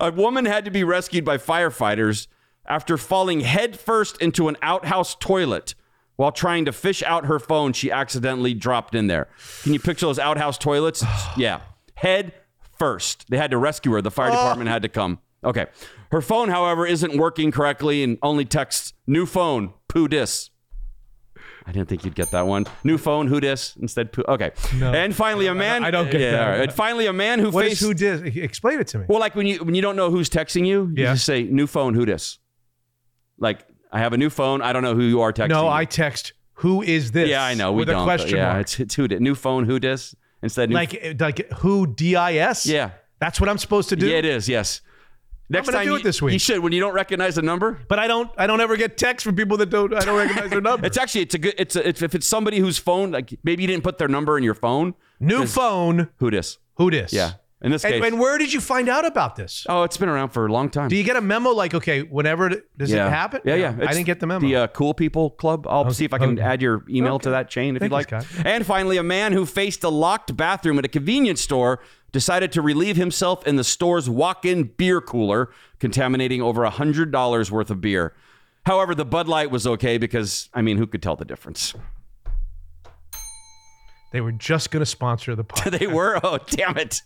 [0.00, 2.26] A woman had to be rescued by firefighters
[2.66, 5.74] after falling headfirst into an outhouse toilet
[6.16, 9.28] while trying to fish out her phone she accidentally dropped in there.
[9.62, 11.04] Can you picture those outhouse toilets?
[11.36, 11.60] yeah.
[11.96, 12.32] Head
[12.78, 13.30] first.
[13.30, 14.02] They had to rescue her.
[14.02, 15.18] The fire department had to come.
[15.44, 15.66] Okay.
[16.10, 20.50] Her phone, however, isn't working correctly and only texts new phone, poo dis.
[21.66, 22.66] I didn't think you'd get that one.
[22.84, 24.22] New phone, who dis instead poo.
[24.28, 24.50] Okay.
[24.78, 24.92] No.
[24.92, 25.82] And finally, a man.
[25.82, 26.46] I don't get yeah, that.
[26.50, 26.60] right.
[26.60, 27.82] And finally, a man who What is faced.
[27.82, 28.36] who did?
[28.36, 29.06] Explain it to me.
[29.08, 31.14] Well, like when you when you don't know who's texting you, you Yeah.
[31.14, 32.38] just say new phone, who dis.
[33.38, 34.60] Like I have a new phone.
[34.62, 35.48] I don't know who you are texting.
[35.50, 35.68] no.
[35.68, 36.32] I text.
[36.58, 37.28] Who is this?
[37.28, 37.72] Yeah, I know.
[37.72, 38.02] We with don't.
[38.02, 38.60] a question yeah, mark.
[38.60, 39.20] it's it's who dis.
[39.20, 40.68] New phone, who dis instead.
[40.68, 42.66] New like like who dis?
[42.66, 44.06] yeah, That's what I'm supposed to do.
[44.06, 44.48] yeah, it is.
[44.48, 44.80] Yes.
[45.54, 46.32] Next time do you, it this week.
[46.32, 47.80] you should when you don't recognize a number.
[47.88, 48.30] But I don't.
[48.36, 49.94] I don't ever get texts from people that don't.
[49.94, 50.86] I don't recognize their number.
[50.86, 53.62] It's actually it's a good it's, a, it's if it's somebody whose phone like maybe
[53.62, 54.94] you didn't put their number in your phone.
[55.20, 56.10] New phone.
[56.18, 56.58] Who dis?
[56.76, 57.12] Who dis?
[57.12, 57.32] Yeah.
[57.62, 58.04] In this And, case.
[58.04, 59.64] and where did you find out about this?
[59.70, 60.88] oh, it's been around for a long time.
[60.88, 63.06] Do you get a memo like, okay, whenever does yeah.
[63.06, 63.40] it happen?
[63.42, 63.74] Yeah, yeah.
[63.80, 64.46] I didn't get the memo.
[64.46, 65.66] The uh, Cool People Club.
[65.66, 66.42] I'll see if I can okay.
[66.42, 68.08] add your email to that chain if Thank you'd like.
[68.08, 68.26] Scott.
[68.44, 71.80] And finally, a man who faced a locked bathroom at a convenience store
[72.14, 77.70] decided to relieve himself in the store's walk-in beer cooler, contaminating over hundred dollars worth
[77.70, 78.14] of beer.
[78.64, 81.74] However, the Bud Light was okay because I mean, who could tell the difference?
[84.14, 85.76] They were just going to sponsor the podcast.
[85.80, 86.20] they were.
[86.22, 87.02] Oh, damn it!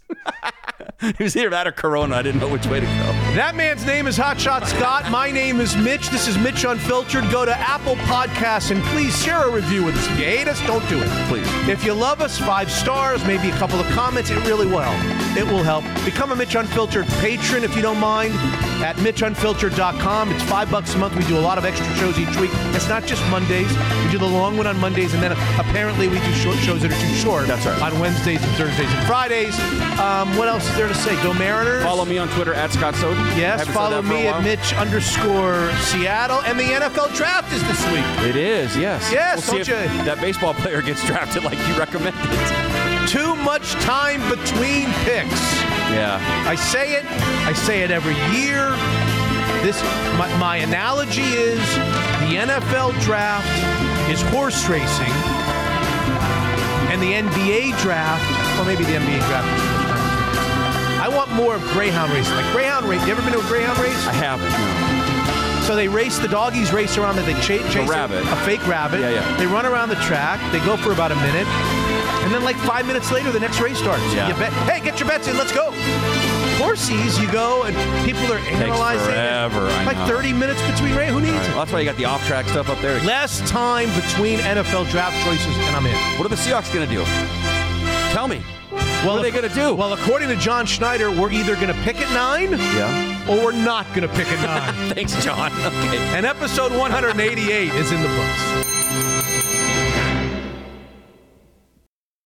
[1.01, 2.17] it was either that or Corona.
[2.17, 2.93] I didn't know which way to go.
[3.35, 5.11] That man's name is Hotshot Scott.
[5.11, 6.11] My name is Mitch.
[6.11, 7.31] This is Mitch Unfiltered.
[7.31, 10.07] Go to Apple Podcasts and please share a review with us.
[10.07, 11.09] If you hate us, don't do it.
[11.29, 11.47] Please.
[11.67, 14.29] If you love us, five stars, maybe a couple of comments.
[14.29, 15.37] It really will help.
[15.39, 15.85] It will help.
[16.05, 18.35] Become a Mitch Unfiltered patron if you don't mind
[18.85, 20.31] at MitchUnfiltered.com.
[20.33, 21.17] It's five bucks a month.
[21.17, 22.51] We do a lot of extra shows each week.
[22.77, 23.71] It's not just Mondays.
[24.05, 26.93] We do the long one on Mondays, and then apparently we do short shows that
[26.93, 27.47] are too short.
[27.47, 27.81] That's right.
[27.83, 29.59] On Wednesdays and Thursdays and Fridays.
[29.99, 31.15] Um, what else is there to say?
[31.23, 31.83] Go Mariners.
[31.83, 33.25] Follow me on Twitter at Scott Soden.
[33.37, 34.43] Yes, follow that for a me at.
[34.43, 36.41] Mitch underscore Seattle.
[36.43, 38.29] And the NFL draft is this week.
[38.29, 39.11] It is, yes.
[39.13, 42.21] Yes, we'll see don't if you- that baseball player gets drafted like you recommended.
[43.09, 45.41] Too much time between picks.
[45.91, 46.21] Yeah.
[46.47, 47.05] I say it,
[47.47, 48.69] I say it every year.
[49.63, 49.83] This
[50.19, 51.59] my, my analogy is
[52.21, 53.49] the NFL draft
[54.11, 55.13] is horse racing,
[56.91, 58.25] and the NBA draft,
[58.59, 59.47] or maybe the NBA draft.
[59.49, 61.01] is too much time.
[61.01, 63.05] I want more of greyhound racing, like greyhound race.
[63.07, 64.07] You ever been to a greyhound race?
[64.07, 64.49] I haven't.
[64.51, 65.65] No.
[65.67, 68.23] So they race the doggies race around that they cha- chase a- rabbit.
[68.25, 69.01] a fake rabbit.
[69.01, 69.37] Yeah, yeah.
[69.37, 70.41] They run around the track.
[70.51, 71.47] They go for about a minute,
[72.25, 74.03] and then like five minutes later, the next race starts.
[74.15, 74.33] Yeah.
[74.39, 74.53] Bet.
[74.65, 75.37] Hey, get your bets in.
[75.37, 75.71] Let's go.
[76.59, 79.09] Horsies, you go and people are analyzing.
[79.11, 79.15] it.
[79.15, 80.07] forever, I like know.
[80.09, 81.11] 30 minutes between race.
[81.11, 81.49] Who needs right, it?
[81.51, 83.01] well, that's why you got the off-track stuff up there.
[83.05, 85.95] Less time between NFL draft choices, and I'm in.
[86.19, 87.05] What are the Seahawks going to do?
[88.13, 88.43] Tell me.
[88.73, 89.75] Well, what are they going to do?
[89.75, 93.27] Well, according to John Schneider, we're either going to pick at nine, yeah.
[93.31, 94.91] or we're not going to pick at nine.
[94.95, 95.53] Thanks, John.
[95.69, 95.99] Okay.
[96.17, 98.69] and episode 188 is in the books.